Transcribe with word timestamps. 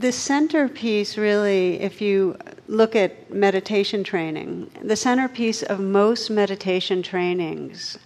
The 0.00 0.12
centerpiece, 0.12 1.18
really, 1.18 1.78
if 1.78 2.00
you 2.00 2.38
look 2.68 2.96
at 2.96 3.30
meditation 3.30 4.02
training, 4.02 4.70
the 4.82 4.96
centerpiece 4.96 5.62
of 5.62 5.78
most 5.78 6.30
meditation 6.30 7.02
trainings 7.02 7.98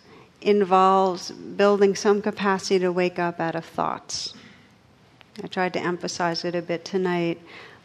involves 0.43 1.31
building 1.31 1.95
some 1.95 2.21
capacity 2.21 2.81
to 2.81 2.91
wake 2.91 3.21
up 3.21 3.39
out 3.39 3.55
of 3.55 3.65
thoughts. 3.65 4.35
I 5.41 5.47
tried 5.47 5.73
to 5.75 5.81
emphasize 5.81 6.45
it 6.45 6.57
a 6.57 6.63
bit 6.63 6.85
tonight. 6.85 7.41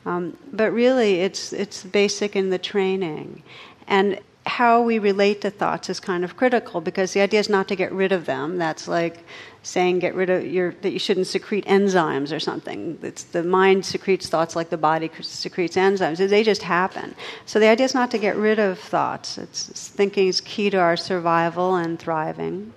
Um, 0.08 0.36
but 0.54 0.72
really, 0.74 1.22
it's, 1.22 1.54
it's 1.54 1.84
basic 1.84 2.36
in 2.36 2.50
the 2.50 2.58
training. 2.58 3.44
And 3.88 4.20
how 4.46 4.82
we 4.82 5.00
relate 5.00 5.42
to 5.42 5.50
thoughts 5.50 5.90
is 5.90 6.00
kind 6.00 6.24
of 6.24 6.36
critical 6.36 6.82
because 6.82 7.14
the 7.14 7.22
idea 7.22 7.40
is 7.40 7.50
not 7.50 7.68
to 7.68 7.76
get 7.76 7.92
rid 7.92 8.12
of 8.12 8.26
them. 8.26 8.58
That's 8.58 8.88
like 8.88 9.24
saying 9.62 10.00
get 10.00 10.16
rid 10.16 10.30
of 10.30 10.46
your 10.46 10.72
that 10.82 10.92
you 10.92 11.00
shouldn't 11.00 11.28
secrete 11.28 11.66
enzymes 11.66 12.36
or 12.36 12.40
something. 12.40 12.98
It's 13.04 13.24
the 13.24 13.44
mind 13.44 13.86
secretes 13.86 14.28
thoughts 14.30 14.56
like 14.56 14.70
the 14.70 14.78
body 14.78 15.12
secretes 15.22 15.76
enzymes. 15.76 16.18
They 16.18 16.44
just 16.44 16.64
happen. 16.64 17.16
So 17.46 17.60
the 17.60 17.68
idea 17.68 17.86
is 17.86 17.94
not 17.94 18.12
to 18.12 18.18
get 18.18 18.36
rid 18.38 18.60
of 18.60 18.80
thoughts. 18.80 19.38
It's, 19.38 19.70
it's 19.70 19.88
thinking 19.90 20.28
is 20.28 20.42
key 20.42 20.70
to 20.70 20.78
our 20.78 20.98
survival 20.98 21.76
and 21.76 22.00
thriving. 22.00 22.74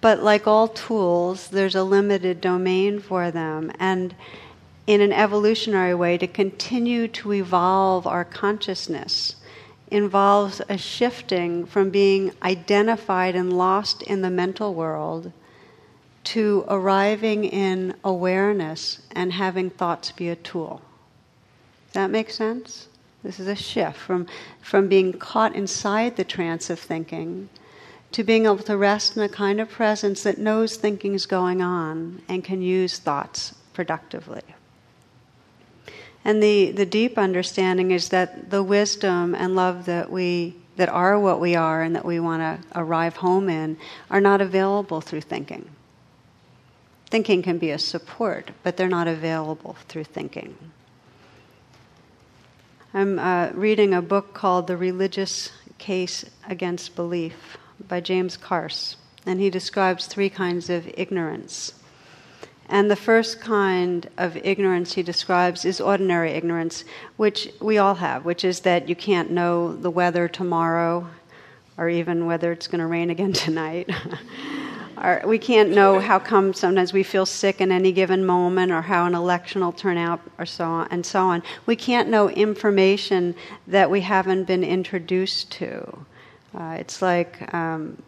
But 0.00 0.22
like 0.22 0.46
all 0.46 0.68
tools, 0.68 1.48
there's 1.48 1.74
a 1.74 1.84
limited 1.84 2.40
domain 2.40 3.00
for 3.00 3.30
them 3.30 3.70
and 3.78 4.14
in 4.86 5.00
an 5.00 5.12
evolutionary 5.12 5.94
way 5.94 6.18
to 6.18 6.26
continue 6.26 7.08
to 7.08 7.32
evolve 7.32 8.06
our 8.06 8.24
consciousness 8.24 9.36
involves 9.94 10.60
a 10.68 10.76
shifting 10.76 11.64
from 11.64 11.88
being 11.88 12.32
identified 12.42 13.36
and 13.36 13.56
lost 13.56 14.02
in 14.02 14.22
the 14.22 14.30
mental 14.30 14.74
world 14.74 15.30
to 16.24 16.64
arriving 16.66 17.44
in 17.44 17.94
awareness 18.02 19.02
and 19.12 19.32
having 19.32 19.70
thoughts 19.70 20.10
be 20.10 20.28
a 20.28 20.34
tool. 20.34 20.82
Does 21.86 21.94
that 21.94 22.10
make 22.10 22.30
sense? 22.30 22.88
This 23.22 23.38
is 23.38 23.46
a 23.46 23.54
shift 23.54 23.96
from, 23.96 24.26
from 24.60 24.88
being 24.88 25.12
caught 25.12 25.54
inside 25.54 26.16
the 26.16 26.24
trance 26.24 26.70
of 26.70 26.80
thinking 26.80 27.48
to 28.10 28.24
being 28.24 28.46
able 28.46 28.58
to 28.58 28.76
rest 28.76 29.16
in 29.16 29.22
a 29.22 29.28
kind 29.28 29.60
of 29.60 29.70
presence 29.70 30.24
that 30.24 30.38
knows 30.38 30.76
thinking 30.76 31.14
is 31.14 31.26
going 31.26 31.62
on 31.62 32.20
and 32.28 32.42
can 32.42 32.62
use 32.62 32.98
thoughts 32.98 33.54
productively. 33.72 34.42
And 36.24 36.42
the, 36.42 36.70
the 36.70 36.86
deep 36.86 37.18
understanding 37.18 37.90
is 37.90 38.08
that 38.08 38.50
the 38.50 38.62
wisdom 38.62 39.34
and 39.34 39.54
love 39.54 39.84
that 39.84 40.10
we 40.10 40.56
that 40.76 40.88
are 40.88 41.18
what 41.18 41.40
we 41.40 41.54
are 41.54 41.82
and 41.82 41.94
that 41.94 42.04
we 42.04 42.18
want 42.18 42.40
to 42.42 42.78
arrive 42.78 43.16
home 43.16 43.48
in 43.48 43.76
are 44.10 44.20
not 44.20 44.40
available 44.40 45.00
through 45.00 45.20
thinking. 45.20 45.70
Thinking 47.10 47.42
can 47.42 47.58
be 47.58 47.70
a 47.70 47.78
support, 47.78 48.50
but 48.62 48.76
they're 48.76 48.88
not 48.88 49.06
available 49.06 49.76
through 49.88 50.04
thinking. 50.04 50.56
I'm 52.92 53.18
uh, 53.18 53.50
reading 53.54 53.94
a 53.94 54.02
book 54.02 54.34
called 54.34 54.66
The 54.66 54.76
Religious 54.76 55.50
Case 55.78 56.24
Against 56.48 56.96
Belief 56.96 57.56
by 57.86 58.00
James 58.00 58.36
Carse, 58.36 58.96
and 59.26 59.40
he 59.40 59.50
describes 59.50 60.06
three 60.06 60.30
kinds 60.30 60.70
of 60.70 60.88
ignorance. 60.96 61.74
And 62.68 62.90
the 62.90 62.96
first 62.96 63.40
kind 63.40 64.08
of 64.16 64.36
ignorance 64.38 64.94
he 64.94 65.02
describes 65.02 65.64
is 65.64 65.80
ordinary 65.80 66.30
ignorance, 66.30 66.84
which 67.16 67.50
we 67.60 67.78
all 67.78 67.94
have, 67.96 68.24
which 68.24 68.44
is 68.44 68.60
that 68.60 68.88
you 68.88 68.96
can't 68.96 69.30
know 69.30 69.74
the 69.74 69.90
weather 69.90 70.28
tomorrow 70.28 71.06
or 71.76 71.88
even 71.88 72.26
whether 72.26 72.52
it's 72.52 72.66
going 72.66 72.80
to 72.80 72.86
rain 72.86 73.10
again 73.10 73.32
tonight. 73.46 73.90
or 75.02 75.22
we 75.26 75.38
can't 75.38 75.70
know 75.70 76.00
how 76.00 76.18
come 76.18 76.54
sometimes 76.54 76.92
we 76.92 77.02
feel 77.02 77.26
sick 77.26 77.60
in 77.60 77.70
any 77.72 77.92
given 77.92 78.24
moment 78.24 78.72
or 78.72 78.80
how 78.80 79.06
an 79.06 79.14
election 79.14 79.60
will 79.60 79.72
turn 79.72 79.98
out 79.98 80.20
or 80.38 80.46
so 80.46 80.64
on 80.64 80.88
and 80.90 81.04
so 81.04 81.20
on. 81.20 81.42
We 81.66 81.76
can't 81.76 82.08
know 82.08 82.30
information 82.30 83.34
that 83.66 83.90
we 83.90 84.00
haven't 84.00 84.44
been 84.44 84.64
introduced 84.64 85.50
to. 85.52 86.06
Uh, 86.54 86.76
it's 86.78 87.02
like 87.02 87.52
um, 87.52 88.00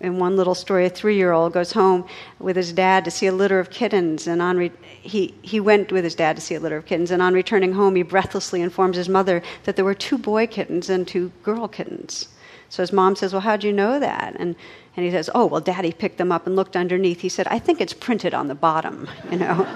in 0.00 0.18
one 0.18 0.36
little 0.36 0.54
story, 0.54 0.86
a 0.86 0.90
three 0.90 1.16
year 1.16 1.32
old 1.32 1.52
goes 1.52 1.72
home 1.72 2.06
with 2.38 2.56
his 2.56 2.72
dad 2.72 3.04
to 3.04 3.10
see 3.10 3.26
a 3.26 3.32
litter 3.32 3.58
of 3.58 3.70
kittens, 3.70 4.26
and 4.26 4.42
on 4.42 4.56
re- 4.56 4.72
he, 4.84 5.34
he 5.42 5.60
went 5.60 5.92
with 5.92 6.04
his 6.04 6.14
dad 6.14 6.36
to 6.36 6.42
see 6.42 6.54
a 6.54 6.60
litter 6.60 6.76
of 6.76 6.86
kittens, 6.86 7.10
and 7.10 7.22
on 7.22 7.34
returning 7.34 7.72
home, 7.72 7.94
he 7.94 8.02
breathlessly 8.02 8.60
informs 8.60 8.96
his 8.96 9.08
mother 9.08 9.42
that 9.64 9.76
there 9.76 9.84
were 9.84 9.94
two 9.94 10.18
boy 10.18 10.46
kittens 10.46 10.90
and 10.90 11.06
two 11.06 11.30
girl 11.42 11.68
kittens. 11.68 12.28
So 12.68 12.82
his 12.82 12.92
mom 12.92 13.14
says, 13.14 13.32
Well, 13.32 13.42
how'd 13.42 13.62
you 13.62 13.72
know 13.72 14.00
that? 14.00 14.34
And, 14.38 14.56
and 14.96 15.04
he 15.04 15.10
says, 15.12 15.30
Oh, 15.34 15.46
well, 15.46 15.60
daddy 15.60 15.92
picked 15.92 16.18
them 16.18 16.32
up 16.32 16.46
and 16.46 16.56
looked 16.56 16.76
underneath. 16.76 17.20
He 17.20 17.28
said, 17.28 17.46
I 17.46 17.58
think 17.58 17.80
it's 17.80 17.92
printed 17.92 18.34
on 18.34 18.48
the 18.48 18.54
bottom, 18.54 19.08
you 19.30 19.38
know. 19.38 19.66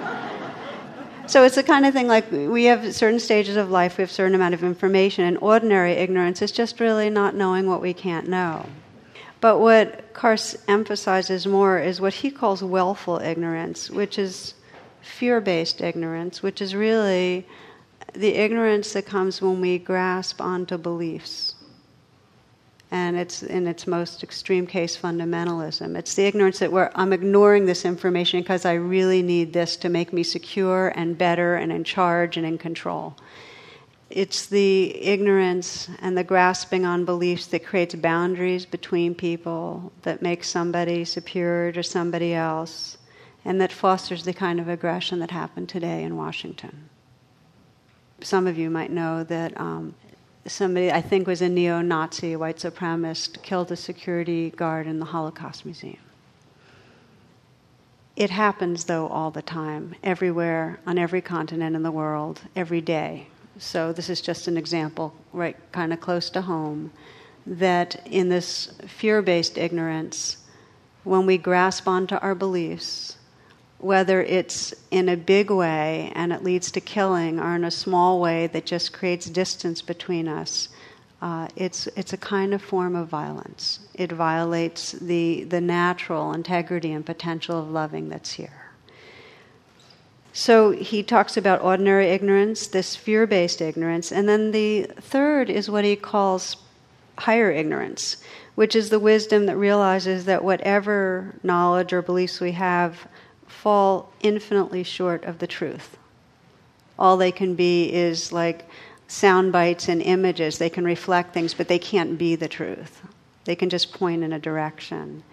so 1.27 1.45
it's 1.45 1.55
the 1.55 1.63
kind 1.63 1.87
of 1.87 1.95
thing 1.95 2.09
like 2.09 2.31
we 2.33 2.65
have 2.65 2.95
certain 2.95 3.21
stages 3.21 3.57
of 3.57 3.71
life, 3.71 3.99
we 3.99 4.03
have 4.03 4.11
certain 4.11 4.35
amount 4.35 4.55
of 4.55 4.65
information, 4.65 5.25
and 5.25 5.39
ordinary 5.39 5.93
ignorance 5.93 6.43
is 6.43 6.51
just 6.51 6.81
really 6.81 7.09
not 7.09 7.35
knowing 7.35 7.69
what 7.69 7.81
we 7.81 7.95
can't 7.95 8.29
know. 8.29 8.67
But 9.41 9.61
what 9.61 10.13
Carse 10.15 10.57
emphasizes 10.67 11.47
more 11.47 11.79
is 11.79 12.01
what 12.01 12.15
he 12.15 12.31
calls 12.31 12.63
willful 12.63 13.19
ignorance, 13.19 13.89
which 13.91 14.19
is 14.19 14.55
fear 15.01 15.41
based 15.41 15.81
ignorance, 15.81 16.43
which 16.43 16.61
is 16.61 16.75
really 16.75 17.47
the 18.15 18.35
ignorance 18.35 18.93
that 18.95 19.07
comes 19.07 19.41
when 19.41 19.61
we 19.61 19.79
grasp 19.79 20.41
onto 20.41 20.77
beliefs. 20.77 21.55
And 22.91 23.17
it's 23.17 23.43
in 23.43 23.67
its 23.67 23.87
most 23.87 24.23
extreme 24.23 24.67
case 24.67 24.97
fundamentalism. 24.97 25.97
It's 25.97 26.15
the 26.15 26.25
ignorance 26.25 26.59
that 26.61 26.73
where 26.73 26.91
I'm 26.99 27.13
ignoring 27.13 27.67
this 27.67 27.85
information 27.85 28.41
because 28.41 28.65
I 28.65 28.75
really 28.75 29.23
need 29.23 29.53
this 29.53 29.77
to 29.77 29.89
make 29.91 30.13
me 30.13 30.23
secure 30.23 30.89
and 30.97 31.17
better 31.17 31.55
and 31.55 31.71
in 31.71 31.85
charge 31.85 32.37
and 32.39 32.47
in 32.47 32.57
control 32.57 33.15
it's 34.11 34.47
the 34.47 35.05
ignorance 35.05 35.89
and 36.01 36.17
the 36.17 36.25
grasping 36.25 36.87
on 36.87 37.05
beliefs 37.05 37.47
that 37.49 37.67
creates 37.67 37.95
boundaries 37.95 38.65
between 38.65 39.15
people, 39.15 39.93
that 40.03 40.23
makes 40.23 40.49
somebody 40.49 41.05
superior 41.05 41.73
to 41.73 41.83
somebody 41.83 42.33
else, 42.33 42.97
and 43.45 43.61
that 43.61 43.71
fosters 43.71 44.25
the 44.25 44.33
kind 44.33 44.61
of 44.61 44.69
aggression 44.69 45.19
that 45.19 45.31
happened 45.31 45.69
today 45.69 46.03
in 46.05 46.17
Washington. 46.17 46.89
Some 48.23 48.47
of 48.47 48.57
you 48.57 48.71
might 48.71 48.91
know 48.91 49.25
that 49.25 49.59
um, 49.61 49.95
somebody, 50.47 50.91
I 50.91 51.03
think 51.03 51.27
was 51.27 51.43
a 51.43 51.49
neo 51.49 51.83
Nazi, 51.83 52.35
white 52.35 52.57
supremacist, 52.57 53.43
killed 53.43 53.71
a 53.71 53.77
security 53.77 54.51
guard 54.51 54.87
in 54.87 55.01
the 55.01 55.07
Holocaust 55.07 55.67
Museum. 55.67 55.99
It 58.17 58.31
happens, 58.31 58.85
though, 58.85 59.07
all 59.07 59.31
the 59.31 59.43
time, 59.43 59.95
everywhere, 60.03 60.81
on 60.87 60.99
every 60.99 61.21
continent 61.21 61.77
in 61.77 61.83
the 61.83 61.93
world, 61.93 62.41
every 62.57 62.81
day 62.81 63.29
so 63.59 63.93
this 63.93 64.09
is 64.09 64.21
just 64.21 64.49
an 64.49 64.57
example, 64.57 65.15
right, 65.33 65.57
kind 65.73 65.93
of 65.93 66.01
close 66.01 66.31
to 66.31 66.43
home, 66.43 66.93
that 67.47 68.07
in 68.07 68.29
this 68.29 68.73
fear 68.87 69.23
based 69.23 69.59
ignorance, 69.59 70.39
when 71.05 71.27
we 71.27 71.39
grasp 71.39 71.89
onto 71.89 72.17
our 72.17 72.35
beliefs, 72.35 73.17
whether 73.79 74.23
it's 74.23 74.75
in 74.91 75.09
a 75.09 75.17
big 75.17 75.51
way 75.51 76.13
and 76.15 76.33
it 76.33 76.43
leads 76.43 76.71
to 76.73 76.81
killing 76.81 77.39
or 77.39 77.55
in 77.55 77.65
a 77.65 77.71
small 77.71 78.21
way 78.21 78.47
that 78.49 78.67
just 78.67 78.93
creates 78.93 79.27
distance 79.27 79.81
between 79.83 80.29
us, 80.29 80.69
uh, 81.23 81.49
it's, 81.57 81.87
it's 81.89 82.13
a 82.13 82.17
kind 82.17 82.55
of 82.55 82.63
form 82.63 82.95
of 82.95 83.09
violence. 83.09 83.81
It 83.95 84.13
violates 84.13 84.93
the, 84.93 85.45
the 85.45 85.61
natural 85.61 86.33
integrity 86.33 86.93
and 86.93 87.05
potential 87.05 87.59
of 87.59 87.71
loving 87.71 88.09
that's 88.09 88.33
here. 88.33 88.68
So 90.39 90.71
he 90.71 91.03
talks 91.03 91.37
about 91.37 91.63
ordinary 91.63 92.11
ignorance, 92.11 92.69
this 92.69 92.95
fear 92.95 93.27
based 93.27 93.61
ignorance, 93.61 94.13
and 94.13 94.29
then 94.29 94.53
the 94.53 94.85
third 95.01 95.51
is 95.51 95.69
what 95.69 95.85
he 95.85 95.97
calls 95.97 96.59
higher 97.19 97.51
ignorance, 97.51 98.19
which 98.55 98.77
is 98.77 98.89
the 98.89 99.01
wisdom 99.01 99.47
that 99.47 99.57
realizes 99.57 100.27
that 100.27 100.45
whatever 100.45 101.35
knowledge 101.43 101.93
or 101.93 102.03
beliefs 102.03 102.39
we 102.39 102.53
have 102.53 103.09
fall 103.49 104.13
infinitely 104.21 104.85
short 104.85 105.25
of 105.25 105.41
the 105.41 105.49
truth. 105.49 105.97
All 107.01 107.17
they 107.17 107.33
can 107.33 107.57
be 107.57 107.93
is 107.93 108.31
like 108.31 108.71
sound 109.09 109.51
bites 109.51 109.89
and 109.89 110.01
images. 110.01 110.59
They 110.59 110.71
can 110.71 110.85
reflect 110.85 111.35
things, 111.35 111.53
but 111.53 111.67
they 111.67 111.81
can't 111.81 112.17
be 112.17 112.37
the 112.37 112.47
truth. 112.47 113.03
They 113.45 113.57
can 113.57 113.71
just 113.71 113.93
point 113.93 114.23
in 114.23 114.33
a 114.33 114.39
direction. 114.39 115.25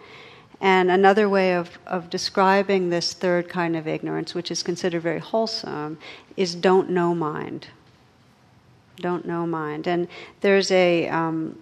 And 0.66 0.90
another 0.90 1.30
way 1.30 1.54
of, 1.54 1.78
of 1.86 2.10
describing 2.10 2.90
this 2.90 3.14
third 3.14 3.48
kind 3.48 3.76
of 3.76 3.88
ignorance, 3.88 4.34
which 4.34 4.50
is 4.50 4.64
considered 4.64 5.04
very 5.04 5.20
wholesome, 5.20 6.00
is 6.38 6.56
don't 6.56 6.90
know 6.90 7.14
mind. 7.14 7.68
Don't 8.96 9.28
know 9.28 9.46
mind. 9.46 9.86
And 9.86 10.08
there's 10.42 10.72
a, 10.72 11.08
um, 11.10 11.60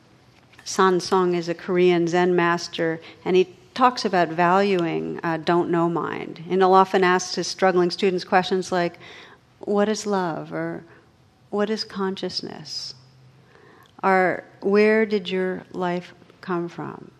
San 0.64 1.02
Song 1.02 1.36
is 1.36 1.50
a 1.50 1.54
Korean 1.54 2.08
Zen 2.08 2.34
master, 2.34 3.02
and 3.26 3.36
he 3.36 3.54
talks 3.74 4.06
about 4.06 4.30
valuing 4.30 5.20
uh, 5.22 5.36
don't 5.36 5.70
know 5.70 5.90
mind. 5.90 6.42
And 6.50 6.62
he'll 6.62 6.72
often 6.72 7.04
ask 7.04 7.36
his 7.36 7.48
struggling 7.48 7.92
students 7.92 8.24
questions 8.24 8.72
like, 8.72 9.00
What 9.60 9.90
is 9.90 10.06
love? 10.06 10.54
or 10.54 10.86
What 11.50 11.70
is 11.70 11.84
consciousness? 11.84 12.96
Or 14.02 14.46
where 14.62 15.06
did 15.06 15.30
your 15.30 15.66
life 15.74 16.14
come 16.40 16.70
from? 16.70 17.12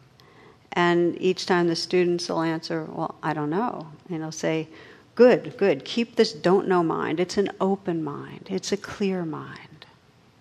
And 0.74 1.20
each 1.22 1.46
time 1.46 1.68
the 1.68 1.76
students 1.76 2.30
will 2.30 2.42
answer, 2.42 2.86
Well, 2.86 3.16
I 3.22 3.34
don't 3.34 3.50
know. 3.50 3.88
And 4.10 4.18
he'll 4.18 4.32
say, 4.32 4.68
Good, 5.16 5.56
good. 5.58 5.86
Keep 5.86 6.16
this 6.16 6.34
don't 6.34 6.68
know 6.68 6.84
mind. 6.84 7.20
It's 7.20 7.38
an 7.38 7.50
open 7.62 8.04
mind, 8.04 8.48
it's 8.50 8.72
a 8.72 8.78
clear 8.78 9.26
mind. 9.26 9.86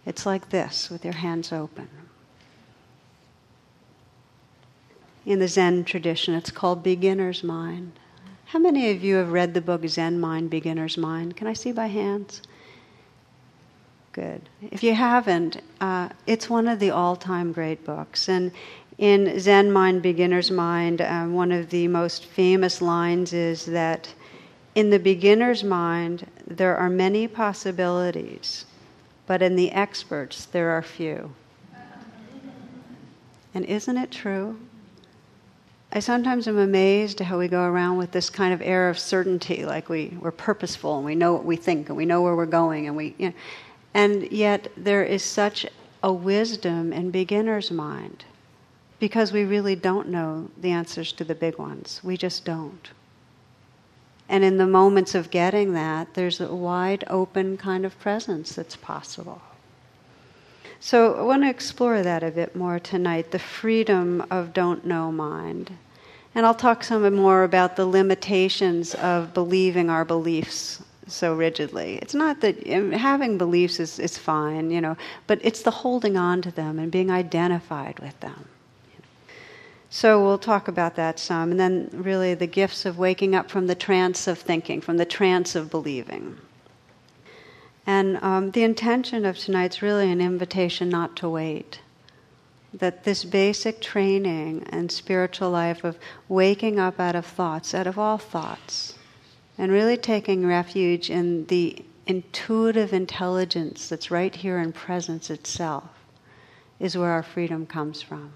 It's 0.05 0.27
like 0.27 0.51
this 0.51 0.91
with 0.91 1.05
your 1.05 1.15
hands 1.15 1.53
open. 1.53 1.89
In 5.25 5.39
the 5.39 5.47
Zen 5.47 5.85
tradition, 5.85 6.35
it's 6.35 6.51
called 6.51 6.83
beginner's 6.83 7.45
mind. 7.45 7.93
How 8.47 8.59
many 8.59 8.91
of 8.91 9.05
you 9.05 9.17
have 9.17 9.31
read 9.31 9.55
the 9.55 9.61
book 9.61 9.87
Zen 9.87 10.21
Mind, 10.21 10.51
Beginner's 10.51 10.99
Mind? 10.99 11.37
Can 11.37 11.47
I 11.47 11.53
see 11.53 11.71
by 11.71 11.87
hands? 11.87 12.43
Good. 14.13 14.43
If 14.61 14.83
you 14.83 14.95
haven't, 14.95 15.63
uh, 15.81 16.11
it's 16.27 16.51
one 16.51 16.69
of 16.69 16.79
the 16.79 16.91
all 16.91 17.17
time 17.17 17.53
great 17.53 17.85
books. 17.85 18.29
And 18.29 18.53
in 19.03 19.41
Zen 19.41 19.73
Mind, 19.73 20.01
Beginner's 20.01 20.53
Mind, 20.53 21.01
um, 21.01 21.35
one 21.35 21.51
of 21.51 21.71
the 21.71 21.89
most 21.89 22.25
famous 22.25 22.81
lines 22.81 23.33
is 23.33 23.67
that 23.67 24.15
in 24.77 24.91
the 24.91 24.99
beginner's 25.01 25.65
mind, 25.65 26.25
there 26.47 26.77
are 26.77 26.89
many 26.89 27.27
possibilities, 27.27 28.65
but 29.27 29.43
in 29.43 29.57
the 29.57 29.73
experts, 29.73 30.45
there 30.45 30.71
are 30.71 30.83
few. 30.83 31.35
And 33.53 33.65
isn't 33.65 33.99
it 33.99 34.13
true? 34.13 34.57
I 35.93 35.99
sometimes 35.99 36.47
am 36.47 36.59
amazed 36.59 37.19
how 37.19 37.41
we 37.41 37.49
go 37.49 37.65
around 37.65 37.97
with 37.97 38.13
this 38.13 38.31
kind 38.31 38.55
of 38.55 38.63
air 38.63 38.89
of 38.89 39.01
certainty, 39.01 39.67
like 39.67 39.89
we, 39.89 40.17
we're 40.21 40.31
purposeful 40.31 40.99
and 40.99 41.05
we 41.05 41.17
know 41.17 41.33
what 41.33 41.45
we 41.45 41.57
think 41.57 41.89
and 41.89 41.97
we 41.97 42.07
know 42.07 42.23
where 42.23 42.37
we're 42.37 42.47
going, 42.47 42.87
and 42.87 42.97
we, 42.97 43.17
you 43.19 43.31
know, 43.31 43.35
and 43.95 44.31
yet 44.31 44.69
there 44.77 45.03
is 45.03 45.25
such 45.25 45.67
a 46.05 46.13
wisdom 46.13 46.93
in 46.93 47.11
beginner's 47.11 47.73
mind 47.73 48.25
because 49.03 49.33
we 49.33 49.43
really 49.43 49.75
don't 49.75 50.07
know 50.07 50.49
the 50.57 50.71
answers 50.71 51.11
to 51.11 51.25
the 51.25 51.35
big 51.35 51.59
ones. 51.59 52.01
We 52.05 52.17
just 52.17 52.45
don't. 52.45 52.89
And 54.29 54.45
in 54.45 54.59
the 54.59 54.67
moments 54.69 55.17
of 55.17 55.29
getting 55.33 55.73
that, 55.73 56.15
there's 56.15 56.41
a 56.41 56.55
wide 56.55 57.03
open 57.11 57.57
kind 57.57 57.85
of 57.85 57.99
presence 57.99 58.55
that's 58.55 58.77
possible. 58.77 59.43
So 60.79 61.15
I 61.15 61.23
want 61.23 61.43
to 61.43 61.51
explore 61.51 62.05
that 62.05 62.23
a 62.23 62.31
bit 62.31 62.55
more 62.55 62.79
tonight 62.79 63.33
the 63.33 63.41
freedom 63.41 64.25
of 64.31 64.53
don't 64.53 64.87
know 64.87 65.11
mind. 65.11 65.73
And 66.37 66.47
I'll 66.47 66.55
talk 66.55 66.85
some 66.85 67.03
more 67.13 67.43
about 67.43 67.75
the 67.75 67.87
limitations 67.87 68.95
of 68.95 69.35
believing 69.35 69.91
our 69.91 70.05
beliefs 70.05 70.81
so 71.09 71.35
rigidly. 71.35 71.97
It's 71.97 72.15
not 72.15 72.41
that 72.43 72.65
having 72.69 73.37
beliefs 73.37 73.81
is, 73.81 73.99
is 73.99 74.17
fine, 74.17 74.71
you 74.71 74.81
know, 74.81 74.97
but 75.27 75.41
it's 75.43 75.63
the 75.63 75.73
holding 75.73 76.17
on 76.17 76.41
to 76.43 76.53
them 76.53 76.79
and 76.79 76.93
being 76.93 77.11
identified 77.11 77.99
with 77.99 78.21
them. 78.21 78.47
So 79.95 80.25
we'll 80.25 80.39
talk 80.39 80.69
about 80.69 80.95
that 80.95 81.19
some. 81.19 81.51
And 81.51 81.61
then, 81.61 81.91
really, 81.93 82.33
the 82.33 82.47
gifts 82.47 82.87
of 82.87 82.97
waking 82.97 83.35
up 83.35 83.51
from 83.51 83.67
the 83.67 83.75
trance 83.75 84.27
of 84.27 84.39
thinking, 84.39 84.81
from 84.81 84.97
the 84.97 85.05
trance 85.05 85.55
of 85.55 85.71
believing. 85.71 86.39
And 87.87 88.17
um, 88.23 88.53
the 88.53 88.63
intention 88.63 89.27
of 89.27 89.37
tonight's 89.37 89.83
really 89.83 90.11
an 90.11 90.23
invitation 90.23 90.89
not 90.89 91.15
to 91.17 91.29
wait. 91.29 91.81
That 92.73 93.05
this 93.05 93.23
basic 93.23 93.83
training 93.83 94.67
and 94.71 94.91
spiritual 94.91 95.51
life 95.51 95.85
of 95.85 95.99
waking 96.27 96.81
up 96.81 96.99
out 96.99 97.15
of 97.15 97.27
thoughts, 97.27 97.75
out 97.75 97.87
of 97.87 97.99
all 97.99 98.17
thoughts, 98.17 98.95
and 99.59 99.71
really 99.71 99.99
taking 99.99 100.47
refuge 100.47 101.11
in 101.11 101.45
the 101.49 101.85
intuitive 102.07 102.95
intelligence 102.95 103.91
that's 103.91 104.11
right 104.11 104.35
here 104.35 104.59
in 104.59 104.73
presence 104.73 105.29
itself, 105.29 105.91
is 106.81 106.97
where 106.97 107.11
our 107.11 107.23
freedom 107.23 107.67
comes 107.67 108.01
from. 108.01 108.33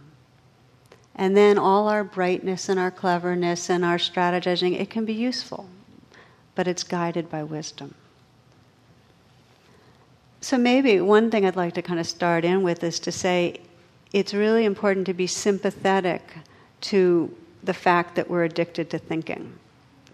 And 1.16 1.34
then 1.34 1.56
all 1.56 1.88
our 1.88 2.04
brightness 2.04 2.68
and 2.68 2.78
our 2.78 2.90
cleverness 2.90 3.70
and 3.70 3.84
our 3.84 3.96
strategizing, 3.96 4.78
it 4.78 4.90
can 4.90 5.06
be 5.06 5.14
useful, 5.14 5.66
but 6.54 6.68
it's 6.68 6.84
guided 6.84 7.30
by 7.30 7.42
wisdom. 7.42 7.94
So, 10.42 10.58
maybe 10.58 11.00
one 11.00 11.30
thing 11.30 11.46
I'd 11.46 11.56
like 11.56 11.74
to 11.74 11.82
kind 11.82 11.98
of 11.98 12.06
start 12.06 12.44
in 12.44 12.62
with 12.62 12.84
is 12.84 13.00
to 13.00 13.10
say 13.10 13.60
it's 14.12 14.34
really 14.34 14.66
important 14.66 15.06
to 15.06 15.14
be 15.14 15.26
sympathetic 15.26 16.22
to 16.82 17.34
the 17.64 17.74
fact 17.74 18.14
that 18.14 18.28
we're 18.30 18.44
addicted 18.44 18.90
to 18.90 18.98
thinking. 18.98 19.58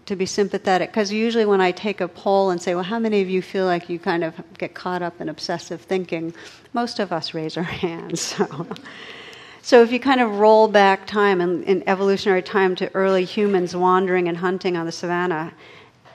To 0.07 0.17
be 0.17 0.27
sympathetic, 0.27 0.91
because 0.91 1.13
usually 1.13 1.45
when 1.45 1.61
I 1.61 1.71
take 1.71 2.01
a 2.01 2.09
poll 2.09 2.51
and 2.51 2.63
say, 2.63 2.75
Well, 2.75 2.85
how 2.85 2.99
many 2.99 3.21
of 3.23 3.29
you 3.29 3.43
feel 3.43 3.67
like 3.67 3.89
you 3.89 3.99
kind 3.99 4.25
of 4.25 4.35
get 4.57 4.75
caught 4.75 5.03
up 5.03 5.21
in 5.21 5.29
obsessive 5.29 5.81
thinking? 5.81 6.33
Most 6.73 7.01
of 7.01 7.13
us 7.13 7.35
raise 7.35 7.57
our 7.57 7.63
hands. 7.85 8.21
So. 8.21 8.67
So 9.65 9.81
if 9.81 9.93
you 9.93 10.01
kind 10.01 10.21
of 10.21 10.41
roll 10.41 10.67
back 10.67 11.07
time 11.07 11.41
in, 11.41 11.63
in, 11.63 11.89
evolutionary 11.89 12.43
time 12.43 12.75
to 12.77 12.93
early 12.95 13.25
humans 13.25 13.77
wandering 13.77 14.29
and 14.29 14.39
hunting 14.39 14.77
on 14.77 14.87
the 14.87 14.93
savannah, 14.93 15.53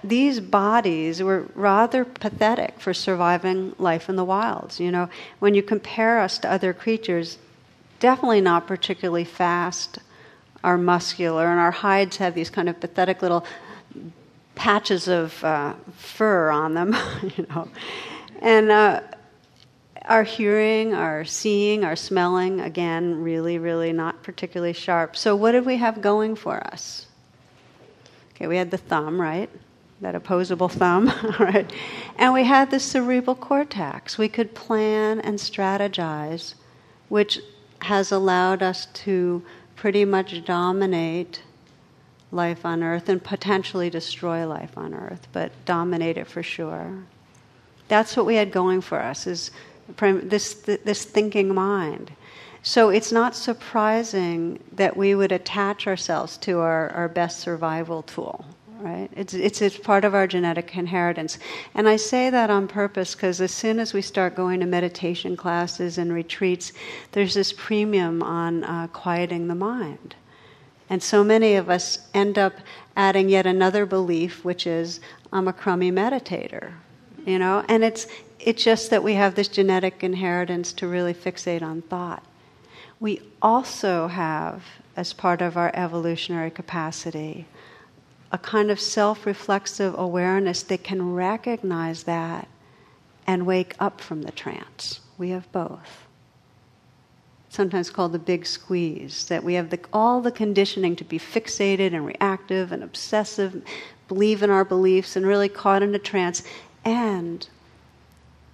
these 0.03 0.41
bodies 0.41 1.23
were 1.23 1.47
rather 1.55 2.03
pathetic 2.03 2.77
for 2.77 2.93
surviving 2.93 3.73
life 3.79 4.09
in 4.09 4.17
the 4.17 4.25
wilds. 4.25 4.81
You 4.81 4.91
know, 4.91 5.09
when 5.39 5.55
you 5.55 5.63
compare 5.63 6.19
us 6.19 6.37
to 6.39 6.51
other 6.51 6.73
creatures, 6.73 7.37
definitely 8.01 8.41
not 8.41 8.67
particularly 8.67 9.23
fast 9.23 9.99
or 10.61 10.77
muscular, 10.77 11.49
and 11.49 11.59
our 11.59 11.71
hides 11.71 12.17
have 12.17 12.35
these 12.35 12.49
kind 12.49 12.67
of 12.67 12.77
pathetic 12.81 13.21
little 13.21 13.45
patches 14.55 15.07
of 15.07 15.41
uh, 15.45 15.73
fur 15.95 16.49
on 16.49 16.73
them, 16.73 16.95
you 17.37 17.47
know. 17.49 17.69
And 18.41 18.69
uh, 18.69 19.01
our 20.07 20.23
hearing, 20.23 20.93
our 20.93 21.25
seeing, 21.25 21.83
our 21.83 21.95
smelling, 21.95 22.61
again, 22.61 23.21
really, 23.21 23.57
really 23.59 23.91
not 23.91 24.23
particularly 24.23 24.73
sharp. 24.73 25.15
So, 25.15 25.35
what 25.35 25.51
did 25.51 25.65
we 25.65 25.77
have 25.77 26.01
going 26.01 26.35
for 26.35 26.57
us? 26.65 27.07
Okay, 28.35 28.47
we 28.47 28.57
had 28.57 28.71
the 28.71 28.77
thumb, 28.77 29.19
right? 29.19 29.49
that 30.01 30.15
opposable 30.15 30.69
thumb, 30.69 31.11
right? 31.39 31.71
And 32.17 32.33
we 32.33 32.43
had 32.43 32.71
the 32.71 32.79
cerebral 32.79 33.35
cortex. 33.35 34.17
We 34.17 34.29
could 34.29 34.53
plan 34.53 35.19
and 35.19 35.39
strategize, 35.39 36.53
which 37.09 37.39
has 37.81 38.11
allowed 38.11 38.61
us 38.61 38.87
to 38.87 39.43
pretty 39.75 40.05
much 40.05 40.43
dominate 40.45 41.41
life 42.31 42.65
on 42.65 42.83
earth 42.83 43.09
and 43.09 43.23
potentially 43.23 43.89
destroy 43.89 44.45
life 44.47 44.77
on 44.77 44.93
earth, 44.93 45.27
but 45.31 45.51
dominate 45.65 46.17
it 46.17 46.27
for 46.27 46.43
sure. 46.43 47.03
That's 47.87 48.17
what 48.17 48.25
we 48.25 48.35
had 48.35 48.51
going 48.51 48.81
for 48.81 48.99
us 48.99 49.25
is 49.27 49.51
this 49.97 50.53
this 50.53 51.05
thinking 51.05 51.53
mind. 51.53 52.11
So 52.63 52.89
it's 52.89 53.11
not 53.11 53.35
surprising 53.35 54.59
that 54.73 54.97
we 54.97 55.15
would 55.15 55.31
attach 55.31 55.87
ourselves 55.87 56.37
to 56.39 56.59
our, 56.59 56.89
our 56.89 57.07
best 57.07 57.39
survival 57.39 58.01
tool 58.03 58.45
right? 58.79 59.09
It's, 59.15 59.33
it's, 59.33 59.61
it's 59.61 59.77
part 59.77 60.05
of 60.05 60.13
our 60.13 60.27
genetic 60.27 60.75
inheritance. 60.75 61.39
And 61.73 61.87
I 61.87 61.95
say 61.95 62.29
that 62.29 62.49
on 62.49 62.67
purpose 62.67 63.15
because 63.15 63.41
as 63.41 63.51
soon 63.51 63.79
as 63.79 63.93
we 63.93 64.01
start 64.01 64.35
going 64.35 64.59
to 64.59 64.65
meditation 64.65 65.35
classes 65.35 65.97
and 65.97 66.13
retreats, 66.13 66.73
there's 67.11 67.33
this 67.33 67.53
premium 67.53 68.21
on 68.21 68.63
uh, 68.63 68.87
quieting 68.87 69.47
the 69.47 69.55
mind. 69.55 70.15
And 70.89 71.03
so 71.03 71.23
many 71.23 71.55
of 71.55 71.69
us 71.69 72.07
end 72.13 72.37
up 72.37 72.53
adding 72.95 73.29
yet 73.29 73.45
another 73.45 73.85
belief, 73.85 74.45
which 74.45 74.65
is, 74.65 74.99
I'm 75.33 75.47
a 75.47 75.53
crummy 75.53 75.91
meditator, 75.91 76.71
you 77.25 77.39
know? 77.39 77.65
And 77.67 77.83
it's, 77.83 78.07
it's 78.39 78.63
just 78.63 78.89
that 78.89 79.03
we 79.03 79.13
have 79.13 79.35
this 79.35 79.47
genetic 79.47 80.03
inheritance 80.03 80.73
to 80.73 80.87
really 80.87 81.13
fixate 81.13 81.61
on 81.61 81.81
thought. 81.81 82.23
We 82.99 83.21
also 83.41 84.07
have, 84.07 84.63
as 84.95 85.13
part 85.13 85.41
of 85.41 85.57
our 85.57 85.71
evolutionary 85.73 86.51
capacity, 86.51 87.45
a 88.31 88.37
kind 88.37 88.71
of 88.71 88.79
self 88.79 89.25
reflexive 89.25 89.97
awareness 89.97 90.63
that 90.63 90.83
can 90.83 91.13
recognize 91.13 92.03
that 92.03 92.47
and 93.25 93.45
wake 93.45 93.75
up 93.79 94.01
from 94.01 94.23
the 94.23 94.31
trance. 94.31 95.01
We 95.17 95.29
have 95.29 95.51
both. 95.51 96.05
Sometimes 97.49 97.89
called 97.89 98.11
the 98.11 98.19
big 98.19 98.45
squeeze, 98.45 99.25
that 99.27 99.43
we 99.43 99.53
have 99.55 99.69
the, 99.69 99.79
all 99.91 100.21
the 100.21 100.31
conditioning 100.31 100.95
to 100.97 101.03
be 101.03 101.17
fixated 101.17 101.93
and 101.93 102.05
reactive 102.05 102.71
and 102.71 102.83
obsessive, 102.83 103.63
believe 104.07 104.43
in 104.43 104.49
our 104.49 104.65
beliefs, 104.65 105.15
and 105.15 105.25
really 105.25 105.49
caught 105.49 105.81
in 105.81 105.95
a 105.95 105.99
trance. 105.99 106.43
And 106.83 107.47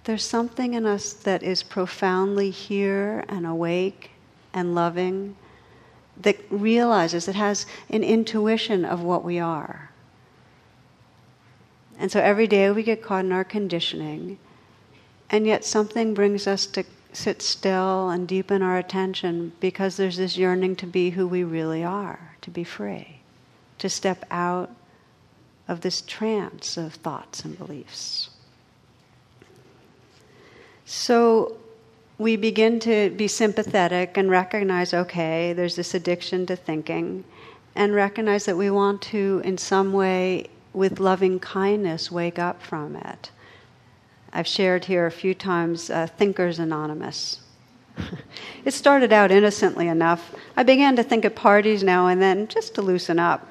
there's 0.04 0.24
something 0.24 0.74
in 0.74 0.86
us 0.86 1.12
that 1.12 1.42
is 1.42 1.62
profoundly 1.62 2.50
here 2.50 3.24
and 3.28 3.46
awake 3.46 4.10
and 4.52 4.74
loving 4.74 5.36
that 6.20 6.36
realizes, 6.50 7.26
it 7.26 7.34
has 7.34 7.66
an 7.90 8.04
intuition 8.04 8.84
of 8.84 9.02
what 9.02 9.24
we 9.24 9.38
are. 9.38 9.90
And 11.98 12.10
so 12.12 12.20
every 12.20 12.46
day 12.46 12.70
we 12.70 12.82
get 12.82 13.02
caught 13.02 13.24
in 13.24 13.32
our 13.32 13.44
conditioning, 13.44 14.38
and 15.30 15.46
yet 15.46 15.64
something 15.64 16.14
brings 16.14 16.46
us 16.46 16.66
to 16.66 16.84
sit 17.12 17.40
still 17.42 18.10
and 18.10 18.28
deepen 18.28 18.62
our 18.62 18.76
attention 18.76 19.52
because 19.60 19.96
there's 19.96 20.16
this 20.16 20.36
yearning 20.36 20.76
to 20.76 20.86
be 20.86 21.10
who 21.10 21.26
we 21.26 21.44
really 21.44 21.82
are, 21.82 22.36
to 22.42 22.50
be 22.50 22.64
free, 22.64 23.20
to 23.78 23.88
step 23.88 24.24
out 24.30 24.70
of 25.66 25.80
this 25.80 26.02
trance 26.02 26.76
of 26.76 26.94
thoughts 26.94 27.44
and 27.44 27.56
beliefs. 27.56 28.30
So, 30.86 31.56
we 32.18 32.36
begin 32.36 32.78
to 32.80 33.10
be 33.10 33.26
sympathetic 33.26 34.16
and 34.16 34.30
recognize 34.30 34.94
okay, 34.94 35.52
there's 35.52 35.76
this 35.76 35.94
addiction 35.94 36.46
to 36.46 36.56
thinking, 36.56 37.24
and 37.74 37.94
recognize 37.94 38.44
that 38.44 38.56
we 38.56 38.70
want 38.70 39.02
to, 39.02 39.40
in 39.44 39.58
some 39.58 39.92
way, 39.92 40.46
with 40.72 41.00
loving 41.00 41.38
kindness, 41.40 42.10
wake 42.10 42.38
up 42.38 42.62
from 42.62 42.96
it. 42.96 43.30
I've 44.32 44.46
shared 44.46 44.84
here 44.84 45.06
a 45.06 45.10
few 45.10 45.34
times 45.34 45.90
uh, 45.90 46.06
Thinkers 46.06 46.58
Anonymous. 46.58 47.40
it 48.64 48.74
started 48.74 49.12
out 49.12 49.30
innocently 49.30 49.88
enough. 49.88 50.34
I 50.56 50.64
began 50.64 50.96
to 50.96 51.02
think 51.02 51.24
at 51.24 51.36
parties 51.36 51.82
now 51.82 52.08
and 52.08 52.20
then 52.20 52.48
just 52.48 52.74
to 52.74 52.82
loosen 52.82 53.18
up. 53.18 53.48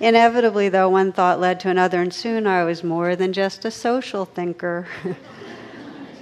Inevitably, 0.00 0.68
though, 0.68 0.90
one 0.90 1.12
thought 1.12 1.40
led 1.40 1.58
to 1.60 1.70
another, 1.70 2.02
and 2.02 2.12
soon 2.12 2.46
I 2.46 2.64
was 2.64 2.84
more 2.84 3.16
than 3.16 3.32
just 3.32 3.64
a 3.64 3.70
social 3.70 4.26
thinker. 4.26 4.86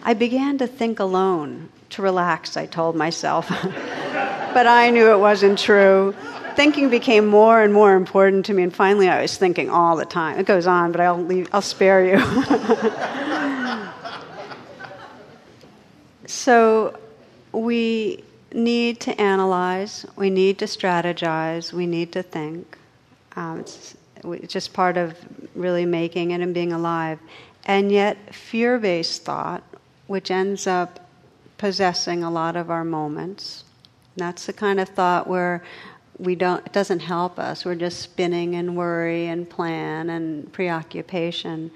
I 0.04 0.12
began 0.12 0.58
to 0.58 0.66
think 0.66 1.00
alone, 1.00 1.70
to 1.90 2.02
relax, 2.02 2.58
I 2.58 2.66
told 2.66 2.94
myself. 2.94 3.48
but 3.48 4.66
I 4.66 4.90
knew 4.90 5.10
it 5.10 5.18
wasn't 5.18 5.58
true. 5.58 6.14
Thinking 6.56 6.90
became 6.90 7.26
more 7.26 7.62
and 7.62 7.72
more 7.72 7.96
important 7.96 8.44
to 8.46 8.54
me, 8.54 8.62
and 8.62 8.74
finally 8.74 9.08
I 9.08 9.22
was 9.22 9.38
thinking 9.38 9.70
all 9.70 9.96
the 9.96 10.04
time. 10.04 10.38
It 10.38 10.46
goes 10.46 10.66
on, 10.66 10.92
but 10.92 11.00
I'll, 11.00 11.22
leave, 11.22 11.48
I'll 11.52 11.62
spare 11.62 12.04
you. 12.04 12.20
so 16.26 16.98
we 17.52 18.22
need 18.52 19.00
to 19.00 19.20
analyze, 19.20 20.06
we 20.16 20.30
need 20.30 20.58
to 20.58 20.66
strategize, 20.66 21.72
we 21.72 21.86
need 21.86 22.12
to 22.12 22.22
think. 22.22 22.78
Um, 23.36 23.60
it's, 23.60 23.96
it's 24.22 24.52
just 24.52 24.72
part 24.72 24.96
of 24.96 25.16
really 25.54 25.86
making 25.86 26.30
it 26.30 26.40
and 26.40 26.54
being 26.54 26.72
alive. 26.72 27.18
And 27.64 27.90
yet, 27.90 28.34
fear 28.34 28.78
based 28.78 29.24
thought, 29.24 29.64
which 30.06 30.30
ends 30.30 30.66
up 30.66 31.00
possessing 31.58 32.22
a 32.22 32.30
lot 32.30 32.56
of 32.56 32.70
our 32.70 32.84
moments. 32.84 33.64
That's 34.16 34.46
the 34.46 34.52
kind 34.52 34.80
of 34.80 34.88
thought 34.88 35.26
where 35.26 35.62
we 36.18 36.34
don't 36.34 36.64
it 36.66 36.72
doesn't 36.72 37.00
help 37.00 37.38
us. 37.38 37.64
We're 37.64 37.74
just 37.74 38.00
spinning 38.00 38.54
and 38.54 38.76
worry 38.76 39.26
and 39.26 39.48
plan 39.48 40.10
and 40.10 40.52
preoccupation. 40.52 41.70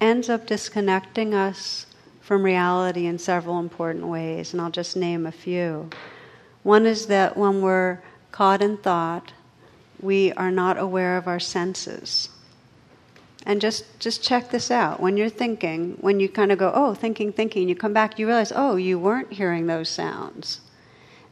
Ends 0.00 0.28
up 0.28 0.46
disconnecting 0.46 1.34
us 1.34 1.86
from 2.20 2.42
reality 2.42 3.06
in 3.06 3.18
several 3.18 3.58
important 3.58 4.06
ways, 4.06 4.52
and 4.52 4.60
I'll 4.60 4.70
just 4.70 4.96
name 4.96 5.26
a 5.26 5.32
few. 5.32 5.90
One 6.62 6.86
is 6.86 7.06
that 7.06 7.36
when 7.36 7.62
we're 7.62 8.00
caught 8.32 8.60
in 8.62 8.76
thought, 8.76 9.32
we 10.00 10.32
are 10.32 10.50
not 10.50 10.78
aware 10.78 11.16
of 11.16 11.26
our 11.26 11.40
senses. 11.40 12.28
And 13.48 13.62
just, 13.62 13.98
just 13.98 14.22
check 14.22 14.50
this 14.50 14.70
out. 14.70 15.00
When 15.00 15.16
you're 15.16 15.30
thinking, 15.30 15.96
when 16.02 16.20
you 16.20 16.28
kind 16.28 16.52
of 16.52 16.58
go, 16.58 16.70
oh, 16.74 16.92
thinking, 16.92 17.32
thinking, 17.32 17.66
you 17.66 17.74
come 17.74 17.94
back, 17.94 18.18
you 18.18 18.26
realize, 18.26 18.52
oh, 18.54 18.76
you 18.76 18.98
weren't 18.98 19.32
hearing 19.32 19.66
those 19.66 19.88
sounds. 19.88 20.60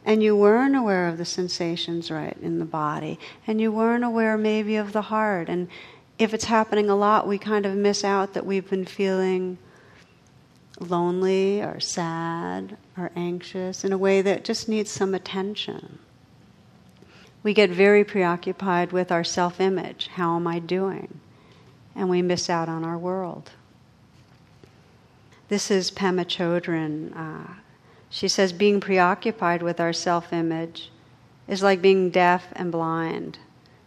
And 0.03 0.23
you 0.23 0.35
weren't 0.35 0.75
aware 0.75 1.07
of 1.07 1.19
the 1.19 1.25
sensations 1.25 2.09
right 2.09 2.35
in 2.41 2.57
the 2.57 2.65
body. 2.65 3.19
And 3.45 3.61
you 3.61 3.71
weren't 3.71 4.03
aware 4.03 4.35
maybe 4.35 4.77
of 4.77 4.93
the 4.93 5.03
heart. 5.03 5.47
And 5.47 5.67
if 6.17 6.33
it's 6.33 6.45
happening 6.45 6.89
a 6.89 6.95
lot, 6.95 7.27
we 7.27 7.37
kind 7.37 7.67
of 7.67 7.75
miss 7.75 8.03
out 8.03 8.33
that 8.33 8.47
we've 8.47 8.67
been 8.67 8.85
feeling 8.85 9.59
lonely 10.79 11.61
or 11.61 11.79
sad 11.79 12.77
or 12.97 13.11
anxious 13.15 13.83
in 13.83 13.93
a 13.93 13.97
way 13.97 14.23
that 14.23 14.43
just 14.43 14.67
needs 14.67 14.89
some 14.89 15.13
attention. 15.13 15.99
We 17.43 17.53
get 17.53 17.69
very 17.69 18.03
preoccupied 18.03 18.91
with 18.91 19.11
our 19.11 19.23
self 19.23 19.61
image. 19.61 20.07
How 20.07 20.35
am 20.35 20.47
I 20.47 20.57
doing? 20.57 21.19
And 21.97 22.09
we 22.09 22.21
miss 22.21 22.49
out 22.49 22.69
on 22.69 22.85
our 22.85 22.97
world. 22.97 23.51
This 25.49 25.71
is 25.71 25.89
Pema 25.91 26.25
Chodron. 26.25 27.11
Uh, 27.15 27.53
she 28.09 28.27
says, 28.27 28.53
being 28.53 28.79
preoccupied 28.79 29.63
with 29.63 29.79
our 29.79 29.91
self 29.91 30.31
image 30.31 30.91
is 31.47 31.63
like 31.63 31.81
being 31.81 32.09
deaf 32.09 32.47
and 32.53 32.71
blind. 32.71 33.39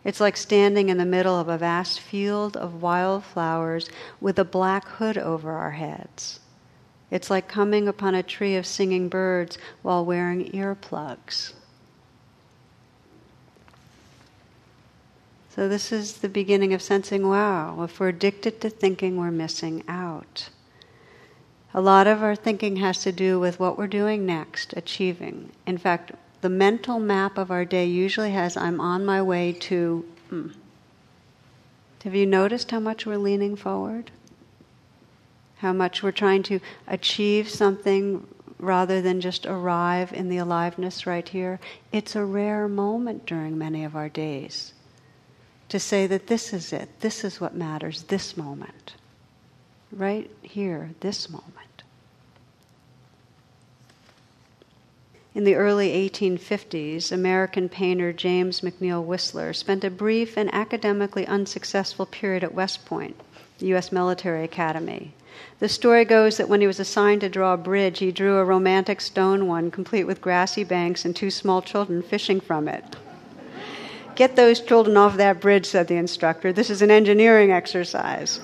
It's 0.04 0.20
like 0.20 0.36
standing 0.36 0.88
in 0.88 0.98
the 0.98 1.04
middle 1.04 1.38
of 1.38 1.48
a 1.48 1.58
vast 1.58 2.00
field 2.00 2.56
of 2.56 2.82
wildflowers 2.82 3.88
with 4.20 4.38
a 4.38 4.44
black 4.44 4.88
hood 4.88 5.18
over 5.18 5.52
our 5.52 5.72
heads. 5.72 6.40
It's 7.10 7.30
like 7.30 7.48
coming 7.48 7.86
upon 7.86 8.14
a 8.14 8.22
tree 8.22 8.56
of 8.56 8.66
singing 8.66 9.08
birds 9.08 9.58
while 9.82 10.04
wearing 10.04 10.50
earplugs. 10.52 11.52
So, 15.52 15.68
this 15.68 15.90
is 15.90 16.18
the 16.18 16.28
beginning 16.28 16.72
of 16.72 16.80
sensing 16.80 17.28
wow, 17.28 17.82
if 17.82 17.98
we're 17.98 18.10
addicted 18.10 18.60
to 18.60 18.70
thinking, 18.70 19.16
we're 19.16 19.32
missing 19.32 19.82
out. 19.88 20.48
A 21.74 21.80
lot 21.80 22.06
of 22.06 22.22
our 22.22 22.36
thinking 22.36 22.76
has 22.76 23.02
to 23.02 23.10
do 23.10 23.40
with 23.40 23.58
what 23.58 23.76
we're 23.76 23.88
doing 23.88 24.24
next, 24.24 24.72
achieving. 24.76 25.50
In 25.66 25.76
fact, 25.76 26.12
the 26.40 26.48
mental 26.48 27.00
map 27.00 27.36
of 27.36 27.50
our 27.50 27.64
day 27.64 27.84
usually 27.84 28.30
has 28.30 28.56
I'm 28.56 28.80
on 28.80 29.04
my 29.04 29.20
way 29.20 29.52
to. 29.52 30.04
Hmm. 30.28 30.48
Have 32.04 32.14
you 32.14 32.26
noticed 32.26 32.70
how 32.70 32.80
much 32.80 33.04
we're 33.04 33.18
leaning 33.18 33.56
forward? 33.56 34.12
How 35.56 35.72
much 35.72 36.00
we're 36.00 36.12
trying 36.12 36.44
to 36.44 36.60
achieve 36.86 37.48
something 37.48 38.24
rather 38.60 39.02
than 39.02 39.20
just 39.20 39.46
arrive 39.46 40.12
in 40.12 40.28
the 40.28 40.38
aliveness 40.38 41.06
right 41.08 41.28
here? 41.28 41.58
It's 41.90 42.14
a 42.14 42.24
rare 42.24 42.68
moment 42.68 43.26
during 43.26 43.58
many 43.58 43.84
of 43.84 43.96
our 43.96 44.08
days 44.08 44.74
to 45.70 45.80
say 45.80 46.06
that 46.06 46.26
this 46.26 46.52
is 46.52 46.72
it, 46.72 46.88
this 47.00 47.24
is 47.24 47.40
what 47.40 47.54
matters, 47.54 48.02
this 48.04 48.36
moment. 48.36 48.94
Right 49.92 50.30
here, 50.42 50.90
this 51.00 51.30
moment. 51.30 51.82
In 55.32 55.44
the 55.44 55.54
early 55.54 56.10
1850s, 56.10 57.12
American 57.12 57.68
painter 57.68 58.12
James 58.12 58.62
McNeill 58.62 59.04
Whistler 59.04 59.52
spent 59.52 59.84
a 59.84 59.90
brief 59.90 60.36
and 60.36 60.52
academically 60.52 61.26
unsuccessful 61.26 62.04
period 62.04 62.42
at 62.42 62.54
West 62.54 62.84
Point, 62.84 63.16
the 63.58 63.66
U.S. 63.66 63.92
Military 63.92 64.42
Academy. 64.42 65.14
The 65.60 65.68
story 65.68 66.04
goes 66.04 66.36
that 66.36 66.48
when 66.48 66.60
he 66.60 66.66
was 66.66 66.80
assigned 66.80 67.20
to 67.20 67.28
draw 67.28 67.54
a 67.54 67.56
bridge, 67.56 68.00
he 68.00 68.10
drew 68.10 68.38
a 68.38 68.44
romantic 68.44 69.00
stone 69.00 69.46
one, 69.46 69.70
complete 69.70 70.04
with 70.04 70.20
grassy 70.20 70.64
banks 70.64 71.04
and 71.04 71.14
two 71.14 71.30
small 71.30 71.62
children 71.62 72.02
fishing 72.02 72.40
from 72.40 72.66
it. 72.66 72.96
Get 74.20 74.36
those 74.36 74.60
children 74.60 74.98
off 74.98 75.16
that 75.16 75.40
bridge, 75.40 75.64
said 75.64 75.88
the 75.88 75.96
instructor. 75.96 76.52
This 76.52 76.68
is 76.68 76.82
an 76.82 76.90
engineering 76.90 77.52
exercise. 77.52 78.38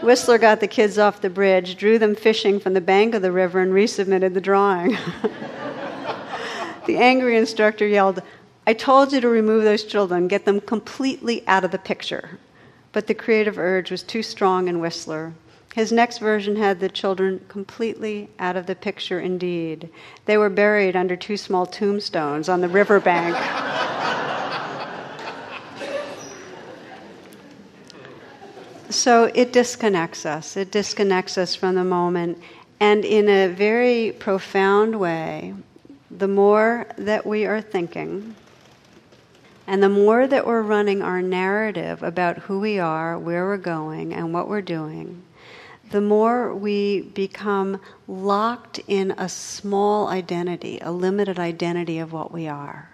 Whistler 0.00 0.38
got 0.38 0.60
the 0.60 0.68
kids 0.68 0.96
off 0.96 1.22
the 1.22 1.28
bridge, 1.28 1.76
drew 1.76 1.98
them 1.98 2.14
fishing 2.14 2.60
from 2.60 2.74
the 2.74 2.80
bank 2.80 3.16
of 3.16 3.22
the 3.22 3.32
river, 3.32 3.58
and 3.58 3.72
resubmitted 3.72 4.32
the 4.32 4.40
drawing. 4.40 4.90
the 6.86 6.98
angry 6.98 7.36
instructor 7.36 7.84
yelled, 7.84 8.22
I 8.64 8.74
told 8.74 9.12
you 9.12 9.20
to 9.20 9.28
remove 9.28 9.64
those 9.64 9.82
children, 9.82 10.28
get 10.28 10.44
them 10.44 10.60
completely 10.60 11.42
out 11.48 11.64
of 11.64 11.72
the 11.72 11.80
picture. 11.80 12.38
But 12.92 13.08
the 13.08 13.14
creative 13.14 13.58
urge 13.58 13.90
was 13.90 14.04
too 14.04 14.22
strong 14.22 14.68
in 14.68 14.78
Whistler. 14.78 15.34
His 15.74 15.90
next 15.90 16.18
version 16.18 16.54
had 16.54 16.78
the 16.78 16.88
children 16.88 17.44
completely 17.48 18.30
out 18.38 18.54
of 18.54 18.66
the 18.66 18.76
picture 18.76 19.18
indeed. 19.18 19.90
They 20.26 20.38
were 20.38 20.48
buried 20.48 20.94
under 20.94 21.16
two 21.16 21.36
small 21.36 21.66
tombstones 21.66 22.48
on 22.48 22.60
the 22.60 22.68
riverbank. 22.68 23.36
So 28.90 29.30
it 29.34 29.52
disconnects 29.52 30.24
us. 30.24 30.56
It 30.56 30.70
disconnects 30.70 31.36
us 31.36 31.54
from 31.54 31.74
the 31.74 31.84
moment. 31.84 32.38
And 32.80 33.04
in 33.04 33.28
a 33.28 33.48
very 33.48 34.12
profound 34.12 34.98
way, 34.98 35.54
the 36.10 36.28
more 36.28 36.86
that 36.96 37.26
we 37.26 37.44
are 37.44 37.60
thinking, 37.60 38.34
and 39.66 39.82
the 39.82 39.88
more 39.90 40.26
that 40.26 40.46
we're 40.46 40.62
running 40.62 41.02
our 41.02 41.20
narrative 41.20 42.02
about 42.02 42.38
who 42.38 42.60
we 42.60 42.78
are, 42.78 43.18
where 43.18 43.44
we're 43.44 43.58
going, 43.58 44.14
and 44.14 44.32
what 44.32 44.48
we're 44.48 44.62
doing, 44.62 45.22
the 45.90 46.00
more 46.00 46.54
we 46.54 47.02
become 47.02 47.80
locked 48.06 48.80
in 48.86 49.10
a 49.12 49.28
small 49.28 50.08
identity, 50.08 50.78
a 50.80 50.92
limited 50.92 51.38
identity 51.38 51.98
of 51.98 52.12
what 52.12 52.32
we 52.32 52.48
are. 52.48 52.88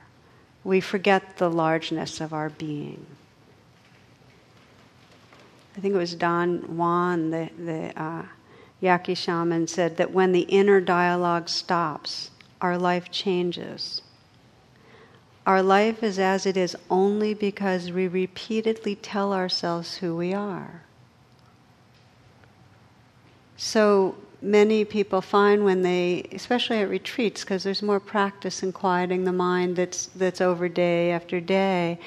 We 0.65 0.81
forget 0.81 1.37
the 1.37 1.51
largeness 1.51 2.21
of 2.21 2.33
our 2.33 2.51
being. 2.51 3.07
I 5.77 5.81
think 5.81 5.95
it 5.95 5.99
was 5.99 6.15
Don 6.15 6.77
Juan, 6.77 7.31
the, 7.31 7.51
the 7.59 8.01
uh, 8.01 8.23
Yaqui 8.81 9.15
shaman, 9.15 9.67
said 9.67 9.97
that 9.97 10.13
when 10.13 10.33
the 10.33 10.43
inner 10.43 10.81
dialogue 10.81 11.49
stops, 11.49 12.31
our 12.61 12.79
life 12.79 13.11
changes. 13.11 14.03
Our 15.47 15.63
life 15.63 16.03
is 16.03 16.19
as 16.19 16.47
it 16.47 16.57
is 16.57 16.77
only 16.89 17.35
because 17.35 17.93
we 17.93 18.09
repeatedly 18.09 18.95
tell 18.95 19.33
ourselves 19.33 19.97
who 19.97 20.17
we 20.17 20.33
are. 20.33 20.83
So 23.57 24.15
many 24.41 24.85
people 24.85 25.21
find 25.21 25.65
when 25.65 25.83
they, 25.83 26.27
especially 26.33 26.79
at 26.79 26.89
retreats, 26.89 27.43
because 27.43 27.63
there's 27.63 27.83
more 27.83 28.01
practice 28.01 28.63
in 28.63 28.73
quieting 28.73 29.25
the 29.25 29.33
mind 29.33 29.77
that's, 29.77 30.07
that's 30.07 30.41
over 30.41 30.69
day 30.69 31.11
after 31.11 31.41
day, 31.41 31.99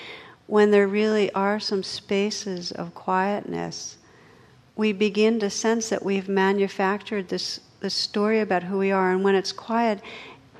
when 0.47 0.71
there 0.71 0.87
really 0.87 1.31
are 1.33 1.59
some 1.59 1.83
spaces 1.83 2.71
of 2.71 2.95
quietness, 2.95 3.97
we 4.75 4.93
begin 4.93 5.39
to 5.41 5.49
sense 5.49 5.89
that 5.89 6.03
we've 6.03 6.29
manufactured 6.29 7.27
this, 7.27 7.59
this 7.81 7.93
story 7.93 8.39
about 8.39 8.63
who 8.63 8.77
we 8.77 8.91
are. 8.91 9.11
And 9.11 9.23
when 9.23 9.35
it's 9.35 9.51
quiet, 9.51 9.99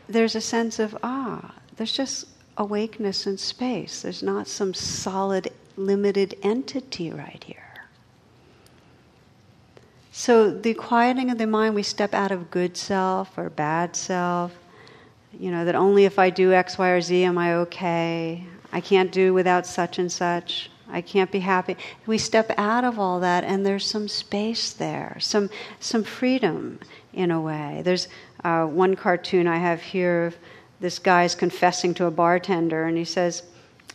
there's 0.07 0.35
a 0.35 0.41
sense 0.41 0.79
of, 0.79 0.97
ah, 1.03 1.55
there's 1.77 1.93
just 1.93 2.25
awakeness 2.57 3.25
and 3.25 3.39
space. 3.39 4.01
There's 4.01 4.23
not 4.23 4.47
some 4.47 4.73
solid, 4.73 5.51
limited 5.77 6.35
entity 6.43 7.11
right 7.11 7.43
here. 7.45 7.63
So, 10.11 10.49
the 10.49 10.73
quieting 10.73 11.29
of 11.29 11.37
the 11.37 11.45
mind, 11.45 11.75
we 11.75 11.83
step 11.83 12.15
out 12.15 12.31
of 12.31 12.49
good 12.49 12.75
self 12.75 13.37
or 13.37 13.51
bad 13.51 13.95
self. 13.95 14.51
You 15.39 15.51
know, 15.51 15.63
that 15.63 15.75
only 15.75 16.05
if 16.05 16.17
I 16.17 16.31
do 16.31 16.53
X, 16.53 16.79
Y, 16.79 16.89
or 16.89 17.01
Z 17.01 17.23
am 17.23 17.37
I 17.37 17.53
okay. 17.53 18.43
I 18.71 18.81
can't 18.81 19.11
do 19.11 19.33
without 19.33 19.65
such 19.65 19.99
and 19.99 20.11
such. 20.11 20.69
I 20.89 21.01
can't 21.01 21.31
be 21.31 21.39
happy. 21.39 21.75
We 22.05 22.17
step 22.17 22.51
out 22.57 22.83
of 22.83 22.97
all 22.97 23.19
that, 23.19 23.43
and 23.43 23.65
there's 23.65 23.85
some 23.85 24.07
space 24.07 24.71
there, 24.71 25.17
some 25.19 25.49
some 25.79 26.03
freedom 26.03 26.79
in 27.13 27.31
a 27.31 27.41
way. 27.41 27.81
There's 27.83 28.07
uh, 28.43 28.65
one 28.65 28.95
cartoon 28.95 29.47
I 29.47 29.57
have 29.57 29.81
here 29.81 30.27
of 30.27 30.37
this 30.79 30.99
guy's 30.99 31.35
confessing 31.35 31.93
to 31.95 32.05
a 32.05 32.11
bartender, 32.11 32.85
and 32.85 32.97
he 32.97 33.05
says, 33.05 33.43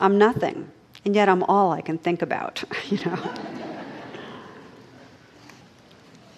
"I'm 0.00 0.18
nothing, 0.18 0.70
and 1.04 1.14
yet 1.14 1.28
I'm 1.28 1.42
all 1.44 1.72
I 1.72 1.80
can 1.80 1.98
think 1.98 2.20
about." 2.20 2.62
you 2.90 2.98
know. 3.04 3.34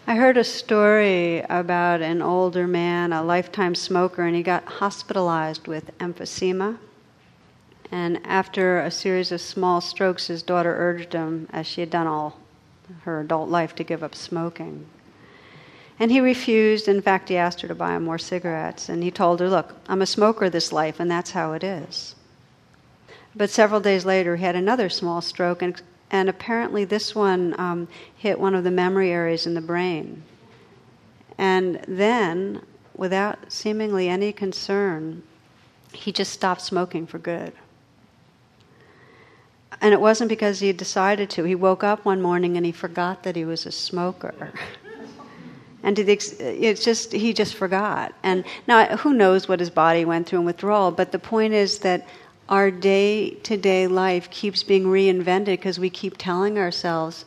I 0.06 0.16
heard 0.16 0.36
a 0.36 0.44
story 0.44 1.40
about 1.48 2.02
an 2.02 2.20
older 2.20 2.66
man, 2.66 3.14
a 3.14 3.22
lifetime 3.22 3.74
smoker, 3.74 4.22
and 4.22 4.36
he 4.36 4.42
got 4.42 4.64
hospitalized 4.66 5.66
with 5.66 5.96
emphysema. 5.98 6.76
And 7.90 8.20
after 8.24 8.78
a 8.78 8.90
series 8.90 9.32
of 9.32 9.40
small 9.40 9.80
strokes, 9.80 10.26
his 10.26 10.42
daughter 10.42 10.74
urged 10.76 11.12
him, 11.12 11.48
as 11.52 11.66
she 11.66 11.80
had 11.80 11.90
done 11.90 12.06
all 12.06 12.38
her 13.02 13.20
adult 13.20 13.48
life, 13.48 13.74
to 13.76 13.84
give 13.84 14.02
up 14.02 14.14
smoking. 14.14 14.86
And 15.98 16.10
he 16.10 16.20
refused. 16.20 16.88
In 16.88 17.00
fact, 17.00 17.28
he 17.28 17.36
asked 17.36 17.60
her 17.60 17.68
to 17.68 17.74
buy 17.74 17.96
him 17.96 18.04
more 18.04 18.18
cigarettes. 18.18 18.88
And 18.88 19.02
he 19.02 19.10
told 19.10 19.40
her, 19.40 19.48
Look, 19.48 19.74
I'm 19.88 20.02
a 20.02 20.06
smoker 20.06 20.50
this 20.50 20.72
life, 20.72 20.98
and 20.98 21.10
that's 21.10 21.30
how 21.30 21.52
it 21.52 21.62
is. 21.62 22.14
But 23.36 23.50
several 23.50 23.80
days 23.80 24.04
later, 24.04 24.36
he 24.36 24.44
had 24.44 24.56
another 24.56 24.88
small 24.88 25.20
stroke, 25.20 25.62
and 25.62 25.80
and 26.10 26.28
apparently 26.28 26.84
this 26.84 27.12
one 27.12 27.58
um, 27.58 27.88
hit 28.16 28.38
one 28.38 28.54
of 28.54 28.62
the 28.62 28.70
memory 28.70 29.10
areas 29.10 29.46
in 29.46 29.54
the 29.54 29.60
brain. 29.60 30.22
And 31.36 31.84
then, 31.88 32.62
without 32.94 33.50
seemingly 33.52 34.08
any 34.08 34.32
concern, 34.32 35.24
he 35.92 36.12
just 36.12 36.32
stopped 36.32 36.60
smoking 36.60 37.06
for 37.06 37.18
good. 37.18 37.52
And 39.80 39.92
it 39.92 40.00
wasn't 40.00 40.28
because 40.28 40.60
he 40.60 40.72
decided 40.72 41.30
to. 41.30 41.44
He 41.44 41.54
woke 41.54 41.84
up 41.84 42.04
one 42.04 42.22
morning 42.22 42.56
and 42.56 42.64
he 42.64 42.72
forgot 42.72 43.22
that 43.24 43.36
he 43.36 43.44
was 43.44 43.66
a 43.66 43.72
smoker. 43.72 44.52
and 45.82 45.96
the, 45.96 46.12
it's 46.12 46.84
just 46.84 47.12
he 47.12 47.32
just 47.32 47.54
forgot. 47.54 48.14
And 48.22 48.44
now 48.66 48.96
who 48.96 49.12
knows 49.12 49.48
what 49.48 49.60
his 49.60 49.70
body 49.70 50.04
went 50.04 50.26
through 50.26 50.40
in 50.40 50.44
withdrawal? 50.44 50.90
But 50.90 51.12
the 51.12 51.18
point 51.18 51.54
is 51.54 51.80
that 51.80 52.06
our 52.48 52.70
day 52.70 53.30
to 53.30 53.56
day 53.56 53.86
life 53.86 54.30
keeps 54.30 54.62
being 54.62 54.84
reinvented 54.84 55.46
because 55.46 55.78
we 55.78 55.90
keep 55.90 56.16
telling 56.18 56.58
ourselves, 56.58 57.24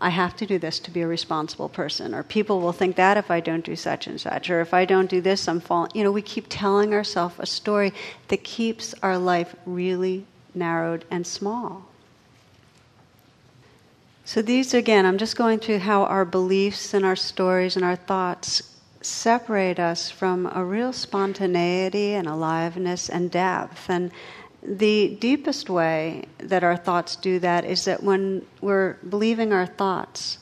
I 0.00 0.10
have 0.10 0.36
to 0.36 0.46
do 0.46 0.58
this 0.58 0.78
to 0.80 0.90
be 0.90 1.00
a 1.02 1.08
responsible 1.08 1.68
person, 1.68 2.14
or 2.14 2.22
people 2.22 2.60
will 2.60 2.72
think 2.72 2.96
that 2.96 3.16
if 3.16 3.30
I 3.30 3.40
don't 3.40 3.64
do 3.64 3.74
such 3.74 4.06
and 4.06 4.20
such, 4.20 4.48
or 4.48 4.60
if 4.60 4.72
I 4.72 4.84
don't 4.84 5.10
do 5.10 5.20
this, 5.20 5.48
I'm 5.48 5.60
falling. 5.60 5.90
You 5.94 6.04
know, 6.04 6.12
we 6.12 6.22
keep 6.22 6.46
telling 6.48 6.94
ourselves 6.94 7.34
a 7.38 7.46
story 7.46 7.92
that 8.28 8.44
keeps 8.44 8.94
our 9.02 9.18
life 9.18 9.56
really 9.66 10.24
narrowed 10.58 11.04
and 11.10 11.26
small. 11.26 11.86
So, 14.24 14.42
these 14.42 14.74
again, 14.74 15.06
I'm 15.06 15.16
just 15.16 15.36
going 15.36 15.58
through 15.58 15.78
how 15.78 16.02
our 16.04 16.26
beliefs 16.26 16.92
and 16.92 17.04
our 17.04 17.16
stories 17.16 17.76
and 17.76 17.84
our 17.84 17.96
thoughts 17.96 18.76
separate 19.00 19.78
us 19.78 20.10
from 20.10 20.50
a 20.54 20.64
real 20.64 20.92
spontaneity 20.92 22.12
and 22.12 22.26
aliveness 22.26 23.08
and 23.08 23.30
depth. 23.30 23.88
And 23.88 24.10
the 24.62 25.16
deepest 25.20 25.70
way 25.70 26.24
that 26.38 26.64
our 26.64 26.76
thoughts 26.76 27.16
do 27.16 27.38
that 27.38 27.64
is 27.64 27.84
that 27.84 28.02
when 28.02 28.44
we're 28.60 28.94
believing 29.08 29.52
our 29.52 29.66
thoughts, 29.66 30.38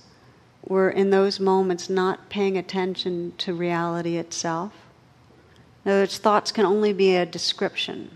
we're 0.66 0.90
in 0.90 1.11
those 1.11 1.38
moments 1.38 1.88
not 1.88 2.28
paying 2.28 2.56
attention 2.56 3.35
to 3.38 3.54
reality 3.54 4.16
itself. 4.16 4.73
In 5.84 5.93
other 5.93 6.00
words, 6.00 6.19
thoughts 6.19 6.50
can 6.50 6.67
only 6.67 6.93
be 6.93 7.14
a 7.14 7.25
description. 7.25 8.10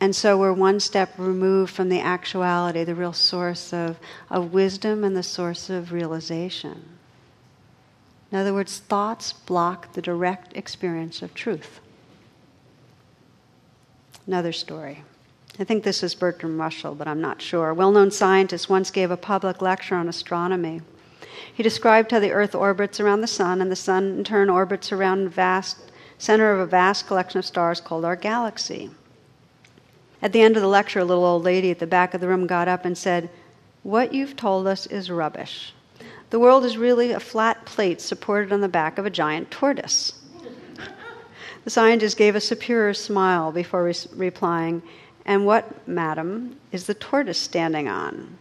And 0.00 0.14
so 0.14 0.38
we're 0.38 0.52
one 0.52 0.78
step 0.78 1.12
removed 1.18 1.72
from 1.72 1.88
the 1.88 2.00
actuality, 2.00 2.84
the 2.84 2.94
real 2.94 3.12
source 3.12 3.72
of, 3.72 3.98
of 4.30 4.52
wisdom 4.52 5.02
and 5.02 5.16
the 5.16 5.22
source 5.22 5.70
of 5.70 5.92
realization. 5.92 6.84
In 8.30 8.38
other 8.38 8.54
words, 8.54 8.78
thoughts 8.78 9.32
block 9.32 9.94
the 9.94 10.02
direct 10.02 10.56
experience 10.56 11.22
of 11.22 11.34
truth. 11.34 11.80
Another 14.26 14.52
story. 14.52 15.02
I 15.58 15.64
think 15.64 15.82
this 15.82 16.04
is 16.04 16.14
Bertrand 16.14 16.58
Russell, 16.58 16.94
but 16.94 17.08
I'm 17.08 17.20
not 17.20 17.42
sure. 17.42 17.70
A 17.70 17.74
well 17.74 17.90
known 17.90 18.10
scientist 18.12 18.68
once 18.68 18.90
gave 18.90 19.10
a 19.10 19.16
public 19.16 19.60
lecture 19.60 19.96
on 19.96 20.08
astronomy. 20.08 20.82
He 21.52 21.62
described 21.62 22.12
how 22.12 22.20
the 22.20 22.30
Earth 22.30 22.54
orbits 22.54 23.00
around 23.00 23.22
the 23.22 23.26
Sun, 23.26 23.60
and 23.60 23.70
the 23.70 23.76
Sun 23.76 24.18
in 24.18 24.24
turn 24.24 24.48
orbits 24.50 24.92
around 24.92 25.24
the 25.24 25.30
vast 25.30 25.78
center 26.18 26.52
of 26.52 26.60
a 26.60 26.66
vast 26.66 27.06
collection 27.08 27.38
of 27.38 27.46
stars 27.46 27.80
called 27.80 28.04
our 28.04 28.16
galaxy. 28.16 28.90
At 30.20 30.32
the 30.32 30.40
end 30.42 30.56
of 30.56 30.62
the 30.62 30.68
lecture, 30.68 30.98
a 30.98 31.04
little 31.04 31.24
old 31.24 31.44
lady 31.44 31.70
at 31.70 31.78
the 31.78 31.86
back 31.86 32.12
of 32.12 32.20
the 32.20 32.28
room 32.28 32.46
got 32.46 32.66
up 32.66 32.84
and 32.84 32.98
said, 32.98 33.30
What 33.82 34.12
you've 34.12 34.36
told 34.36 34.66
us 34.66 34.86
is 34.86 35.10
rubbish. 35.10 35.72
The 36.30 36.40
world 36.40 36.64
is 36.64 36.76
really 36.76 37.12
a 37.12 37.20
flat 37.20 37.64
plate 37.64 38.00
supported 38.00 38.52
on 38.52 38.60
the 38.60 38.68
back 38.68 38.98
of 38.98 39.06
a 39.06 39.10
giant 39.10 39.50
tortoise. 39.50 40.12
The 41.64 41.70
scientist 41.70 42.16
gave 42.16 42.34
a 42.34 42.40
superior 42.40 42.94
smile 42.94 43.52
before 43.52 43.84
re- 43.84 43.94
replying, 44.14 44.82
And 45.26 45.44
what, 45.44 45.86
madam, 45.86 46.56
is 46.72 46.86
the 46.86 46.94
tortoise 46.94 47.38
standing 47.38 47.88
on? 47.88 48.38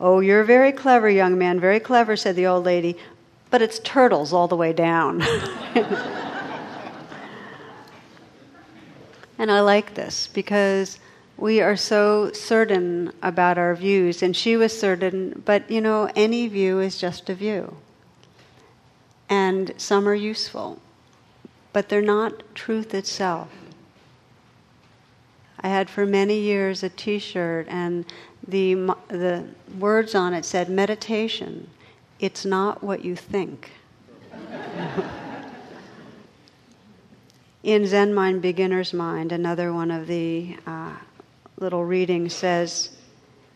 Oh, 0.00 0.20
you're 0.20 0.44
very 0.44 0.72
clever, 0.72 1.08
young 1.08 1.38
man, 1.38 1.58
very 1.60 1.80
clever, 1.80 2.14
said 2.14 2.36
the 2.36 2.46
old 2.46 2.66
lady, 2.66 2.96
but 3.50 3.62
it's 3.62 3.78
turtles 3.78 4.34
all 4.34 4.48
the 4.48 4.56
way 4.56 4.74
down. 4.74 5.22
and 9.38 9.50
I 9.50 9.60
like 9.60 9.94
this 9.94 10.26
because 10.26 10.98
we 11.38 11.60
are 11.60 11.76
so 11.76 12.32
certain 12.32 13.12
about 13.22 13.56
our 13.58 13.74
views, 13.76 14.22
and 14.24 14.36
she 14.36 14.56
was 14.56 14.76
certain, 14.76 15.40
but 15.44 15.70
you 15.70 15.80
know, 15.80 16.10
any 16.16 16.48
view 16.48 16.80
is 16.80 16.98
just 16.98 17.30
a 17.30 17.34
view. 17.34 17.76
And 19.28 19.72
some 19.76 20.08
are 20.08 20.14
useful, 20.14 20.80
but 21.72 21.88
they're 21.88 22.02
not 22.02 22.42
truth 22.56 22.92
itself. 22.92 23.48
I 25.60 25.68
had 25.68 25.88
for 25.88 26.04
many 26.04 26.40
years 26.40 26.82
a 26.82 26.88
t 26.88 27.20
shirt, 27.20 27.68
and 27.68 28.04
the, 28.46 28.74
the 29.06 29.44
words 29.78 30.16
on 30.16 30.34
it 30.34 30.44
said, 30.44 30.68
Meditation, 30.68 31.70
it's 32.18 32.44
not 32.44 32.82
what 32.82 33.04
you 33.04 33.14
think. 33.14 33.70
In 37.62 37.86
Zen 37.86 38.12
Mind, 38.14 38.42
Beginner's 38.42 38.92
Mind, 38.92 39.30
another 39.30 39.72
one 39.72 39.90
of 39.90 40.06
the 40.06 40.56
uh, 40.66 40.94
little 41.60 41.84
reading 41.84 42.28
says 42.28 42.90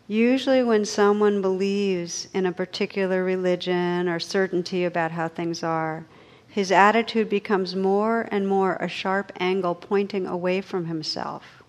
usually 0.09 0.63
when 0.63 0.85
someone 0.85 1.41
believes 1.41 2.29
in 2.35 2.47
a 2.47 2.53
particular 2.53 3.23
religion 3.23 4.09
or 4.09 4.19
certainty 4.19 4.85
about 4.85 5.13
how 5.13 5.29
things 5.29 5.63
are, 5.63 6.05
his 6.49 6.73
attitude 6.73 7.29
becomes 7.31 7.77
more 7.77 8.29
and 8.31 8.47
more 8.47 8.77
a 8.77 8.89
sharp 8.89 9.33
angle 9.39 9.75
pointing 9.75 10.27
away 10.27 10.61
from 10.61 10.87
himself. 10.87 11.63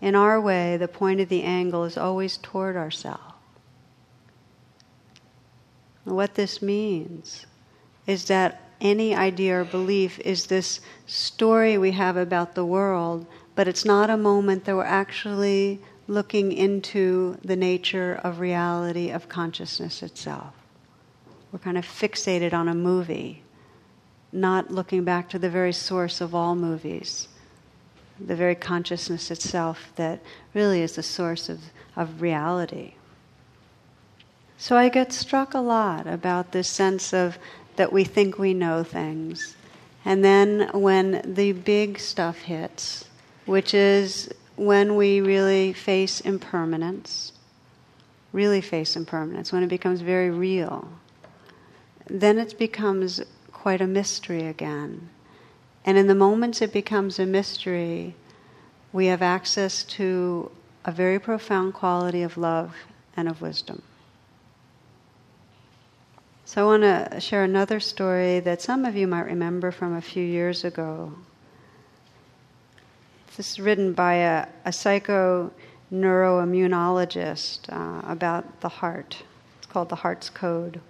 In 0.00 0.14
our 0.14 0.40
way, 0.40 0.76
the 0.76 0.88
point 0.88 1.20
of 1.20 1.28
the 1.28 1.42
angle 1.42 1.84
is 1.84 1.96
always 1.96 2.36
toward 2.36 2.76
ourselves. 2.76 3.22
What 6.04 6.34
this 6.34 6.60
means 6.62 7.46
is 8.06 8.26
that 8.26 8.62
any 8.80 9.14
idea 9.14 9.60
or 9.60 9.64
belief 9.64 10.18
is 10.20 10.46
this 10.46 10.80
story 11.06 11.76
we 11.76 11.92
have 11.92 12.16
about 12.16 12.54
the 12.54 12.64
world 12.64 13.26
but 13.58 13.66
it's 13.66 13.84
not 13.84 14.08
a 14.08 14.16
moment 14.16 14.66
that 14.66 14.76
we're 14.76 14.84
actually 14.84 15.80
looking 16.06 16.52
into 16.52 17.36
the 17.42 17.56
nature 17.56 18.20
of 18.22 18.38
reality 18.38 19.10
of 19.10 19.28
consciousness 19.28 20.00
itself. 20.00 20.54
We're 21.50 21.58
kind 21.58 21.76
of 21.76 21.84
fixated 21.84 22.52
on 22.52 22.68
a 22.68 22.74
movie, 22.74 23.42
not 24.30 24.70
looking 24.70 25.02
back 25.02 25.28
to 25.30 25.40
the 25.40 25.50
very 25.50 25.72
source 25.72 26.20
of 26.20 26.36
all 26.36 26.54
movies, 26.54 27.26
the 28.24 28.36
very 28.36 28.54
consciousness 28.54 29.28
itself 29.28 29.90
that 29.96 30.20
really 30.54 30.80
is 30.80 30.94
the 30.94 31.02
source 31.02 31.48
of, 31.48 31.58
of 31.96 32.22
reality. 32.22 32.94
So 34.56 34.76
I 34.76 34.88
get 34.88 35.12
struck 35.12 35.52
a 35.52 35.58
lot 35.58 36.06
about 36.06 36.52
this 36.52 36.68
sense 36.68 37.12
of 37.12 37.38
that 37.74 37.92
we 37.92 38.04
think 38.04 38.38
we 38.38 38.54
know 38.54 38.84
things. 38.84 39.56
And 40.04 40.24
then 40.24 40.70
when 40.72 41.22
the 41.34 41.50
big 41.50 41.98
stuff 41.98 42.38
hits, 42.42 43.07
which 43.48 43.72
is 43.72 44.28
when 44.56 44.94
we 44.94 45.22
really 45.22 45.72
face 45.72 46.20
impermanence, 46.20 47.32
really 48.30 48.60
face 48.60 48.94
impermanence, 48.94 49.50
when 49.50 49.62
it 49.62 49.68
becomes 49.68 50.02
very 50.02 50.30
real, 50.30 50.86
then 52.06 52.38
it 52.38 52.58
becomes 52.58 53.22
quite 53.50 53.80
a 53.80 53.86
mystery 53.86 54.46
again. 54.46 55.08
And 55.86 55.96
in 55.96 56.08
the 56.08 56.14
moments 56.14 56.60
it 56.60 56.74
becomes 56.74 57.18
a 57.18 57.24
mystery, 57.24 58.14
we 58.92 59.06
have 59.06 59.22
access 59.22 59.82
to 59.84 60.50
a 60.84 60.92
very 60.92 61.18
profound 61.18 61.72
quality 61.72 62.22
of 62.22 62.36
love 62.36 62.74
and 63.16 63.28
of 63.28 63.40
wisdom. 63.40 63.80
So 66.44 66.62
I 66.62 66.78
want 66.78 66.82
to 66.82 67.20
share 67.20 67.44
another 67.44 67.80
story 67.80 68.40
that 68.40 68.60
some 68.60 68.84
of 68.84 68.94
you 68.94 69.06
might 69.06 69.24
remember 69.24 69.70
from 69.70 69.94
a 69.96 70.02
few 70.02 70.24
years 70.24 70.64
ago. 70.64 71.14
This 73.38 73.52
is 73.52 73.60
written 73.60 73.92
by 73.92 74.14
a, 74.14 74.48
a 74.64 74.72
psycho 74.72 75.52
neuroimmunologist 75.92 77.72
uh, 77.72 78.02
about 78.04 78.62
the 78.62 78.68
heart. 78.68 79.22
It's 79.58 79.66
called 79.68 79.90
The 79.90 79.94
Heart's 79.94 80.28
Code. 80.28 80.80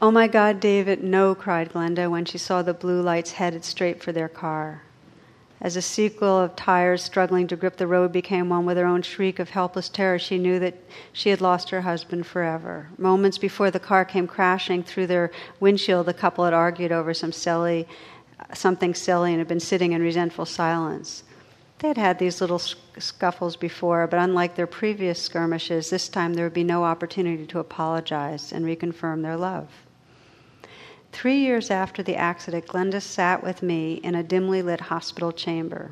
Oh 0.00 0.10
my 0.10 0.28
God, 0.28 0.60
David, 0.60 1.04
no, 1.04 1.34
cried 1.34 1.74
Glenda 1.74 2.10
when 2.10 2.24
she 2.24 2.38
saw 2.38 2.62
the 2.62 2.72
blue 2.72 3.02
lights 3.02 3.32
headed 3.32 3.66
straight 3.66 4.02
for 4.02 4.12
their 4.12 4.30
car. 4.30 4.80
As 5.60 5.76
a 5.76 5.82
sequel 5.82 6.40
of 6.40 6.56
tires 6.56 7.02
struggling 7.02 7.46
to 7.48 7.56
grip 7.56 7.76
the 7.76 7.86
road 7.86 8.10
became 8.10 8.48
one 8.48 8.64
with 8.64 8.78
her 8.78 8.86
own 8.86 9.02
shriek 9.02 9.38
of 9.38 9.50
helpless 9.50 9.90
terror, 9.90 10.18
she 10.18 10.38
knew 10.38 10.58
that 10.58 10.74
she 11.12 11.28
had 11.28 11.42
lost 11.42 11.68
her 11.68 11.82
husband 11.82 12.26
forever. 12.26 12.88
Moments 12.96 13.36
before 13.36 13.70
the 13.70 13.78
car 13.78 14.06
came 14.06 14.26
crashing 14.26 14.82
through 14.82 15.08
their 15.08 15.30
windshield, 15.60 16.06
the 16.06 16.14
couple 16.14 16.46
had 16.46 16.54
argued 16.54 16.92
over 16.92 17.12
some 17.12 17.30
silly, 17.30 17.86
something 18.54 18.94
silly 18.94 19.30
and 19.30 19.38
had 19.38 19.48
been 19.48 19.60
sitting 19.60 19.92
in 19.92 20.02
resentful 20.02 20.46
silence. 20.46 21.24
They 21.78 21.88
had 21.88 21.98
had 21.98 22.18
these 22.18 22.40
little 22.40 22.60
scuffles 22.60 23.56
before, 23.56 24.06
but 24.06 24.20
unlike 24.20 24.54
their 24.54 24.66
previous 24.66 25.20
skirmishes, 25.20 25.90
this 25.90 26.08
time 26.08 26.34
there 26.34 26.44
would 26.44 26.54
be 26.54 26.62
no 26.62 26.84
opportunity 26.84 27.44
to 27.46 27.58
apologize 27.58 28.52
and 28.52 28.64
reconfirm 28.64 29.22
their 29.22 29.36
love. 29.36 29.68
Three 31.10 31.38
years 31.38 31.70
after 31.70 32.02
the 32.02 32.16
accident, 32.16 32.66
Glenda 32.66 33.02
sat 33.02 33.42
with 33.42 33.62
me 33.62 33.94
in 33.94 34.14
a 34.14 34.22
dimly 34.22 34.62
lit 34.62 34.80
hospital 34.80 35.32
chamber. 35.32 35.90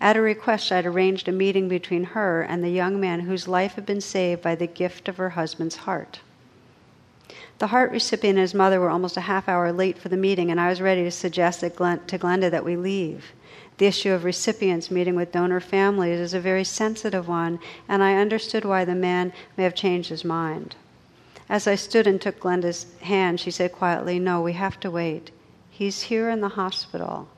At 0.00 0.16
her 0.16 0.22
request, 0.22 0.72
I 0.72 0.76
had 0.76 0.86
arranged 0.86 1.28
a 1.28 1.32
meeting 1.32 1.68
between 1.68 2.04
her 2.04 2.42
and 2.42 2.64
the 2.64 2.70
young 2.70 2.98
man 2.98 3.20
whose 3.20 3.46
life 3.46 3.74
had 3.74 3.86
been 3.86 4.00
saved 4.00 4.42
by 4.42 4.54
the 4.54 4.66
gift 4.66 5.08
of 5.08 5.18
her 5.18 5.30
husband's 5.30 5.76
heart. 5.76 6.20
The 7.60 7.66
heart 7.66 7.92
recipient 7.92 8.38
and 8.38 8.42
his 8.42 8.54
mother 8.54 8.80
were 8.80 8.88
almost 8.88 9.18
a 9.18 9.20
half 9.20 9.46
hour 9.46 9.70
late 9.70 9.98
for 9.98 10.08
the 10.08 10.16
meeting, 10.16 10.50
and 10.50 10.58
I 10.58 10.70
was 10.70 10.80
ready 10.80 11.04
to 11.04 11.10
suggest 11.10 11.60
to 11.60 11.68
Glenda 11.68 12.50
that 12.50 12.64
we 12.64 12.74
leave. 12.74 13.32
The 13.76 13.84
issue 13.84 14.12
of 14.12 14.24
recipients 14.24 14.90
meeting 14.90 15.14
with 15.14 15.32
donor 15.32 15.60
families 15.60 16.20
is 16.20 16.32
a 16.32 16.40
very 16.40 16.64
sensitive 16.64 17.28
one, 17.28 17.58
and 17.86 18.02
I 18.02 18.16
understood 18.16 18.64
why 18.64 18.86
the 18.86 18.94
man 18.94 19.34
may 19.58 19.64
have 19.64 19.74
changed 19.74 20.08
his 20.08 20.24
mind. 20.24 20.74
As 21.50 21.66
I 21.66 21.74
stood 21.74 22.06
and 22.06 22.18
took 22.18 22.40
Glenda's 22.40 22.86
hand, 23.02 23.40
she 23.40 23.50
said 23.50 23.72
quietly, 23.72 24.18
No, 24.18 24.40
we 24.40 24.54
have 24.54 24.80
to 24.80 24.90
wait. 24.90 25.30
He's 25.68 26.04
here 26.04 26.30
in 26.30 26.40
the 26.40 26.48
hospital. 26.48 27.28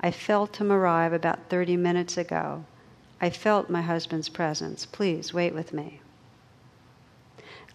I 0.00 0.10
felt 0.10 0.56
him 0.56 0.72
arrive 0.72 1.12
about 1.12 1.50
30 1.50 1.76
minutes 1.76 2.16
ago. 2.16 2.64
I 3.20 3.30
felt 3.30 3.70
my 3.70 3.82
husband's 3.82 4.28
presence. 4.28 4.86
Please 4.86 5.32
wait 5.32 5.54
with 5.54 5.72
me. 5.72 6.00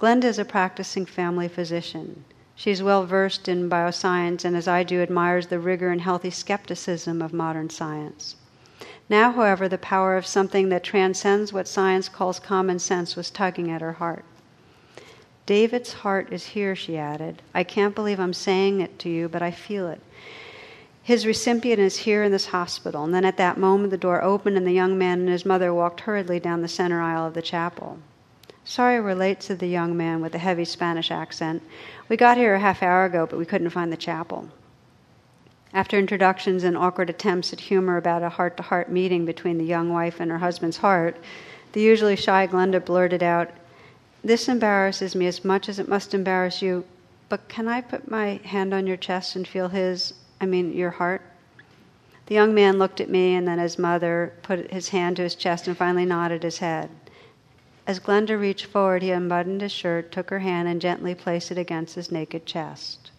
Glenda 0.03 0.25
is 0.25 0.37
a 0.37 0.43
practicing 0.43 1.05
family 1.05 1.47
physician. 1.47 2.25
She 2.55 2.71
is 2.71 2.83
well 2.83 3.05
versed 3.05 3.47
in 3.47 3.69
bioscience 3.69 4.43
and, 4.43 4.53
as 4.53 4.67
I 4.67 4.83
do, 4.83 5.01
admires 5.01 5.47
the 5.47 5.59
rigor 5.59 5.91
and 5.91 6.01
healthy 6.01 6.29
skepticism 6.29 7.21
of 7.21 7.31
modern 7.31 7.69
science. 7.69 8.35
Now, 9.07 9.31
however, 9.31 9.69
the 9.69 9.77
power 9.77 10.17
of 10.17 10.25
something 10.25 10.67
that 10.67 10.83
transcends 10.83 11.53
what 11.53 11.69
science 11.69 12.09
calls 12.09 12.37
common 12.37 12.79
sense 12.79 13.15
was 13.15 13.29
tugging 13.29 13.71
at 13.71 13.79
her 13.79 13.93
heart. 13.93 14.25
David's 15.45 15.93
heart 15.93 16.33
is 16.33 16.47
here, 16.47 16.75
she 16.75 16.97
added. 16.97 17.41
I 17.53 17.63
can't 17.63 17.95
believe 17.95 18.19
I'm 18.19 18.33
saying 18.33 18.81
it 18.81 18.99
to 18.99 19.09
you, 19.09 19.29
but 19.29 19.41
I 19.41 19.51
feel 19.51 19.87
it. 19.87 20.01
His 21.01 21.25
recipient 21.25 21.79
is 21.79 21.99
here 21.99 22.23
in 22.23 22.33
this 22.33 22.47
hospital. 22.47 23.05
And 23.05 23.13
then 23.13 23.23
at 23.23 23.37
that 23.37 23.57
moment, 23.57 23.91
the 23.91 23.97
door 23.97 24.21
opened, 24.21 24.57
and 24.57 24.67
the 24.67 24.73
young 24.73 24.97
man 24.97 25.21
and 25.21 25.29
his 25.29 25.45
mother 25.45 25.73
walked 25.73 26.01
hurriedly 26.01 26.41
down 26.41 26.61
the 26.61 26.67
center 26.67 26.99
aisle 26.99 27.25
of 27.25 27.35
the 27.35 27.41
chapel. 27.41 27.99
Sorry 28.65 29.01
we're 29.01 29.13
late, 29.13 29.43
said 29.43 29.59
the 29.59 29.67
young 29.67 29.97
man 29.97 30.21
with 30.21 30.33
a 30.35 30.39
heavy 30.39 30.63
Spanish 30.63 31.11
accent. 31.11 31.61
We 32.07 32.15
got 32.15 32.37
here 32.37 32.55
a 32.55 32.59
half 32.59 32.81
hour 32.81 33.03
ago, 33.03 33.27
but 33.29 33.37
we 33.37 33.45
couldn't 33.45 33.71
find 33.71 33.91
the 33.91 33.97
chapel. 33.97 34.47
After 35.73 35.99
introductions 35.99 36.63
and 36.63 36.77
awkward 36.77 37.09
attempts 37.09 37.51
at 37.51 37.59
humor 37.59 37.97
about 37.97 38.23
a 38.23 38.29
heart 38.29 38.55
to 38.57 38.63
heart 38.63 38.89
meeting 38.89 39.25
between 39.25 39.57
the 39.57 39.65
young 39.65 39.91
wife 39.91 40.21
and 40.21 40.31
her 40.31 40.37
husband's 40.37 40.77
heart, 40.77 41.17
the 41.73 41.81
usually 41.81 42.15
shy 42.15 42.47
Glenda 42.47 42.79
blurted 42.79 43.21
out, 43.21 43.49
This 44.23 44.47
embarrasses 44.47 45.13
me 45.13 45.27
as 45.27 45.43
much 45.43 45.67
as 45.67 45.77
it 45.77 45.89
must 45.89 46.13
embarrass 46.13 46.61
you, 46.61 46.85
but 47.27 47.49
can 47.49 47.67
I 47.67 47.81
put 47.81 48.09
my 48.09 48.39
hand 48.45 48.73
on 48.73 48.87
your 48.87 48.97
chest 48.97 49.35
and 49.35 49.45
feel 49.45 49.67
his, 49.67 50.13
I 50.39 50.45
mean, 50.45 50.71
your 50.71 50.91
heart? 50.91 51.21
The 52.27 52.35
young 52.35 52.53
man 52.53 52.79
looked 52.79 53.01
at 53.01 53.09
me 53.09 53.33
and 53.33 53.45
then 53.45 53.59
his 53.59 53.77
mother 53.77 54.31
put 54.41 54.71
his 54.71 54.89
hand 54.89 55.17
to 55.17 55.23
his 55.23 55.35
chest 55.35 55.67
and 55.67 55.75
finally 55.75 56.05
nodded 56.05 56.43
his 56.43 56.59
head. 56.59 56.89
As 57.85 57.99
Glenda 57.99 58.39
reached 58.39 58.65
forward, 58.65 59.01
he 59.01 59.11
unbuttoned 59.11 59.61
his 59.61 59.71
shirt, 59.71 60.11
took 60.11 60.29
her 60.29 60.39
hand, 60.39 60.69
and 60.69 60.79
gently 60.79 61.13
placed 61.13 61.51
it 61.51 61.57
against 61.57 61.95
his 61.95 62.11
naked 62.11 62.45
chest. 62.45 63.11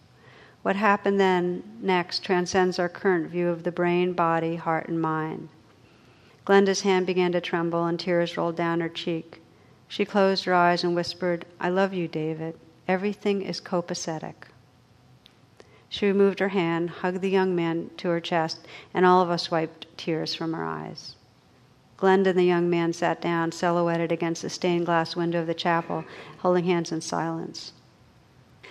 What 0.63 0.75
happened 0.75 1.19
then 1.19 1.61
next 1.81 2.23
transcends 2.23 2.79
our 2.79 2.89
current 2.89 3.29
view 3.29 3.49
of 3.49 3.61
the 3.61 3.71
brain, 3.71 4.13
body, 4.13 4.55
heart, 4.55 4.87
and 4.87 4.99
mind. 4.99 5.49
Glenda's 6.45 6.81
hand 6.81 7.05
began 7.05 7.31
to 7.33 7.41
tremble, 7.41 7.85
and 7.85 7.99
tears 7.99 8.37
rolled 8.37 8.55
down 8.55 8.81
her 8.81 8.89
cheek. 8.89 9.43
She 9.87 10.03
closed 10.03 10.45
her 10.45 10.53
eyes 10.55 10.83
and 10.83 10.95
whispered, 10.95 11.45
I 11.59 11.69
love 11.69 11.93
you, 11.93 12.07
David. 12.07 12.57
Everything 12.87 13.43
is 13.43 13.61
copacetic. 13.61 14.47
She 15.89 16.07
removed 16.07 16.39
her 16.39 16.49
hand, 16.49 16.89
hugged 16.89 17.21
the 17.21 17.29
young 17.29 17.55
man 17.55 17.91
to 17.97 18.09
her 18.09 18.19
chest, 18.19 18.67
and 18.93 19.05
all 19.05 19.21
of 19.21 19.29
us 19.29 19.51
wiped 19.51 19.85
tears 19.95 20.33
from 20.33 20.55
our 20.55 20.65
eyes. 20.65 21.15
Glenda 22.05 22.27
and 22.27 22.37
the 22.37 22.43
young 22.43 22.69
man 22.69 22.93
sat 22.93 23.19
down, 23.19 23.51
silhouetted 23.51 24.11
against 24.11 24.43
the 24.43 24.49
stained 24.51 24.85
glass 24.85 25.15
window 25.15 25.41
of 25.41 25.47
the 25.47 25.55
chapel, 25.55 26.05
holding 26.37 26.65
hands 26.65 26.91
in 26.91 27.01
silence. 27.01 27.73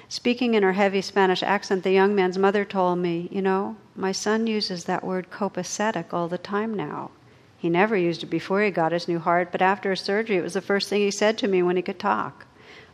Speaking 0.08 0.54
in 0.54 0.62
her 0.62 0.74
heavy 0.74 1.00
Spanish 1.00 1.42
accent, 1.42 1.82
the 1.82 1.90
young 1.90 2.14
man's 2.14 2.38
mother 2.38 2.64
told 2.64 3.00
me, 3.00 3.28
You 3.32 3.42
know, 3.42 3.74
my 3.96 4.12
son 4.12 4.46
uses 4.46 4.84
that 4.84 5.02
word 5.02 5.32
copacetic 5.32 6.14
all 6.14 6.28
the 6.28 6.38
time 6.38 6.74
now. 6.74 7.10
He 7.58 7.68
never 7.68 7.96
used 7.96 8.22
it 8.22 8.26
before 8.26 8.62
he 8.62 8.70
got 8.70 8.92
his 8.92 9.08
new 9.08 9.18
heart, 9.18 9.50
but 9.50 9.60
after 9.60 9.90
his 9.90 10.00
surgery, 10.00 10.36
it 10.36 10.44
was 10.44 10.54
the 10.54 10.60
first 10.60 10.88
thing 10.88 11.00
he 11.00 11.10
said 11.10 11.36
to 11.38 11.48
me 11.48 11.60
when 11.60 11.74
he 11.74 11.82
could 11.82 11.98
talk. 11.98 12.46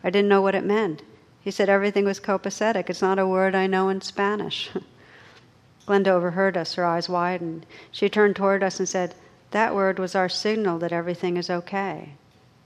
I 0.02 0.08
didn't 0.08 0.30
know 0.30 0.40
what 0.40 0.54
it 0.54 0.64
meant. 0.64 1.02
He 1.42 1.50
said 1.50 1.68
everything 1.68 2.06
was 2.06 2.18
copacetic. 2.18 2.88
It's 2.88 3.02
not 3.02 3.18
a 3.18 3.26
word 3.26 3.54
I 3.54 3.66
know 3.66 3.90
in 3.90 4.00
Spanish. 4.00 4.70
Glenda 5.86 6.08
overheard 6.08 6.56
us, 6.56 6.76
her 6.76 6.86
eyes 6.86 7.10
widened. 7.10 7.66
She 7.92 8.08
turned 8.08 8.36
toward 8.36 8.62
us 8.62 8.78
and 8.78 8.88
said, 8.88 9.14
that 9.50 9.74
word 9.74 9.98
was 9.98 10.14
our 10.14 10.28
signal 10.28 10.78
that 10.78 10.92
everything 10.92 11.36
is 11.36 11.50
okay. 11.50 12.14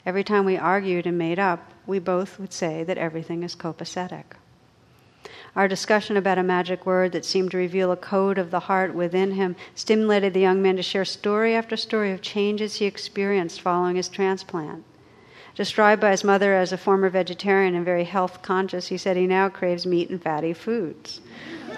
Every 0.04 0.24
time 0.24 0.44
we 0.44 0.56
argued 0.56 1.06
and 1.06 1.16
made 1.16 1.38
up, 1.38 1.72
we 1.86 1.98
both 1.98 2.38
would 2.38 2.52
say 2.52 2.84
that 2.84 2.98
everything 2.98 3.42
is 3.42 3.54
copacetic. 3.54 4.36
Our 5.56 5.68
discussion 5.68 6.16
about 6.16 6.38
a 6.38 6.42
magic 6.42 6.84
word 6.84 7.12
that 7.12 7.24
seemed 7.24 7.52
to 7.52 7.56
reveal 7.56 7.92
a 7.92 7.96
code 7.96 8.38
of 8.38 8.50
the 8.50 8.60
heart 8.60 8.94
within 8.94 9.32
him 9.32 9.56
stimulated 9.74 10.34
the 10.34 10.40
young 10.40 10.60
man 10.60 10.76
to 10.76 10.82
share 10.82 11.04
story 11.04 11.54
after 11.54 11.76
story 11.76 12.12
of 12.12 12.20
changes 12.20 12.76
he 12.76 12.86
experienced 12.86 13.60
following 13.60 13.96
his 13.96 14.08
transplant. 14.08 14.84
Described 15.54 16.00
by 16.00 16.10
his 16.10 16.24
mother 16.24 16.54
as 16.54 16.72
a 16.72 16.76
former 16.76 17.08
vegetarian 17.08 17.76
and 17.76 17.84
very 17.84 18.04
health 18.04 18.42
conscious, 18.42 18.88
he 18.88 18.98
said 18.98 19.16
he 19.16 19.26
now 19.26 19.48
craves 19.48 19.86
meat 19.86 20.10
and 20.10 20.20
fatty 20.20 20.52
foods. 20.52 21.20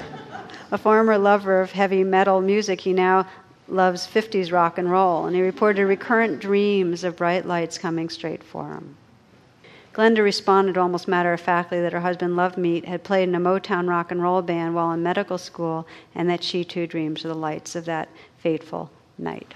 a 0.73 0.79
former 0.79 1.19
lover 1.19 1.61
of 1.61 1.73
heavy 1.73 2.03
metal 2.03 2.41
music, 2.41 2.81
he 2.81 2.95
now 2.95 3.27
loves 3.69 4.07
50s 4.07 4.53
rock 4.53 4.79
and 4.79 4.91
roll, 4.91 5.27
and 5.27 5.35
he 5.35 5.43
reported 5.43 5.87
recurrent 5.87 6.41
dreams 6.41 7.05
of 7.05 7.17
bright 7.17 7.47
lights 7.47 7.79
coming 7.79 8.09
straight 8.09 8.43
for 8.43 8.75
him. 8.75 8.97
Glenda 9.93 10.23
responded 10.23 10.77
almost 10.77 11.09
matter 11.09 11.33
of 11.33 11.41
factly 11.41 11.81
that 11.81 11.93
her 11.93 12.01
husband 12.01 12.37
loved 12.37 12.59
meat, 12.59 12.85
had 12.85 13.03
played 13.03 13.29
in 13.29 13.35
a 13.35 13.41
Motown 13.41 13.89
rock 13.89 14.11
and 14.11 14.23
roll 14.23 14.43
band 14.43 14.75
while 14.75 14.93
in 14.93 15.03
medical 15.03 15.39
school, 15.39 15.87
and 16.15 16.29
that 16.29 16.45
she 16.45 16.65
too 16.65 16.87
dreams 16.87 17.25
of 17.25 17.31
the 17.31 17.35
lights 17.35 17.75
of 17.75 17.87
that 17.87 18.11
fateful 18.39 18.91
night. 19.17 19.55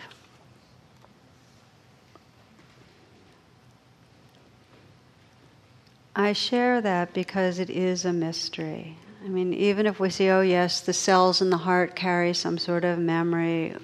I 6.17 6.33
share 6.33 6.81
that 6.81 7.13
because 7.13 7.59
it 7.59 7.71
is 7.71 8.05
a 8.05 8.13
mystery. 8.13 8.97
I 9.25 9.29
mean, 9.29 9.53
even 9.53 9.87
if 9.87 10.01
we 10.01 10.11
say, 10.11 10.31
oh, 10.31 10.41
yes, 10.41 10.81
the 10.81 10.93
cells 10.93 11.43
in 11.43 11.51
the 11.51 11.59
heart 11.59 11.95
carry 11.95 12.33
some 12.33 12.57
sort 12.57 12.85
of 12.85 12.99
memory 12.99 13.75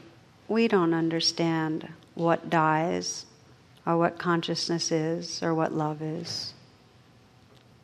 we 0.48 0.68
don't 0.68 0.94
understand 0.94 1.88
what 2.14 2.48
dies, 2.48 3.26
or 3.84 3.96
what 3.96 4.18
consciousness 4.18 4.90
is, 4.90 5.42
or 5.42 5.54
what 5.54 5.72
love 5.72 6.02
is. 6.02 6.54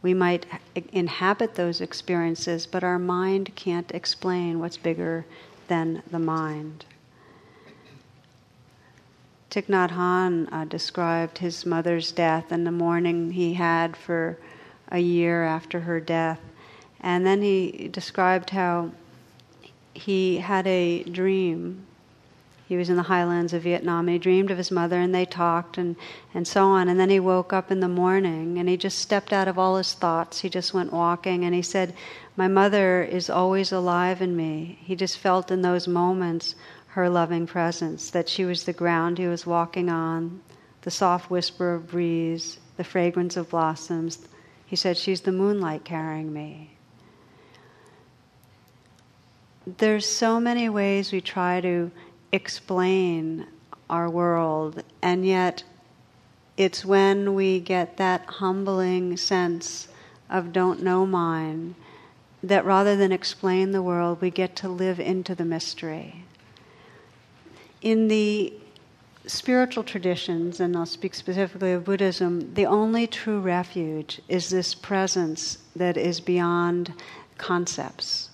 We 0.03 0.15
might 0.15 0.47
inhabit 0.93 1.55
those 1.55 1.81
experiences, 1.81 2.67
but 2.67 2.83
our 2.83 2.99
mind 2.99 3.55
can't 3.55 3.91
explain 3.93 4.59
what's 4.59 4.77
bigger 4.77 5.25
than 5.69 6.03
the 6.11 6.19
mind. 6.19 6.85
Thich 9.51 9.67
Nhat 9.67 9.91
Hanh 9.91 10.49
uh, 10.51 10.65
described 10.65 11.39
his 11.39 11.67
mother's 11.67 12.11
death 12.11 12.51
and 12.51 12.67
the 12.67 12.73
mourning 12.73 13.33
he 13.33 13.55
had 13.55 13.97
for 13.97 14.39
a 14.91 14.99
year 14.99 15.45
after 15.45 15.81
her 15.81 16.01
death. 16.01 16.41
And 17.01 17.27
then 17.27 17.43
he 17.43 17.89
described 17.93 18.51
how 18.51 18.93
he 19.93 20.39
had 20.39 20.67
a 20.67 21.03
dream 21.05 21.87
he 22.73 22.79
was 22.79 22.89
in 22.89 22.97
the 22.97 23.03
highlands 23.03 23.53
of 23.53 23.65
Vietnam 23.65 24.09
he 24.09 24.17
dreamed 24.17 24.51
of 24.51 24.57
his 24.57 24.71
mother 24.71 24.99
and 24.99 25.15
they 25.15 25.27
talked 25.27 25.77
and, 25.77 25.95
and 26.33 26.49
so 26.49 26.65
on. 26.65 26.89
And 26.89 26.99
then 26.99 27.11
he 27.11 27.21
woke 27.21 27.53
up 27.53 27.71
in 27.71 27.81
the 27.81 27.87
morning 27.87 28.57
and 28.57 28.67
he 28.67 28.79
just 28.79 28.99
stepped 28.99 29.31
out 29.31 29.47
of 29.47 29.59
all 29.59 29.77
his 29.77 29.93
thoughts. 29.93 30.41
He 30.41 30.49
just 30.49 30.73
went 30.73 30.91
walking 30.91 31.45
and 31.45 31.55
he 31.55 31.61
said, 31.61 31.93
My 32.35 32.49
mother 32.49 33.03
is 33.03 33.29
always 33.29 33.73
alive 33.73 34.23
in 34.23 34.35
me. 34.35 34.79
He 34.81 34.97
just 34.97 35.19
felt 35.19 35.51
in 35.51 35.61
those 35.61 35.87
moments 35.87 36.55
her 36.87 37.11
loving 37.11 37.47
presence, 37.47 38.09
that 38.09 38.31
she 38.31 38.47
was 38.47 38.65
the 38.65 38.73
ground 38.73 39.19
he 39.19 39.27
was 39.27 39.45
walking 39.45 39.91
on, 39.91 40.41
the 40.81 40.91
soft 40.91 41.31
whisper 41.31 41.75
of 41.75 41.91
breeze, 41.91 42.59
the 42.79 42.85
fragrance 42.85 43.37
of 43.37 43.51
blossoms. 43.51 44.19
He 44.65 44.77
said, 44.77 44.97
She's 44.97 45.21
the 45.21 45.31
moonlight 45.31 45.85
carrying 45.85 46.33
me. 46.33 46.71
There's 49.67 50.07
so 50.07 50.41
many 50.41 50.71
ways 50.71 51.13
we 51.13 51.21
try 51.21 51.61
to 51.61 51.91
explain 52.33 53.47
our 53.91 54.09
world, 54.09 54.83
and 55.03 55.25
yet 55.27 55.63
it's 56.57 56.85
when 56.85 57.35
we 57.35 57.61
get 57.61 57.99
that 57.99 58.25
humbling 58.27 59.17
sense 59.17 59.89
of 60.31 60.53
don't 60.53 60.83
know 60.83 61.07
mine 61.07 61.75
that 62.43 62.65
rather 62.65 62.97
than 62.97 63.13
explain 63.13 63.71
the 63.71 63.83
world, 63.83 64.21
we 64.21 64.31
get 64.31 64.57
to 64.57 64.69
live 64.69 64.99
into 64.99 65.35
the 65.35 65.45
mystery. 65.45 66.25
In 67.83 68.09
the 68.09 68.53
spiritual 69.27 69.85
traditions, 69.85 70.59
and 70.59 70.77
I'll 70.77 70.87
speak 70.87 71.15
specifically 71.15 71.73
of 71.73 71.85
Buddhism, 71.85 72.55
the 72.55 72.67
only 72.67 73.07
true 73.07 73.41
refuge 73.41 74.21
is 74.29 74.49
this 74.49 74.75
presence 74.75 75.59
that 75.77 75.97
is 75.97 76.21
beyond 76.21 76.93
concepts. 77.39 78.31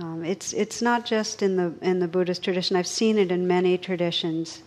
Um, 0.00 0.24
it's, 0.24 0.52
it's 0.52 0.80
not 0.80 1.04
just 1.04 1.42
in 1.42 1.56
the, 1.56 1.74
in 1.82 1.98
the 1.98 2.06
Buddhist 2.06 2.44
tradition, 2.44 2.76
I've 2.76 2.86
seen 2.86 3.18
it 3.18 3.32
in 3.32 3.48
many 3.48 3.76
traditions. 3.76 4.62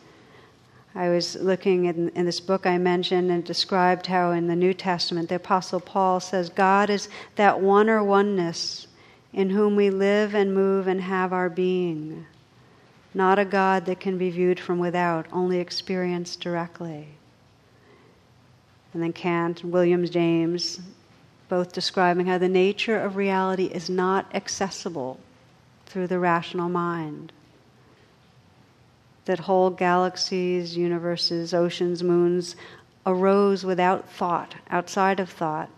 I 0.94 1.08
was 1.08 1.36
looking 1.38 1.86
in, 1.86 2.10
in 2.10 2.26
this 2.26 2.42
book 2.42 2.66
I 2.66 2.78
mentioned 2.78 3.32
and 3.32 3.44
described 3.44 4.08
how 4.08 4.32
in 4.32 4.48
the 4.48 4.56
New 4.58 4.74
Testament 4.74 5.30
the 5.30 5.36
Apostle 5.36 5.80
Paul 5.80 6.20
says, 6.20 6.50
God 6.50 6.90
is 6.90 7.08
that 7.38 7.62
one 7.62 7.90
or 7.90 8.04
oneness 8.04 8.88
in 9.32 9.50
whom 9.50 9.78
we 9.78 9.90
live 9.90 10.36
and 10.36 10.54
move 10.54 10.88
and 10.88 11.00
have 11.00 11.32
our 11.32 11.50
being, 11.50 12.26
not 13.14 13.40
a 13.40 13.46
God 13.46 13.86
that 13.86 14.02
can 14.02 14.18
be 14.18 14.30
viewed 14.30 14.60
from 14.60 14.80
without, 14.80 15.28
only 15.32 15.60
experienced 15.60 16.42
directly. 16.42 17.08
And 18.94 19.02
then 19.02 19.14
Kant 19.14 19.64
William 19.64 20.06
James 20.06 20.82
both 21.52 21.74
describing 21.74 22.28
how 22.28 22.38
the 22.38 22.48
nature 22.48 22.98
of 22.98 23.18
reality 23.18 23.66
is 23.66 23.90
not 23.90 24.26
accessible 24.34 25.20
through 25.86 26.08
the 26.08 26.18
rational 26.18 26.70
mind. 26.70 27.34
That 29.26 29.40
whole 29.40 29.70
galaxies, 29.70 30.78
universes, 30.78 31.54
oceans, 31.54 32.04
moons 32.04 32.56
arose 33.06 33.66
without 33.66 34.10
thought, 34.10 34.56
outside 34.70 35.20
of 35.20 35.30
thought, 35.30 35.70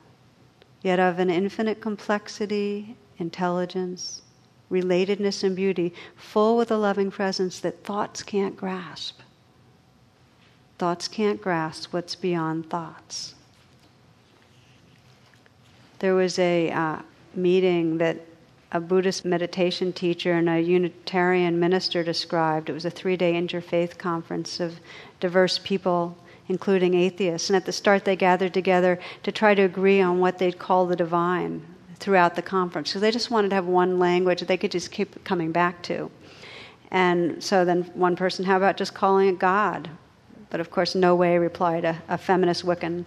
yet 0.84 1.00
of 1.00 1.18
an 1.18 1.32
infinite 1.32 1.82
complexity, 1.82 2.96
intelligence, 3.18 4.22
relatedness, 4.70 5.44
and 5.44 5.56
beauty, 5.56 5.92
full 6.16 6.56
with 6.56 6.70
a 6.70 6.78
loving 6.78 7.10
presence 7.10 7.60
that 7.62 7.84
thoughts 7.84 8.22
can't 8.22 8.56
grasp. 8.56 9.22
Thoughts 10.78 11.08
can't 11.08 11.42
grasp 11.42 11.92
what's 11.92 12.14
beyond 12.14 12.70
thoughts 12.70 13.34
there 16.04 16.16
was 16.16 16.38
a 16.38 16.70
uh, 16.70 16.98
meeting 17.34 17.98
that 17.98 18.18
a 18.74 18.80
Buddhist 18.82 19.24
meditation 19.24 19.94
teacher 19.94 20.34
and 20.34 20.50
a 20.50 20.60
Unitarian 20.60 21.58
minister 21.58 22.04
described. 22.04 22.70
It 22.70 22.74
was 22.74 22.84
a 22.84 22.90
three 22.90 23.16
day 23.16 23.36
interfaith 23.36 23.98
conference 23.98 24.60
of 24.60 24.82
diverse 25.22 25.60
people, 25.60 26.18
including 26.50 26.94
atheists. 26.94 27.50
And 27.50 27.56
at 27.56 27.66
the 27.66 27.72
start, 27.72 28.04
they 28.04 28.18
gathered 28.18 28.54
together 28.54 29.00
to 29.24 29.32
try 29.32 29.56
to 29.56 29.62
agree 29.62 30.02
on 30.02 30.20
what 30.20 30.40
they'd 30.40 30.60
call 30.60 30.88
the 30.88 30.98
divine 30.98 31.66
throughout 32.00 32.36
the 32.36 32.42
conference. 32.42 32.92
So 32.92 33.00
they 33.00 33.10
just 33.10 33.32
wanted 33.32 33.48
to 33.52 33.56
have 33.56 33.68
one 33.68 33.98
language 33.98 34.42
they 34.42 34.58
could 34.58 34.72
just 34.72 34.92
keep 34.92 35.24
coming 35.24 35.54
back 35.54 35.82
to. 35.84 36.12
And 36.92 37.42
so 37.42 37.64
then 37.64 37.84
one 37.94 38.18
person, 38.18 38.44
how 38.44 38.58
about 38.58 38.76
just 38.76 38.94
calling 38.94 39.30
it 39.30 39.40
God? 39.40 39.90
But 40.50 40.60
of 40.60 40.70
course, 40.70 40.96
no 40.96 41.16
way 41.16 41.38
replied 41.38 41.86
a, 41.86 42.04
a 42.10 42.18
feminist 42.18 42.66
Wiccan 42.66 43.06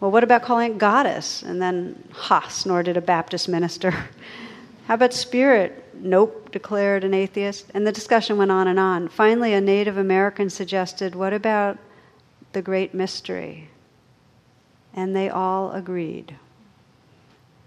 well, 0.00 0.10
what 0.10 0.24
about 0.24 0.42
calling 0.42 0.72
it 0.72 0.78
goddess? 0.78 1.42
And 1.42 1.60
then, 1.60 2.02
ha, 2.12 2.46
snorted 2.48 2.96
a 2.96 3.00
Baptist 3.00 3.48
minister. 3.48 3.90
How 4.86 4.94
about 4.94 5.14
spirit? 5.14 5.84
Nope, 5.94 6.52
declared 6.52 7.02
an 7.02 7.14
atheist. 7.14 7.70
And 7.72 7.86
the 7.86 7.92
discussion 7.92 8.36
went 8.36 8.50
on 8.50 8.68
and 8.68 8.78
on. 8.78 9.08
Finally, 9.08 9.54
a 9.54 9.60
Native 9.60 9.96
American 9.96 10.50
suggested, 10.50 11.14
what 11.14 11.32
about 11.32 11.78
the 12.52 12.60
great 12.60 12.92
mystery? 12.92 13.68
And 14.94 15.16
they 15.16 15.30
all 15.30 15.72
agreed. 15.72 16.36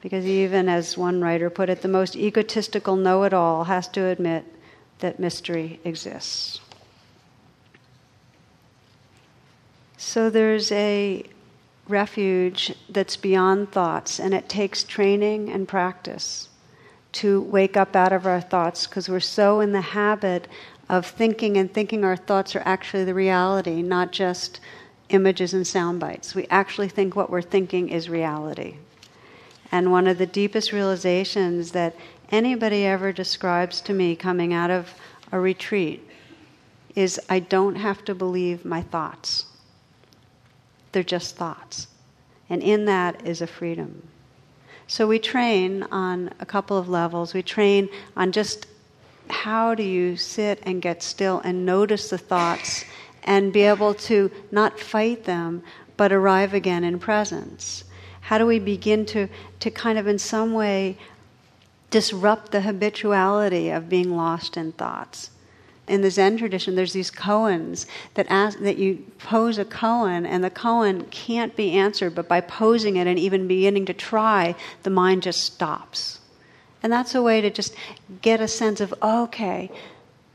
Because 0.01 0.25
even 0.25 0.69
as 0.69 0.97
one 0.97 1.21
writer 1.21 1.49
put 1.49 1.69
it, 1.69 1.81
the 1.81 1.87
most 1.87 2.15
egotistical 2.15 2.95
know 2.95 3.23
it 3.23 3.33
all 3.33 3.65
has 3.65 3.87
to 3.89 4.05
admit 4.05 4.45
that 4.99 5.19
mystery 5.19 5.79
exists. 5.83 6.61
So 9.97 10.29
there's 10.29 10.71
a 10.71 11.25
refuge 11.89 12.73
that's 12.89 13.17
beyond 13.17 13.71
thoughts, 13.71 14.19
and 14.19 14.33
it 14.33 14.47
takes 14.47 14.83
training 14.83 15.49
and 15.49 15.67
practice 15.67 16.49
to 17.11 17.41
wake 17.41 17.75
up 17.75 17.95
out 17.95 18.13
of 18.13 18.27
our 18.27 18.41
thoughts 18.41 18.85
because 18.85 19.09
we're 19.09 19.19
so 19.19 19.59
in 19.59 19.71
the 19.71 19.81
habit 19.81 20.47
of 20.87 21.05
thinking 21.05 21.57
and 21.57 21.73
thinking 21.73 22.03
our 22.03 22.15
thoughts 22.15 22.55
are 22.55 22.63
actually 22.65 23.03
the 23.03 23.13
reality, 23.13 23.81
not 23.81 24.11
just 24.11 24.59
images 25.09 25.53
and 25.53 25.65
sound 25.65 25.99
bites. 25.99 26.35
We 26.35 26.47
actually 26.49 26.89
think 26.89 27.15
what 27.15 27.29
we're 27.29 27.41
thinking 27.41 27.89
is 27.89 28.09
reality. 28.09 28.75
And 29.71 29.91
one 29.91 30.07
of 30.07 30.17
the 30.17 30.25
deepest 30.25 30.71
realizations 30.71 31.71
that 31.71 31.95
anybody 32.31 32.85
ever 32.85 33.11
describes 33.11 33.81
to 33.81 33.93
me 33.93 34.15
coming 34.15 34.53
out 34.53 34.71
of 34.71 34.93
a 35.31 35.39
retreat 35.39 36.07
is 36.95 37.19
I 37.29 37.39
don't 37.39 37.75
have 37.75 38.03
to 38.05 38.15
believe 38.15 38.65
my 38.65 38.81
thoughts. 38.81 39.45
They're 40.91 41.03
just 41.03 41.35
thoughts. 41.35 41.87
And 42.49 42.63
in 42.63 42.85
that 42.85 43.25
is 43.25 43.41
a 43.41 43.47
freedom. 43.47 44.07
So 44.87 45.05
we 45.07 45.19
train 45.19 45.83
on 45.91 46.31
a 46.39 46.45
couple 46.45 46.77
of 46.77 46.89
levels. 46.89 47.33
We 47.33 47.43
train 47.43 47.89
on 48.17 48.31
just 48.31 48.65
how 49.29 49.75
do 49.75 49.83
you 49.83 50.17
sit 50.17 50.59
and 50.63 50.81
get 50.81 51.03
still 51.03 51.41
and 51.43 51.65
notice 51.65 52.09
the 52.09 52.17
thoughts 52.17 52.85
and 53.23 53.53
be 53.53 53.61
able 53.61 53.93
to 53.93 54.31
not 54.51 54.79
fight 54.79 55.25
them, 55.25 55.61
but 55.97 56.11
arrive 56.11 56.53
again 56.53 56.83
in 56.83 56.97
presence. 56.97 57.83
How 58.21 58.37
do 58.39 58.45
we 58.45 58.59
begin 58.59 59.05
to, 59.07 59.27
to 59.59 59.69
kind 59.69 59.99
of, 59.99 60.07
in 60.07 60.17
some 60.17 60.53
way, 60.53 60.97
disrupt 61.89 62.51
the 62.51 62.61
habituality 62.61 63.69
of 63.69 63.89
being 63.89 64.15
lost 64.15 64.57
in 64.57 64.71
thoughts? 64.71 65.29
In 65.89 66.01
the 66.01 66.11
Zen 66.11 66.37
tradition, 66.37 66.75
there's 66.75 66.93
these 66.93 67.11
koans 67.11 67.85
that 68.13 68.27
ask 68.29 68.59
that 68.59 68.77
you 68.77 69.05
pose 69.17 69.57
a 69.57 69.65
koan, 69.65 70.25
and 70.25 70.43
the 70.43 70.49
koan 70.49 71.09
can't 71.09 71.55
be 71.55 71.71
answered, 71.71 72.15
but 72.15 72.27
by 72.27 72.41
posing 72.41 72.95
it 72.95 73.07
and 73.07 73.17
even 73.17 73.47
beginning 73.47 73.85
to 73.87 73.93
try, 73.93 74.55
the 74.83 74.89
mind 74.89 75.23
just 75.23 75.43
stops. 75.43 76.19
And 76.81 76.93
that's 76.93 77.15
a 77.15 77.21
way 77.21 77.41
to 77.41 77.49
just 77.49 77.75
get 78.21 78.39
a 78.39 78.47
sense 78.47 78.79
of 78.79 78.93
okay, 79.01 79.69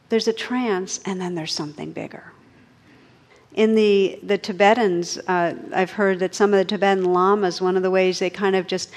there's 0.08 0.28
a 0.28 0.32
trance, 0.32 1.00
and 1.06 1.20
then 1.20 1.34
there's 1.34 1.54
something 1.54 1.92
bigger. 1.92 2.32
In 3.54 3.76
the, 3.76 4.18
the 4.22 4.36
Tibetans, 4.36 5.16
uh, 5.28 5.54
I've 5.72 5.92
heard 5.92 6.18
that 6.18 6.34
some 6.34 6.52
of 6.52 6.58
the 6.58 6.64
Tibetan 6.64 7.04
lamas, 7.04 7.60
one 7.60 7.76
of 7.76 7.82
the 7.84 7.90
ways 7.90 8.18
they 8.18 8.28
kind 8.28 8.56
of 8.56 8.66
just 8.66 8.90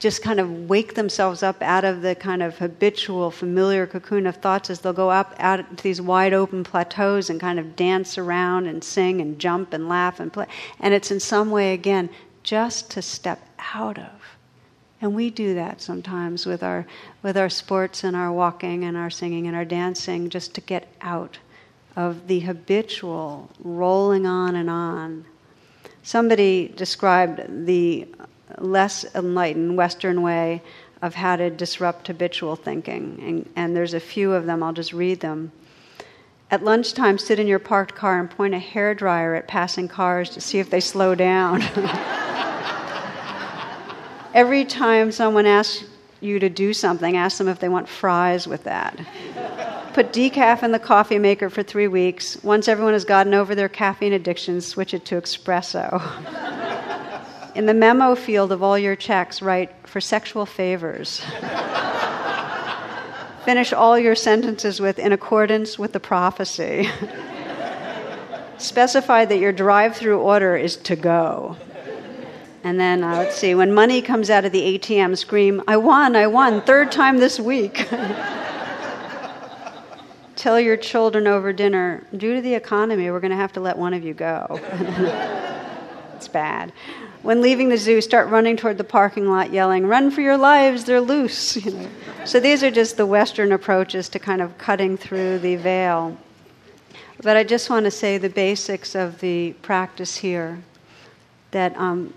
just 0.00 0.22
kind 0.22 0.40
of 0.40 0.68
wake 0.68 0.94
themselves 0.94 1.42
up 1.42 1.60
out 1.60 1.84
of 1.84 2.00
the 2.00 2.14
kind 2.14 2.42
of 2.42 2.56
habitual, 2.56 3.30
familiar 3.30 3.86
cocoon 3.86 4.26
of 4.26 4.34
thoughts 4.36 4.70
as 4.70 4.80
they'll 4.80 4.94
go 4.94 5.10
up 5.10 5.34
out 5.38 5.76
to 5.76 5.82
these 5.82 6.00
wide 6.00 6.32
open 6.32 6.64
plateaus 6.64 7.28
and 7.28 7.38
kind 7.38 7.58
of 7.58 7.76
dance 7.76 8.16
around 8.16 8.66
and 8.66 8.82
sing 8.82 9.20
and 9.20 9.38
jump 9.38 9.74
and 9.74 9.90
laugh 9.90 10.18
and 10.18 10.32
play. 10.32 10.46
And 10.80 10.94
it's 10.94 11.10
in 11.10 11.20
some 11.20 11.50
way, 11.50 11.74
again, 11.74 12.08
just 12.42 12.90
to 12.92 13.02
step 13.02 13.46
out 13.74 13.98
of. 13.98 14.10
And 15.02 15.14
we 15.14 15.28
do 15.28 15.54
that 15.54 15.82
sometimes 15.82 16.46
with 16.46 16.62
our, 16.62 16.86
with 17.22 17.36
our 17.36 17.50
sports 17.50 18.02
and 18.02 18.16
our 18.16 18.32
walking 18.32 18.84
and 18.84 18.96
our 18.96 19.10
singing 19.10 19.46
and 19.46 19.54
our 19.56 19.66
dancing, 19.66 20.30
just 20.30 20.54
to 20.54 20.62
get 20.62 20.88
out 21.02 21.38
of 21.94 22.26
the 22.26 22.40
habitual 22.40 23.50
rolling 23.62 24.24
on 24.24 24.56
and 24.56 24.70
on. 24.70 25.26
Somebody 26.02 26.68
described 26.68 27.66
the 27.66 28.08
less 28.58 29.04
enlightened 29.14 29.76
Western 29.76 30.22
way 30.22 30.62
of 31.02 31.14
how 31.14 31.36
to 31.36 31.50
disrupt 31.50 32.06
habitual 32.06 32.56
thinking. 32.56 33.18
And, 33.22 33.48
and 33.56 33.76
there's 33.76 33.94
a 33.94 34.00
few 34.00 34.32
of 34.32 34.46
them, 34.46 34.62
I'll 34.62 34.72
just 34.72 34.92
read 34.92 35.20
them. 35.20 35.52
At 36.50 36.64
lunchtime, 36.64 37.16
sit 37.18 37.38
in 37.38 37.46
your 37.46 37.60
parked 37.60 37.94
car 37.94 38.18
and 38.18 38.28
point 38.28 38.54
a 38.54 38.58
hair 38.58 38.92
dryer 38.94 39.34
at 39.34 39.46
passing 39.46 39.86
cars 39.86 40.30
to 40.30 40.40
see 40.40 40.58
if 40.58 40.68
they 40.68 40.80
slow 40.80 41.14
down. 41.14 41.62
Every 44.34 44.64
time 44.64 45.12
someone 45.12 45.46
asks 45.46 45.84
you 46.20 46.38
to 46.40 46.48
do 46.48 46.72
something, 46.72 47.16
ask 47.16 47.38
them 47.38 47.48
if 47.48 47.60
they 47.60 47.68
want 47.68 47.88
fries 47.88 48.46
with 48.46 48.64
that. 48.64 48.98
Put 49.94 50.12
decaf 50.12 50.62
in 50.62 50.72
the 50.72 50.78
coffee 50.78 51.18
maker 51.18 51.50
for 51.50 51.62
three 51.62 51.88
weeks. 51.88 52.42
Once 52.42 52.68
everyone 52.68 52.92
has 52.92 53.04
gotten 53.04 53.34
over 53.34 53.54
their 53.54 53.68
caffeine 53.68 54.12
addiction, 54.12 54.60
switch 54.60 54.94
it 54.94 55.04
to 55.06 55.20
espresso. 55.20 56.00
in 57.54 57.66
the 57.66 57.74
memo 57.74 58.14
field 58.14 58.52
of 58.52 58.62
all 58.62 58.78
your 58.78 58.96
checks, 58.96 59.42
write 59.42 59.70
for 59.86 60.00
sexual 60.00 60.46
favors. 60.46 61.22
Finish 63.44 63.72
all 63.72 63.98
your 63.98 64.14
sentences 64.14 64.80
with 64.80 64.98
in 64.98 65.12
accordance 65.12 65.78
with 65.78 65.92
the 65.92 66.00
prophecy. 66.00 66.88
Specify 68.58 69.24
that 69.24 69.38
your 69.38 69.52
drive 69.52 69.96
through 69.96 70.20
order 70.20 70.56
is 70.56 70.76
to 70.76 70.94
go. 70.94 71.56
And 72.62 72.78
then, 72.78 73.02
uh, 73.02 73.16
let's 73.16 73.36
see, 73.36 73.54
when 73.54 73.72
money 73.72 74.02
comes 74.02 74.28
out 74.28 74.44
of 74.44 74.52
the 74.52 74.78
ATM, 74.78 75.16
scream, 75.16 75.62
I 75.66 75.78
won, 75.78 76.14
I 76.14 76.26
won, 76.26 76.60
third 76.60 76.92
time 76.92 77.16
this 77.16 77.40
week. 77.40 77.88
Tell 80.36 80.60
your 80.60 80.76
children 80.76 81.26
over 81.26 81.54
dinner, 81.54 82.06
due 82.14 82.34
to 82.34 82.42
the 82.42 82.54
economy, 82.54 83.10
we're 83.10 83.20
going 83.20 83.30
to 83.30 83.36
have 83.36 83.52
to 83.52 83.60
let 83.60 83.78
one 83.78 83.94
of 83.94 84.04
you 84.04 84.12
go. 84.12 84.60
it's 86.16 86.28
bad. 86.28 86.74
When 87.22 87.42
leaving 87.42 87.68
the 87.68 87.76
zoo, 87.76 88.00
start 88.00 88.28
running 88.28 88.56
toward 88.56 88.78
the 88.78 88.84
parking 88.84 89.28
lot 89.28 89.52
yelling, 89.52 89.86
Run 89.86 90.10
for 90.10 90.22
your 90.22 90.38
lives, 90.38 90.84
they're 90.84 91.00
loose. 91.00 91.56
You 91.64 91.72
know. 91.72 91.88
So 92.24 92.40
these 92.40 92.62
are 92.62 92.70
just 92.70 92.96
the 92.96 93.06
Western 93.06 93.52
approaches 93.52 94.08
to 94.10 94.18
kind 94.18 94.40
of 94.40 94.56
cutting 94.56 94.96
through 94.96 95.38
the 95.40 95.56
veil. 95.56 96.16
But 97.22 97.36
I 97.36 97.44
just 97.44 97.68
want 97.68 97.84
to 97.84 97.90
say 97.90 98.16
the 98.16 98.30
basics 98.30 98.94
of 98.94 99.20
the 99.20 99.52
practice 99.60 100.16
here 100.16 100.62
that 101.50 101.76
um, 101.76 102.14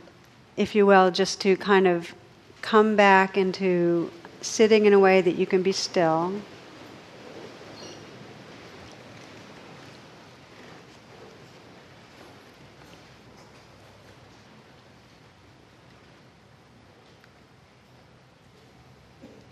if 0.56 0.76
you 0.76 0.86
will, 0.86 1.12
just 1.12 1.42
to 1.42 1.58
kind 1.58 1.88
of 1.88 2.14
come 2.62 2.96
back 2.96 3.38
into 3.38 4.12
sitting 4.42 4.86
in 4.86 4.94
a 4.94 5.00
way 5.00 5.20
that 5.22 5.36
you 5.36 5.46
can 5.46 5.64
be 5.64 5.72
still. 5.72 6.34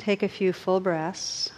Take 0.02 0.24
a 0.24 0.28
few 0.28 0.52
full 0.52 0.80
breaths. 0.80 1.52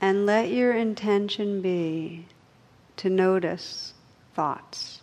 And 0.00 0.24
let 0.26 0.48
your 0.48 0.72
intention 0.76 1.60
be 1.60 2.26
to 2.98 3.10
notice 3.10 3.94
thoughts. 4.32 5.00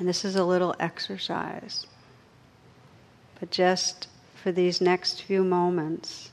And 0.00 0.08
this 0.08 0.24
is 0.24 0.34
a 0.34 0.42
little 0.42 0.74
exercise. 0.80 1.86
But 3.38 3.52
just 3.52 4.08
for 4.34 4.50
these 4.50 4.80
next 4.80 5.22
few 5.22 5.44
moments, 5.44 6.32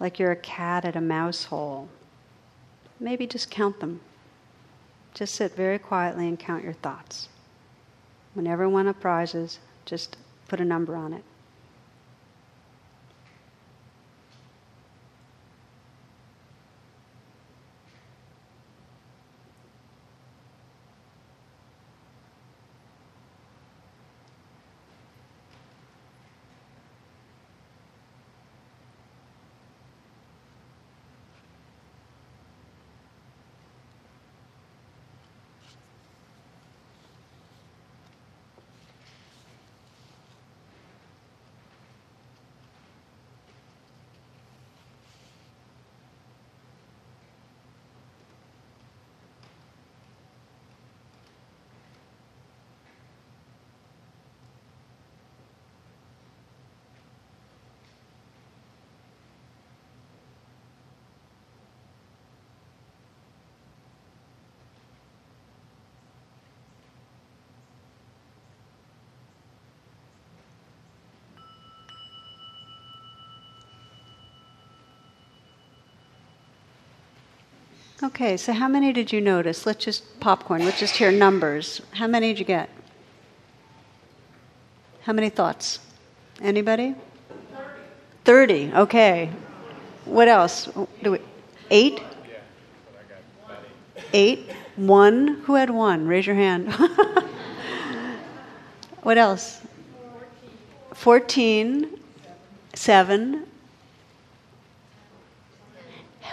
like 0.00 0.18
you're 0.18 0.32
a 0.32 0.36
cat 0.36 0.84
at 0.84 0.96
a 0.96 1.00
mouse 1.00 1.44
hole, 1.44 1.88
maybe 2.98 3.28
just 3.28 3.48
count 3.48 3.78
them. 3.78 4.00
Just 5.18 5.34
sit 5.34 5.56
very 5.56 5.80
quietly 5.80 6.28
and 6.28 6.38
count 6.38 6.62
your 6.62 6.74
thoughts. 6.74 7.28
Whenever 8.34 8.68
one 8.68 8.86
arises, 8.86 9.58
just 9.84 10.16
put 10.46 10.60
a 10.60 10.64
number 10.64 10.94
on 10.94 11.12
it. 11.12 11.24
Okay, 78.08 78.38
so 78.38 78.54
how 78.54 78.68
many 78.68 78.94
did 78.94 79.12
you 79.12 79.20
notice? 79.20 79.66
Let's 79.66 79.84
just 79.84 80.18
popcorn. 80.18 80.64
Let's 80.64 80.80
just 80.80 80.96
hear 80.96 81.12
numbers. 81.12 81.82
How 81.90 82.06
many 82.06 82.28
did 82.28 82.38
you 82.38 82.46
get? 82.46 82.70
How 85.02 85.12
many 85.12 85.28
thoughts? 85.28 85.80
Anybody? 86.40 86.94
30. 88.24 88.24
30. 88.24 88.72
Okay. 88.76 89.30
What 90.06 90.26
else? 90.26 90.70
Do 91.02 91.12
we, 91.12 91.18
eight? 91.70 92.00
Eight? 94.14 94.52
One? 94.76 95.42
Who 95.44 95.56
had 95.56 95.68
one? 95.68 96.08
Raise 96.08 96.26
your 96.26 96.36
hand. 96.36 96.72
what 99.02 99.18
else? 99.18 99.60
14. 100.94 101.90
Seven. 102.72 103.46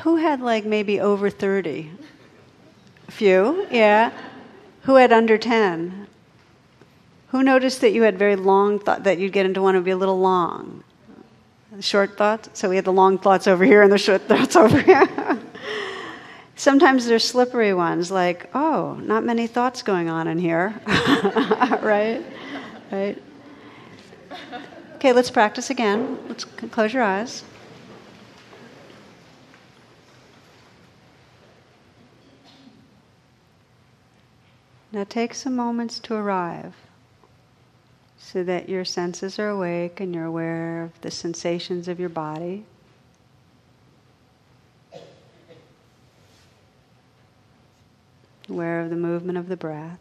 Who 0.06 0.18
had 0.18 0.40
like 0.40 0.66
maybe 0.66 1.00
over 1.00 1.32
30? 1.32 1.90
A 3.08 3.12
few, 3.12 3.66
yeah. 3.72 4.12
Who 4.84 4.98
had 4.98 5.12
under 5.12 5.36
10? 5.36 6.06
Who 7.30 7.42
noticed 7.42 7.82
that 7.82 7.92
you 7.92 8.04
had 8.04 8.20
very 8.20 8.36
long 8.36 8.78
thought 8.78 9.04
that 9.06 9.18
you'd 9.18 9.34
get 9.34 9.48
into 9.48 9.64
one 9.64 9.74
would 9.74 9.84
be 9.84 9.90
a 9.90 9.98
little 9.98 10.20
long? 10.20 10.84
Short 11.80 12.16
thoughts? 12.20 12.50
So 12.54 12.70
we 12.70 12.76
had 12.76 12.86
the 12.86 12.94
long 12.94 13.18
thoughts 13.18 13.48
over 13.48 13.66
here 13.66 13.82
and 13.82 13.92
the 13.92 13.98
short 13.98 14.22
thoughts 14.28 14.56
over 14.64 14.80
here. 14.80 15.10
Sometimes 16.56 17.08
there's 17.08 17.28
slippery 17.28 17.74
ones 17.74 18.12
like, 18.12 18.48
oh, 18.54 19.00
not 19.02 19.24
many 19.24 19.48
thoughts 19.48 19.82
going 19.82 20.08
on 20.08 20.28
in 20.28 20.38
here. 20.38 20.80
right? 21.82 22.24
Right? 22.92 23.24
Okay, 24.98 25.14
let's 25.14 25.32
practice 25.32 25.72
again. 25.72 26.20
Let's 26.28 26.46
close 26.46 26.94
your 26.94 27.02
eyes. 27.02 27.44
Now 34.96 35.04
take 35.04 35.34
some 35.34 35.58
moments 35.58 36.00
to 36.00 36.14
arrive 36.14 36.74
so 38.18 38.46
that 38.46 38.70
your 38.70 38.86
senses 38.86 39.38
are 39.38 39.50
awake 39.50 40.00
and 40.00 40.16
you're 40.16 40.24
aware 40.24 40.84
of 40.84 41.02
the 41.02 41.12
sensations 41.12 41.90
of 41.90 42.00
your 42.00 42.08
body. 42.08 42.64
Aware 48.48 48.80
of 48.80 48.90
the 48.90 48.96
movement 48.96 49.38
of 49.38 49.50
the 49.50 49.58
breath. 49.58 50.00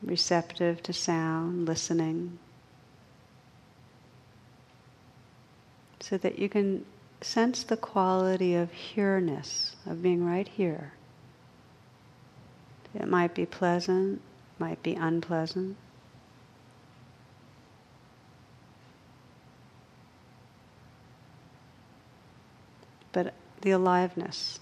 Receptive 0.00 0.84
to 0.84 0.92
sound, 0.92 1.66
listening. 1.66 2.38
So 6.08 6.16
that 6.16 6.38
you 6.38 6.48
can 6.48 6.84
sense 7.20 7.64
the 7.64 7.76
quality 7.76 8.54
of 8.54 8.70
here-ness, 8.70 9.74
of 9.86 10.00
being 10.02 10.24
right 10.24 10.46
here. 10.46 10.92
It 12.94 13.08
might 13.08 13.34
be 13.34 13.44
pleasant, 13.44 14.20
might 14.60 14.80
be 14.84 14.94
unpleasant. 14.94 15.76
But 23.10 23.34
the 23.62 23.72
aliveness. 23.72 24.60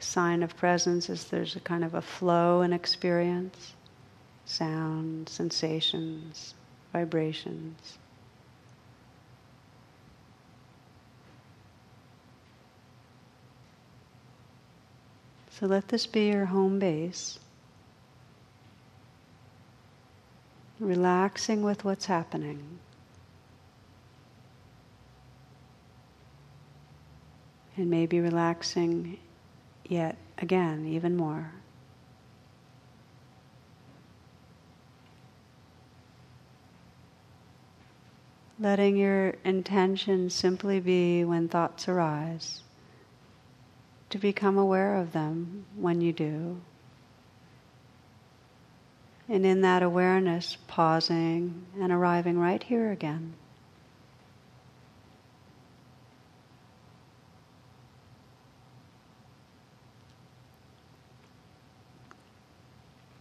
A 0.00 0.02
sign 0.02 0.42
of 0.42 0.56
presence 0.56 1.08
is 1.08 1.26
there's 1.26 1.54
a 1.54 1.60
kind 1.60 1.84
of 1.84 1.94
a 1.94 2.02
flow 2.02 2.62
in 2.62 2.72
experience, 2.72 3.74
sound, 4.44 5.28
sensations, 5.28 6.54
vibrations. 6.96 7.98
So 15.50 15.66
let 15.66 15.88
this 15.88 16.06
be 16.06 16.28
your 16.28 16.46
home 16.46 16.78
base. 16.78 17.38
Relaxing 20.80 21.62
with 21.62 21.84
what's 21.84 22.06
happening. 22.06 22.78
And 27.76 27.90
maybe 27.90 28.20
relaxing 28.20 29.18
yet 29.86 30.16
again, 30.38 30.86
even 30.86 31.14
more. 31.14 31.52
Letting 38.58 38.96
your 38.96 39.34
intention 39.44 40.30
simply 40.30 40.80
be 40.80 41.24
when 41.24 41.46
thoughts 41.46 41.88
arise, 41.88 42.62
to 44.08 44.16
become 44.16 44.56
aware 44.56 44.96
of 44.96 45.12
them 45.12 45.66
when 45.76 46.00
you 46.00 46.14
do. 46.14 46.62
And 49.28 49.44
in 49.44 49.60
that 49.60 49.82
awareness, 49.82 50.56
pausing 50.68 51.66
and 51.78 51.92
arriving 51.92 52.38
right 52.38 52.62
here 52.62 52.90
again. 52.90 53.34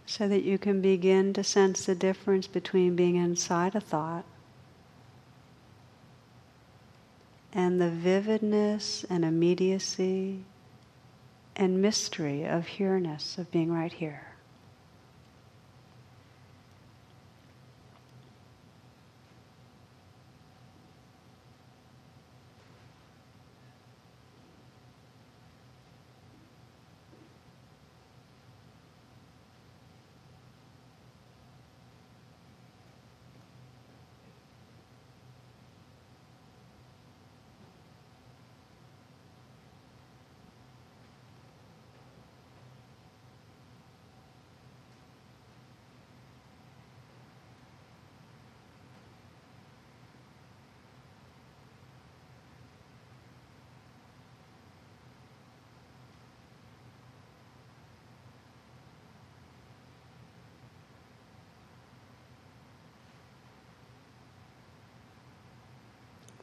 So 0.05 0.29
that 0.29 0.43
you 0.43 0.57
can 0.57 0.79
begin 0.79 1.33
to 1.33 1.43
sense 1.43 1.85
the 1.85 1.95
difference 1.95 2.47
between 2.47 2.95
being 2.95 3.17
inside 3.17 3.75
a 3.75 3.81
thought 3.81 4.23
and 7.55 7.79
the 7.81 7.89
vividness 7.89 9.05
and 9.09 9.23
immediacy 9.23 10.43
and 11.55 11.81
mystery 11.81 12.43
of 12.43 12.67
here-ness, 12.67 13.37
of 13.37 13.49
being 13.49 13.71
right 13.71 13.93
here. 13.93 14.34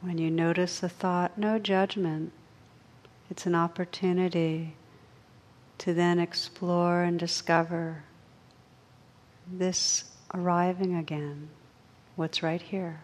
When 0.03 0.17
you 0.17 0.29
notice 0.29 0.83
a 0.83 0.89
thought, 0.89 1.37
no 1.37 1.57
judgment. 1.57 2.33
It's 3.29 3.45
an 3.45 3.55
opportunity 3.55 4.75
to 5.77 5.93
then 5.93 6.19
explore 6.19 7.03
and 7.03 7.17
discover 7.17 8.03
this 9.49 10.03
arriving 10.33 10.93
again, 10.93 11.47
what's 12.17 12.43
right 12.43 12.61
here. 12.61 12.99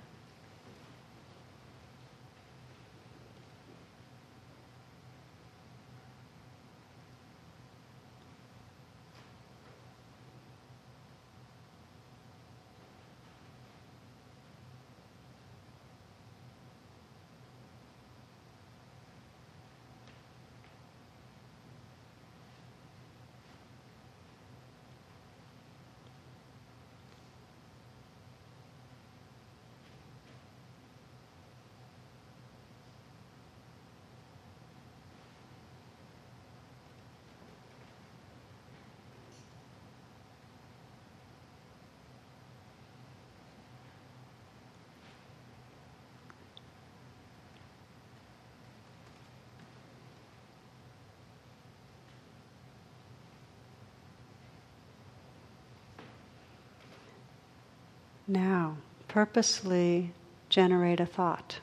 Now, 58.30 58.78
purposely 59.08 60.12
generate 60.50 61.00
a 61.00 61.06
thought. 61.08 61.60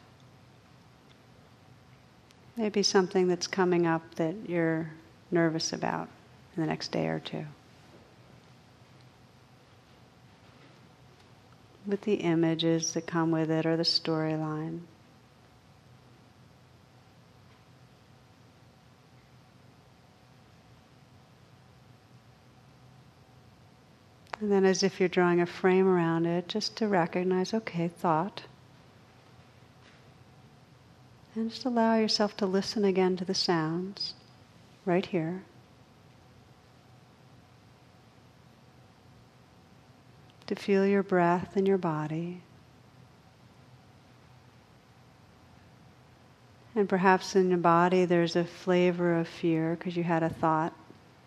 Maybe 2.57 2.83
something 2.83 3.29
that's 3.29 3.47
coming 3.47 3.87
up 3.87 4.17
that 4.17 4.35
you're 4.49 4.91
nervous 5.31 5.73
about 5.73 6.09
in 6.57 6.63
the 6.63 6.67
next 6.67 6.91
day 6.91 7.07
or 7.07 7.21
two. 7.21 7.45
With 11.87 12.01
the 12.01 12.15
images 12.15 12.95
that 12.95 13.07
come 13.07 13.31
with 13.31 13.49
it 13.49 13.65
or 13.65 13.77
the 13.77 13.85
storyline. 13.85 14.81
And 24.47 24.53
then, 24.53 24.65
as 24.65 24.85
if 24.85 25.01
you're 25.01 25.09
drawing 25.09 25.41
a 25.41 25.45
frame 25.45 25.89
around 25.89 26.25
it, 26.25 26.47
just 26.47 26.77
to 26.77 26.87
recognize 26.87 27.53
okay, 27.53 27.89
thought. 27.89 28.45
And 31.35 31.51
just 31.51 31.65
allow 31.65 31.97
yourself 31.97 32.37
to 32.37 32.47
listen 32.47 32.85
again 32.85 33.17
to 33.17 33.25
the 33.25 33.35
sounds 33.35 34.15
right 34.85 35.05
here. 35.05 35.43
To 40.47 40.55
feel 40.55 40.87
your 40.87 41.03
breath 41.03 41.57
in 41.57 41.67
your 41.67 41.77
body. 41.77 42.41
And 46.77 46.89
perhaps 46.89 47.35
in 47.35 47.49
your 47.49 47.59
body 47.59 48.05
there's 48.05 48.37
a 48.37 48.45
flavor 48.45 49.19
of 49.19 49.27
fear 49.27 49.75
because 49.75 49.97
you 49.97 50.05
had 50.05 50.23
a 50.23 50.29
thought 50.29 50.73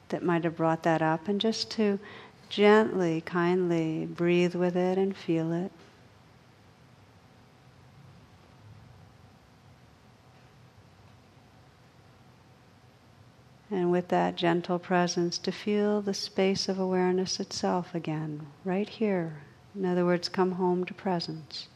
that 0.08 0.24
might 0.24 0.46
have 0.46 0.56
brought 0.56 0.84
that 0.84 1.02
up. 1.02 1.28
And 1.28 1.42
just 1.42 1.70
to 1.72 2.00
Gently, 2.50 3.22
kindly 3.22 4.08
breathe 4.08 4.56
with 4.56 4.76
it 4.76 4.98
and 4.98 5.16
feel 5.16 5.54
it. 5.54 5.72
And 13.72 13.92
with 13.92 14.08
that 14.08 14.36
gentle 14.36 14.80
presence, 14.80 15.38
to 15.38 15.52
feel 15.52 16.02
the 16.02 16.16
space 16.16 16.68
of 16.68 16.80
awareness 16.80 17.40
itself 17.40 17.94
again, 17.94 18.48
right 18.66 18.90
here. 18.90 19.44
In 19.76 19.86
other 19.86 20.04
words, 20.04 20.28
come 20.28 20.54
home 20.54 20.86
to 20.86 20.94
presence. 20.96 21.68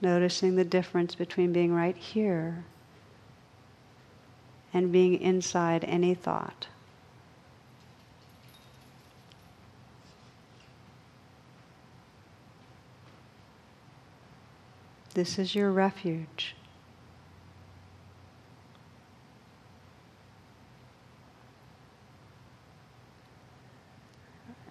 Noticing 0.00 0.56
the 0.56 0.64
difference 0.64 1.14
between 1.14 1.52
being 1.52 1.74
right 1.74 1.96
here 1.96 2.64
and 4.72 4.90
being 4.90 5.20
inside 5.20 5.84
any 5.84 6.14
thought. 6.14 6.68
This 15.14 15.38
is 15.38 15.54
your 15.54 15.70
refuge. 15.70 16.56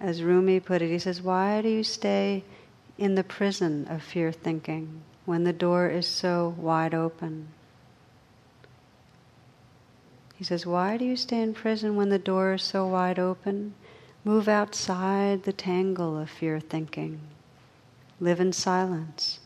As 0.00 0.24
Rumi 0.24 0.58
put 0.58 0.82
it, 0.82 0.88
he 0.88 0.98
says, 0.98 1.22
Why 1.22 1.62
do 1.62 1.68
you 1.68 1.84
stay 1.84 2.42
in 2.98 3.14
the 3.14 3.22
prison 3.22 3.86
of 3.88 4.02
fear 4.02 4.32
thinking 4.32 5.02
when 5.26 5.44
the 5.44 5.52
door 5.52 5.88
is 5.88 6.08
so 6.08 6.56
wide 6.58 6.92
open? 6.92 7.46
He 10.34 10.42
says, 10.42 10.66
Why 10.66 10.96
do 10.96 11.04
you 11.04 11.14
stay 11.14 11.40
in 11.40 11.54
prison 11.54 11.94
when 11.94 12.08
the 12.08 12.18
door 12.18 12.54
is 12.54 12.64
so 12.64 12.84
wide 12.84 13.20
open? 13.20 13.74
Move 14.24 14.48
outside 14.48 15.44
the 15.44 15.52
tangle 15.52 16.18
of 16.18 16.28
fear 16.28 16.58
thinking. 16.58 17.20
Live 18.18 18.40
in 18.40 18.52
silence. 18.52 19.38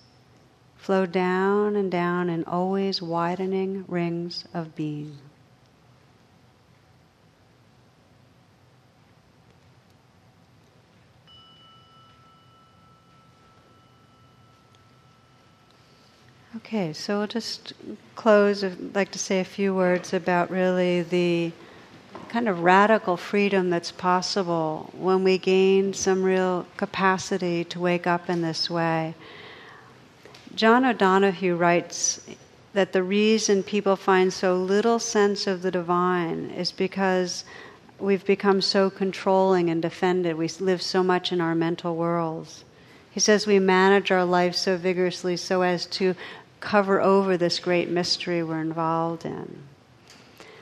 Flow 0.87 1.05
down 1.05 1.74
and 1.74 1.91
down 1.91 2.30
in 2.30 2.45
always 2.45 3.03
widening 3.03 3.84
rings 3.89 4.45
of 4.55 4.76
being. 4.76 5.18
Okay, 16.55 16.93
so 16.93 17.18
we'll 17.18 17.26
just 17.26 17.72
close. 18.14 18.62
I'd 18.62 18.95
like 18.95 19.11
to 19.11 19.18
say 19.18 19.41
a 19.41 19.45
few 19.45 19.74
words 19.74 20.12
about 20.14 20.53
really 20.53 21.03
the 21.03 21.51
kind 22.28 22.49
of 22.49 22.62
radical 22.62 23.16
freedom 23.16 23.70
that's 23.70 23.91
possible 23.91 24.93
when 24.97 25.24
we 25.24 25.37
gain 25.37 25.95
some 25.95 26.22
real 26.22 26.64
capacity 26.76 27.64
to 27.64 27.80
wake 27.80 28.07
up 28.07 28.30
in 28.30 28.43
this 28.43 28.70
way. 28.70 29.16
John 30.57 30.87
O'Donohue 30.87 31.55
writes 31.55 32.19
that 32.73 32.95
the 32.95 33.03
reason 33.03 33.63
people 33.63 33.95
find 33.95 34.33
so 34.33 34.57
little 34.57 34.99
sense 34.99 35.47
of 35.47 35.61
the 35.61 35.71
divine 35.71 36.51
is 36.51 36.73
because 36.73 37.45
we've 37.99 38.25
become 38.25 38.63
so 38.63 38.89
controlling 38.89 39.69
and 39.69 39.83
defended. 39.83 40.37
We 40.37 40.49
live 40.59 40.81
so 40.81 41.03
much 41.03 41.31
in 41.31 41.43
our 41.43 41.55
mental 41.55 41.95
worlds. 41.95 42.65
He 43.11 43.21
says 43.21 43.47
we 43.47 43.59
manage 43.59 44.11
our 44.11 44.25
life 44.25 44.55
so 44.55 44.79
vigorously 44.79 45.37
so 45.37 45.61
as 45.61 45.85
to 45.87 46.15
cover 46.61 47.03
over 47.03 47.37
this 47.37 47.59
great 47.59 47.91
mystery 47.91 48.43
we're 48.43 48.61
involved 48.61 49.27
in. 49.27 49.59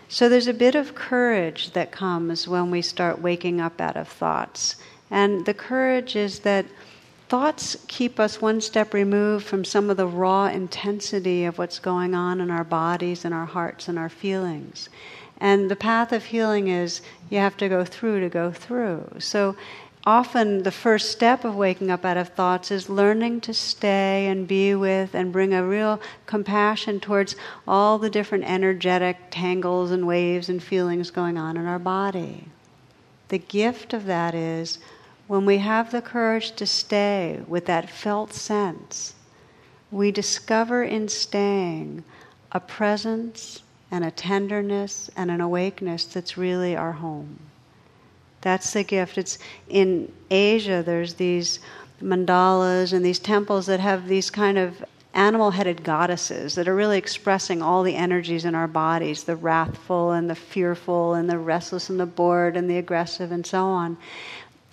So 0.08 0.28
there's 0.28 0.48
a 0.48 0.54
bit 0.54 0.74
of 0.74 0.96
courage 0.96 1.70
that 1.72 1.92
comes 1.92 2.48
when 2.48 2.72
we 2.72 2.82
start 2.82 3.20
waking 3.20 3.60
up 3.60 3.80
out 3.80 3.96
of 3.96 4.08
thoughts. 4.08 4.74
And 5.08 5.46
the 5.46 5.54
courage 5.54 6.16
is 6.16 6.40
that 6.40 6.66
thoughts 7.34 7.76
keep 7.88 8.20
us 8.20 8.40
one 8.40 8.60
step 8.60 8.94
removed 8.94 9.44
from 9.44 9.64
some 9.64 9.90
of 9.90 9.96
the 9.96 10.06
raw 10.06 10.46
intensity 10.46 11.44
of 11.44 11.58
what's 11.58 11.80
going 11.80 12.14
on 12.14 12.40
in 12.40 12.48
our 12.48 12.62
bodies 12.62 13.24
and 13.24 13.34
our 13.34 13.44
hearts 13.44 13.88
and 13.88 13.98
our 13.98 14.08
feelings. 14.08 14.88
And 15.38 15.68
the 15.68 15.74
path 15.74 16.12
of 16.12 16.26
healing 16.26 16.68
is 16.68 17.00
you 17.30 17.38
have 17.38 17.56
to 17.56 17.68
go 17.68 17.84
through 17.84 18.20
to 18.20 18.28
go 18.28 18.52
through. 18.52 19.16
So 19.18 19.56
often 20.06 20.62
the 20.62 20.70
first 20.70 21.10
step 21.10 21.44
of 21.44 21.56
waking 21.56 21.90
up 21.90 22.04
out 22.04 22.16
of 22.16 22.28
thoughts 22.28 22.70
is 22.70 22.88
learning 22.88 23.40
to 23.40 23.52
stay 23.52 24.28
and 24.28 24.46
be 24.46 24.76
with 24.76 25.12
and 25.12 25.32
bring 25.32 25.52
a 25.52 25.66
real 25.66 26.00
compassion 26.26 27.00
towards 27.00 27.34
all 27.66 27.98
the 27.98 28.10
different 28.10 28.44
energetic 28.44 29.16
tangles 29.32 29.90
and 29.90 30.06
waves 30.06 30.48
and 30.48 30.62
feelings 30.62 31.10
going 31.10 31.36
on 31.36 31.56
in 31.56 31.66
our 31.66 31.80
body. 31.80 32.44
The 33.26 33.38
gift 33.38 33.92
of 33.92 34.04
that 34.04 34.36
is 34.36 34.78
when 35.26 35.46
we 35.46 35.58
have 35.58 35.90
the 35.90 36.02
courage 36.02 36.52
to 36.52 36.66
stay 36.66 37.40
with 37.46 37.66
that 37.66 37.88
felt 37.88 38.32
sense, 38.32 39.14
we 39.90 40.10
discover 40.10 40.82
in 40.82 41.08
staying 41.08 42.04
a 42.52 42.60
presence 42.60 43.62
and 43.90 44.04
a 44.04 44.10
tenderness 44.10 45.10
and 45.16 45.30
an 45.30 45.40
awakeness 45.40 46.04
that's 46.04 46.36
really 46.36 46.76
our 46.76 46.92
home. 46.92 47.38
That's 48.40 48.72
the 48.72 48.84
gift. 48.84 49.16
It's 49.16 49.38
in 49.68 50.12
Asia. 50.30 50.82
There's 50.84 51.14
these 51.14 51.60
mandalas 52.02 52.92
and 52.92 53.04
these 53.04 53.18
temples 53.18 53.66
that 53.66 53.80
have 53.80 54.06
these 54.06 54.30
kind 54.30 54.58
of 54.58 54.84
animal 55.14 55.52
headed 55.52 55.84
goddesses 55.84 56.56
that 56.56 56.66
are 56.66 56.74
really 56.74 56.98
expressing 56.98 57.62
all 57.62 57.84
the 57.84 57.94
energies 57.94 58.44
in 58.44 58.54
our 58.54 58.66
bodies 58.66 59.24
the 59.24 59.36
wrathful 59.36 60.10
and 60.10 60.28
the 60.28 60.34
fearful 60.34 61.14
and 61.14 61.30
the 61.30 61.38
restless 61.38 61.88
and 61.88 62.00
the 62.00 62.06
bored 62.06 62.56
and 62.56 62.68
the 62.68 62.76
aggressive 62.76 63.30
and 63.30 63.46
so 63.46 63.64
on. 63.64 63.96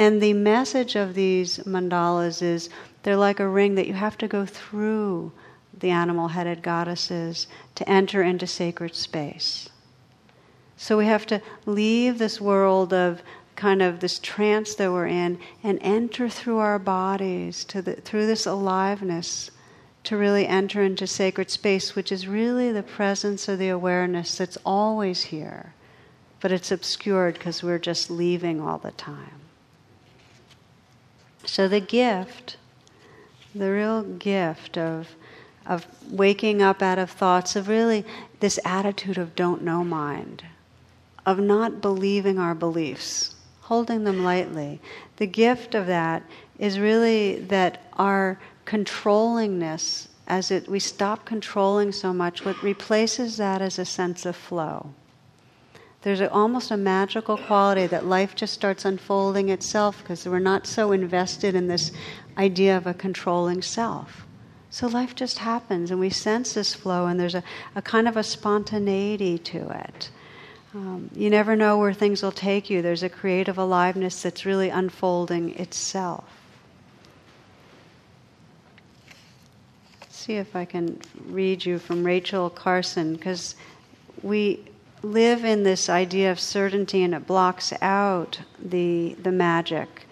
And 0.02 0.20
the 0.20 0.34
message 0.34 0.95
of 0.95 1.14
these 1.14 1.60
mandalas 1.60 2.41
is 2.41 2.72
they're 3.04 3.16
like 3.16 3.39
a 3.39 3.47
ring 3.47 3.76
that 3.76 3.86
you 3.86 3.93
have 3.93 4.18
to 4.18 4.28
go 4.28 4.47
through 4.47 5.32
the 5.78 5.91
animal 5.91 6.30
headed 6.30 6.64
goddesses 6.64 7.45
to 7.76 7.88
enter 7.88 8.24
into 8.24 8.47
sacred 8.47 8.95
space. 8.95 9.70
So 10.76 10.97
we 10.97 11.06
have 11.06 11.28
to 11.28 11.39
leave 11.68 12.18
this 12.18 12.41
world 12.41 12.93
of 12.93 13.22
kind 13.56 13.84
of 13.84 13.99
this 13.99 14.18
trance 14.18 14.74
that 14.74 14.91
we're 14.91 15.06
in 15.06 15.38
and 15.62 15.78
enter 15.84 16.28
through 16.30 16.58
our 16.58 16.80
bodies 16.80 17.64
to 17.66 17.84
the, 17.84 17.93
through 17.93 18.26
this 18.26 18.47
aliveness 18.47 19.52
to 20.06 20.18
really 20.18 20.47
enter 20.47 20.82
into 20.82 21.06
sacred 21.06 21.52
space, 21.52 21.95
which 21.95 22.12
is 22.12 22.28
really 22.28 22.72
the 22.72 22.82
presence 22.82 23.47
of 23.47 23.60
the 23.60 23.70
awareness 23.70 24.36
that's 24.36 24.58
always 24.66 25.26
here, 25.26 25.76
but 26.39 26.52
it's 26.52 26.72
obscured 26.72 27.36
because 27.36 27.62
we're 27.62 27.78
just 27.78 28.10
leaving 28.10 28.60
all 28.60 28.80
the 28.80 28.89
time. 28.93 29.41
So 31.52 31.68
the 31.68 31.82
gift, 31.82 32.56
the 33.54 33.70
real 33.70 34.04
gift 34.04 34.78
of 34.78 35.18
of 35.66 35.86
waking 36.10 36.62
up 36.62 36.82
out 36.82 36.97
of 36.97 37.12
thoughts 37.12 37.58
of 37.58 37.68
really 37.68 38.06
this 38.39 38.58
attitude 38.64 39.18
of 39.18 39.36
don't 39.36 39.62
know 39.62 39.84
mind, 39.84 40.45
of 41.26 41.39
not 41.39 41.82
believing 41.82 42.39
our 42.39 42.56
beliefs, 42.56 43.36
holding 43.64 44.06
them 44.06 44.24
lightly. 44.24 44.80
The 45.18 45.28
gift 45.28 45.76
of 45.76 45.88
that 45.88 46.24
is 46.58 46.80
really 46.80 47.41
that 47.41 47.84
our 47.97 48.39
controllingness, 48.66 50.08
as 50.28 50.52
it 50.52 50.70
we 50.70 50.80
stop 50.80 51.26
controlling 51.26 51.91
so 51.91 52.14
much, 52.14 52.45
what 52.45 52.64
replaces 52.64 53.36
that 53.36 53.62
is 53.62 53.78
a 53.78 53.84
sense 53.84 54.26
of 54.26 54.38
flow. 54.38 54.93
There's 56.02 56.22
a, 56.22 56.32
almost 56.32 56.72
a 56.72 56.78
magical 56.78 57.38
quality 57.38 57.86
that 57.88 58.06
life 58.06 58.36
just 58.36 58.54
starts 58.54 58.86
unfolding 58.86 59.49
itself 59.49 59.99
because 59.99 60.28
we're 60.28 60.39
not 60.39 60.66
so 60.66 60.91
invested 60.91 61.54
in 61.54 61.68
this 61.68 61.91
idea 62.38 62.76
of 62.76 62.88
a 62.88 62.93
controlling 62.93 63.62
self. 63.62 64.26
So 64.72 64.88
life 64.88 65.14
just 65.16 65.39
happens, 65.39 65.91
and 65.91 65.99
we 65.99 66.10
sense 66.10 66.54
this 66.54 66.74
flow, 66.74 67.06
and 67.06 67.20
there's 67.20 67.36
a, 67.36 67.43
a 67.76 67.82
kind 67.82 68.08
of 68.08 68.18
a 68.18 68.24
spontaneity 68.24 69.38
to 69.38 69.70
it. 69.70 70.10
Um, 70.74 71.10
you 71.14 71.30
never 71.30 71.56
know 71.56 71.78
where 71.78 71.93
things 71.93 72.24
will 72.24 72.32
take 72.32 72.70
you. 72.70 72.82
There's 72.82 73.04
a 73.04 73.10
creative 73.10 73.58
aliveness 73.58 74.22
that's 74.22 74.45
really 74.45 74.70
unfolding 74.70 75.60
itself. 75.60 76.24
see 80.22 80.36
if 80.36 80.56
I 80.56 80.66
can 80.66 80.99
read 81.26 81.66
you 81.66 81.80
from 81.80 82.04
Rachel 82.04 82.49
Carson, 82.49 83.16
because 83.16 83.56
we 84.22 84.60
live 85.04 85.43
in 85.43 85.64
this 85.64 85.89
idea 85.89 86.32
of 86.32 86.39
certainty 86.39 87.04
and 87.04 87.14
it 87.14 87.26
blocks 87.26 87.74
out 87.82 88.39
the, 88.60 89.16
the 89.22 89.32
magic. 89.32 90.08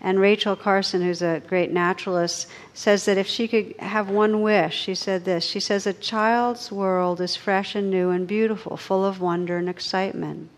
And 0.00 0.20
Rachel 0.20 0.54
Carson, 0.54 1.00
who's 1.00 1.22
a 1.22 1.40
great 1.48 1.72
naturalist, 1.72 2.46
says 2.74 3.06
that 3.06 3.16
if 3.16 3.26
she 3.26 3.48
could 3.48 3.74
have 3.78 4.10
one 4.10 4.42
wish, 4.42 4.74
she 4.74 4.94
said 4.94 5.24
this. 5.24 5.44
She 5.44 5.60
says, 5.60 5.86
A 5.86 5.94
child's 5.94 6.70
world 6.70 7.22
is 7.22 7.36
fresh 7.36 7.74
and 7.74 7.90
new 7.90 8.10
and 8.10 8.26
beautiful, 8.26 8.76
full 8.76 9.02
of 9.02 9.20
wonder 9.20 9.56
and 9.56 9.68
excitement. 9.68 10.50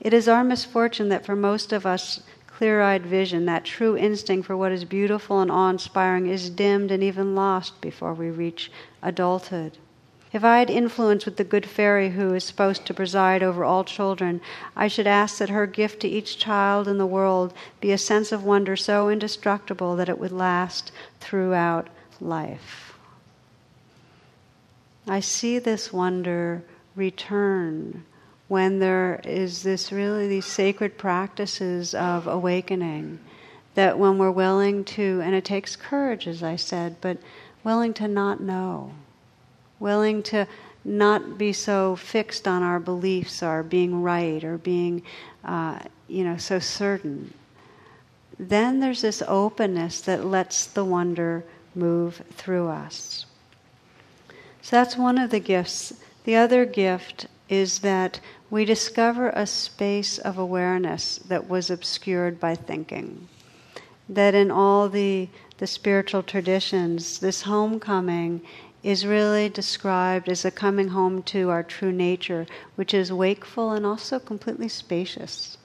It 0.00 0.12
is 0.12 0.26
our 0.26 0.42
misfortune 0.42 1.10
that 1.10 1.24
for 1.24 1.36
most 1.36 1.72
of 1.72 1.86
us, 1.86 2.24
clear 2.48 2.82
eyed 2.82 3.06
vision, 3.06 3.46
that 3.46 3.64
true 3.64 3.96
instinct 3.96 4.48
for 4.48 4.56
what 4.56 4.72
is 4.72 4.84
beautiful 4.84 5.38
and 5.38 5.50
awe 5.50 5.70
inspiring, 5.70 6.26
is 6.26 6.50
dimmed 6.50 6.90
and 6.90 7.04
even 7.04 7.36
lost 7.36 7.80
before 7.80 8.14
we 8.14 8.30
reach 8.30 8.72
adulthood. 9.00 9.78
If 10.32 10.44
I 10.44 10.60
had 10.60 10.70
influence 10.70 11.26
with 11.26 11.36
the 11.36 11.44
good 11.44 11.66
fairy 11.66 12.10
who 12.10 12.32
is 12.32 12.44
supposed 12.44 12.86
to 12.86 12.94
preside 12.94 13.42
over 13.42 13.64
all 13.64 13.84
children, 13.84 14.40
I 14.74 14.88
should 14.88 15.06
ask 15.06 15.38
that 15.38 15.50
her 15.50 15.66
gift 15.66 16.00
to 16.00 16.08
each 16.08 16.38
child 16.38 16.88
in 16.88 16.96
the 16.96 17.06
world 17.06 17.52
be 17.80 17.92
a 17.92 17.98
sense 17.98 18.32
of 18.32 18.42
wonder 18.42 18.74
so 18.74 19.10
indestructible 19.10 19.94
that 19.96 20.08
it 20.08 20.18
would 20.18 20.32
last 20.32 20.90
throughout 21.20 21.88
life. 22.18 22.94
I 25.06 25.20
see 25.20 25.58
this 25.58 25.92
wonder 25.92 26.62
return 26.96 28.04
when 28.48 28.78
there 28.78 29.20
is 29.24 29.62
this 29.62 29.92
really 29.92 30.28
these 30.28 30.46
sacred 30.46 30.96
practices 30.96 31.94
of 31.94 32.26
awakening 32.26 33.18
that 33.74 33.98
when 33.98 34.18
we're 34.18 34.30
willing 34.30 34.84
to 34.84 35.20
and 35.24 35.34
it 35.34 35.44
takes 35.44 35.74
courage 35.74 36.28
as 36.28 36.42
i 36.42 36.54
said 36.54 36.94
but 37.00 37.16
willing 37.64 37.94
to 37.94 38.06
not 38.06 38.42
know 38.42 38.92
willing 39.82 40.22
to 40.22 40.46
not 40.84 41.36
be 41.36 41.52
so 41.52 41.96
fixed 41.96 42.48
on 42.48 42.62
our 42.62 42.80
beliefs, 42.80 43.42
our 43.42 43.62
being 43.62 44.02
right, 44.02 44.42
or 44.42 44.56
being, 44.56 45.02
uh, 45.44 45.78
you 46.08 46.24
know, 46.24 46.36
so 46.36 46.58
certain. 46.58 47.34
Then 48.38 48.80
there's 48.80 49.02
this 49.02 49.22
openness 49.28 50.00
that 50.02 50.24
lets 50.24 50.66
the 50.66 50.84
wonder 50.84 51.44
move 51.74 52.22
through 52.32 52.68
us. 52.68 53.26
So 54.62 54.76
that's 54.76 54.96
one 54.96 55.18
of 55.18 55.30
the 55.30 55.40
gifts. 55.40 55.92
The 56.24 56.36
other 56.36 56.64
gift 56.64 57.26
is 57.48 57.80
that 57.80 58.20
we 58.50 58.64
discover 58.64 59.30
a 59.30 59.46
space 59.46 60.18
of 60.18 60.38
awareness 60.38 61.18
that 61.28 61.48
was 61.48 61.70
obscured 61.70 62.38
by 62.38 62.54
thinking. 62.54 63.28
That 64.08 64.34
in 64.34 64.50
all 64.50 64.88
the, 64.88 65.28
the 65.58 65.66
spiritual 65.66 66.22
traditions, 66.22 67.18
this 67.18 67.42
homecoming 67.42 68.42
is 68.82 69.06
really 69.06 69.48
described 69.48 70.28
as 70.28 70.44
a 70.44 70.50
coming 70.50 70.88
home 70.88 71.22
to 71.22 71.50
our 71.50 71.62
true 71.62 71.92
nature, 71.92 72.46
which 72.74 72.92
is 72.92 73.12
wakeful 73.12 73.70
and 73.70 73.86
also 73.86 74.18
completely 74.18 74.68
spacious. 74.68 75.56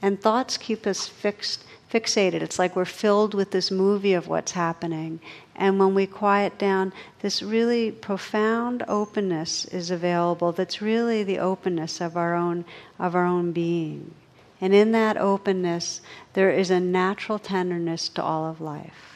And 0.00 0.20
thoughts 0.20 0.56
keep 0.56 0.86
us 0.86 1.06
fixed, 1.06 1.64
fixated. 1.92 2.42
It's 2.42 2.58
like 2.58 2.76
we're 2.76 2.84
filled 2.84 3.34
with 3.34 3.50
this 3.50 3.70
movie 3.70 4.14
of 4.14 4.28
what's 4.28 4.52
happening. 4.52 5.20
And 5.54 5.78
when 5.78 5.94
we 5.94 6.06
quiet 6.06 6.58
down, 6.58 6.92
this 7.20 7.42
really 7.42 7.90
profound 7.90 8.84
openness 8.88 9.64
is 9.66 9.90
available. 9.90 10.52
That's 10.52 10.82
really 10.82 11.22
the 11.24 11.38
openness 11.38 12.00
of 12.00 12.16
our 12.16 12.34
own 12.34 12.64
of 12.98 13.14
our 13.14 13.24
own 13.24 13.52
being. 13.52 14.14
And 14.60 14.74
in 14.74 14.92
that 14.92 15.18
openness, 15.18 16.00
there 16.32 16.50
is 16.50 16.70
a 16.70 16.80
natural 16.80 17.38
tenderness 17.38 18.08
to 18.10 18.22
all 18.22 18.46
of 18.46 18.60
life. 18.60 19.15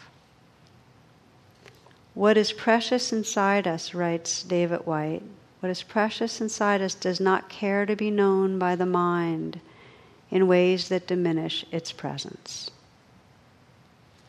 What 2.20 2.36
is 2.36 2.52
precious 2.52 3.14
inside 3.14 3.66
us, 3.66 3.94
writes 3.94 4.42
David 4.42 4.84
Whyte, 4.84 5.22
what 5.60 5.70
is 5.70 5.82
precious 5.82 6.38
inside 6.38 6.82
us 6.82 6.94
does 6.94 7.18
not 7.18 7.48
care 7.48 7.86
to 7.86 7.96
be 7.96 8.10
known 8.10 8.58
by 8.58 8.76
the 8.76 8.84
mind 8.84 9.58
in 10.30 10.46
ways 10.46 10.90
that 10.90 11.06
diminish 11.06 11.64
its 11.72 11.92
presence. 11.92 12.70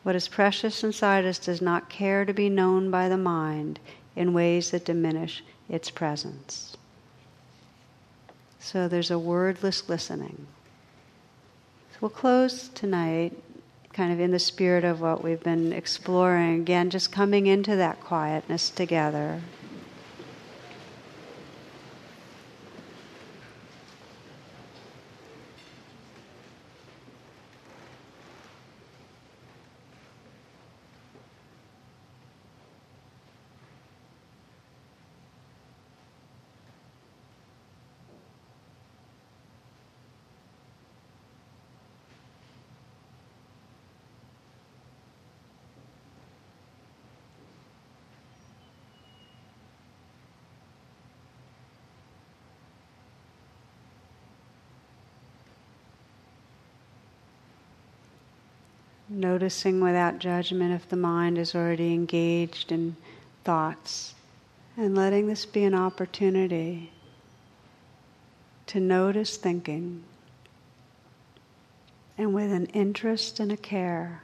What 0.04 0.16
is 0.16 0.26
precious 0.26 0.82
inside 0.82 1.26
us 1.26 1.38
does 1.38 1.60
not 1.60 1.90
care 1.90 2.24
to 2.24 2.32
be 2.32 2.48
known 2.48 2.90
by 2.90 3.10
the 3.10 3.18
mind 3.18 3.78
in 4.16 4.32
ways 4.32 4.70
that 4.70 4.86
diminish 4.86 5.44
its 5.68 5.90
presence. 5.90 6.74
So 8.58 8.88
there's 8.88 9.10
a 9.10 9.18
wordless 9.18 9.90
listening. 9.90 10.46
So 11.90 11.98
we'll 12.00 12.08
close 12.08 12.68
tonight 12.68 13.36
kind 13.92 14.12
of 14.12 14.20
in 14.20 14.30
the 14.30 14.38
spirit 14.38 14.84
of 14.84 15.00
what 15.00 15.22
we've 15.22 15.42
been 15.42 15.72
exploring. 15.72 16.60
Again, 16.60 16.90
just 16.90 17.12
coming 17.12 17.46
into 17.46 17.76
that 17.76 18.00
quietness 18.00 18.70
together. 18.70 19.42
Noticing 59.32 59.80
without 59.80 60.18
judgment 60.18 60.74
if 60.74 60.86
the 60.90 60.96
mind 60.96 61.38
is 61.38 61.54
already 61.54 61.94
engaged 61.94 62.70
in 62.70 62.94
thoughts, 63.44 64.14
and 64.76 64.94
letting 64.94 65.26
this 65.26 65.46
be 65.46 65.64
an 65.64 65.74
opportunity 65.74 66.92
to 68.66 68.78
notice 68.78 69.38
thinking, 69.38 70.02
and 72.18 72.34
with 72.34 72.52
an 72.52 72.66
interest 72.66 73.40
and 73.40 73.50
a 73.50 73.56
care 73.56 74.22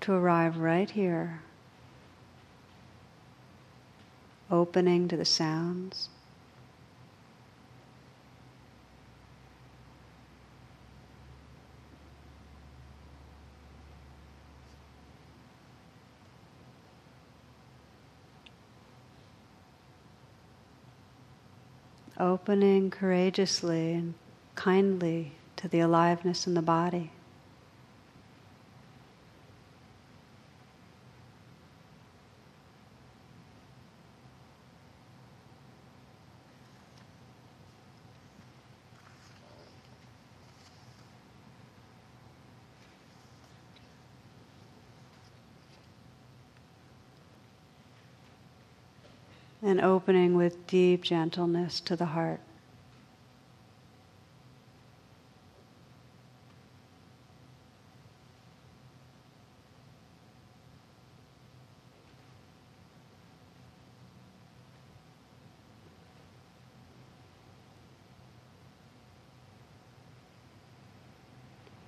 to 0.00 0.12
arrive 0.12 0.56
right 0.56 0.90
here, 0.90 1.40
opening 4.50 5.06
to 5.06 5.16
the 5.16 5.24
sounds. 5.24 6.08
Opening 22.20 22.90
courageously 22.90 23.92
and 23.92 24.14
kindly 24.54 25.32
to 25.56 25.66
the 25.68 25.80
aliveness 25.80 26.46
in 26.46 26.54
the 26.54 26.62
body. 26.62 27.10
And 49.70 49.80
opening 49.80 50.36
with 50.36 50.66
deep 50.66 51.02
gentleness 51.02 51.80
to 51.80 51.94
the 51.94 52.06
heart. 52.06 52.40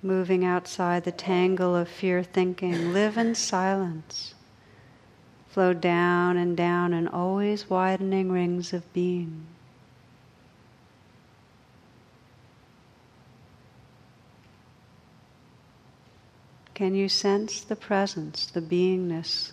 Moving 0.01 0.43
outside 0.43 1.03
the 1.03 1.11
tangle 1.11 1.75
of 1.75 1.87
fear 1.87 2.23
thinking, 2.23 2.91
live 2.93 3.17
in 3.17 3.35
silence 3.35 4.35
flow 5.53 5.71
down 5.71 6.35
and 6.35 6.57
down 6.57 6.93
in 6.93 7.07
always 7.07 7.69
widening 7.69 8.31
rings 8.31 8.73
of 8.73 8.91
being. 8.91 9.45
Can 16.73 16.95
you 16.95 17.07
sense 17.07 17.61
the 17.61 17.75
presence, 17.75 18.47
the 18.47 18.61
beingness 18.61 19.51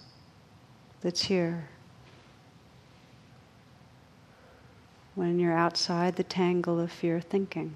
that's 1.03 1.25
here? 1.25 1.69
When 5.15 5.39
you're 5.39 5.53
outside 5.53 6.17
the 6.17 6.25
tangle 6.25 6.81
of 6.81 6.91
fear 6.91 7.21
thinking. 7.21 7.75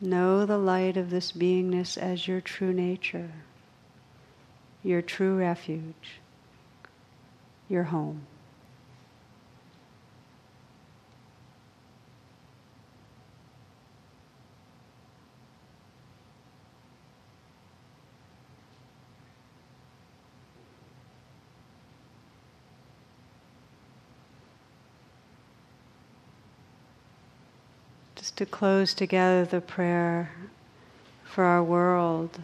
Know 0.00 0.46
the 0.46 0.56
light 0.56 0.96
of 0.96 1.10
this 1.10 1.30
beingness 1.32 1.98
as 1.98 2.26
your 2.26 2.40
true 2.40 2.72
nature, 2.72 3.32
your 4.82 5.02
true 5.02 5.36
refuge, 5.36 6.20
your 7.68 7.84
home. 7.84 8.26
To 28.40 28.46
close 28.46 28.94
together 28.94 29.44
the 29.44 29.60
prayer 29.60 30.30
for 31.24 31.44
our 31.44 31.62
world. 31.62 32.40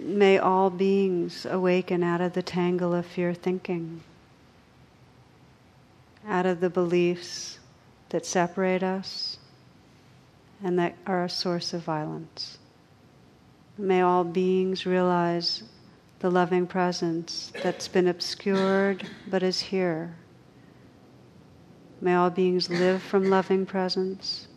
May 0.00 0.36
all 0.36 0.68
beings 0.68 1.46
awaken 1.48 2.02
out 2.02 2.20
of 2.20 2.32
the 2.32 2.42
tangle 2.42 2.92
of 2.92 3.06
fear 3.06 3.32
thinking, 3.32 4.00
out 6.26 6.44
of 6.44 6.58
the 6.58 6.68
beliefs 6.68 7.60
that 8.08 8.26
separate 8.26 8.82
us 8.82 9.38
and 10.60 10.76
that 10.80 10.96
are 11.06 11.22
a 11.22 11.30
source 11.30 11.72
of 11.72 11.82
violence. 11.82 12.58
May 13.78 14.00
all 14.00 14.24
beings 14.24 14.86
realize 14.86 15.62
the 16.18 16.32
loving 16.32 16.66
presence 16.66 17.52
that's 17.62 17.86
been 17.86 18.08
obscured 18.08 19.08
but 19.30 19.44
is 19.44 19.60
here. 19.60 20.16
May 22.00 22.16
all 22.16 22.30
beings 22.30 22.68
live 22.68 23.04
from 23.04 23.30
loving 23.30 23.66
presence. 23.66 24.48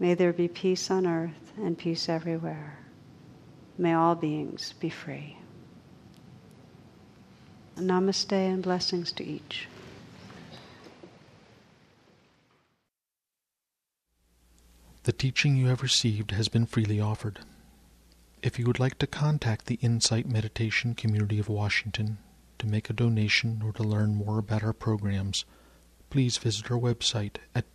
May 0.00 0.14
there 0.14 0.32
be 0.32 0.46
peace 0.46 0.90
on 0.90 1.06
earth 1.06 1.52
and 1.56 1.76
peace 1.76 2.08
everywhere. 2.08 2.78
May 3.76 3.94
all 3.94 4.14
beings 4.14 4.74
be 4.78 4.90
free. 4.90 5.38
Namaste 7.76 8.32
and 8.32 8.62
blessings 8.62 9.10
to 9.12 9.24
each. 9.24 9.68
The 15.02 15.12
teaching 15.12 15.56
you 15.56 15.68
have 15.68 15.82
received 15.82 16.32
has 16.32 16.48
been 16.48 16.66
freely 16.66 17.00
offered. 17.00 17.40
If 18.42 18.58
you 18.58 18.66
would 18.66 18.78
like 18.78 18.98
to 18.98 19.06
contact 19.06 19.66
the 19.66 19.78
Insight 19.80 20.26
Meditation 20.26 20.94
Community 20.94 21.38
of 21.38 21.48
Washington 21.48 22.18
to 22.58 22.66
make 22.66 22.88
a 22.88 22.92
donation 22.92 23.62
or 23.64 23.72
to 23.72 23.82
learn 23.82 24.14
more 24.14 24.38
about 24.38 24.62
our 24.62 24.72
programs, 24.72 25.44
please 26.10 26.36
visit 26.36 26.70
our 26.70 26.78
website 26.78 27.36
at 27.54 27.74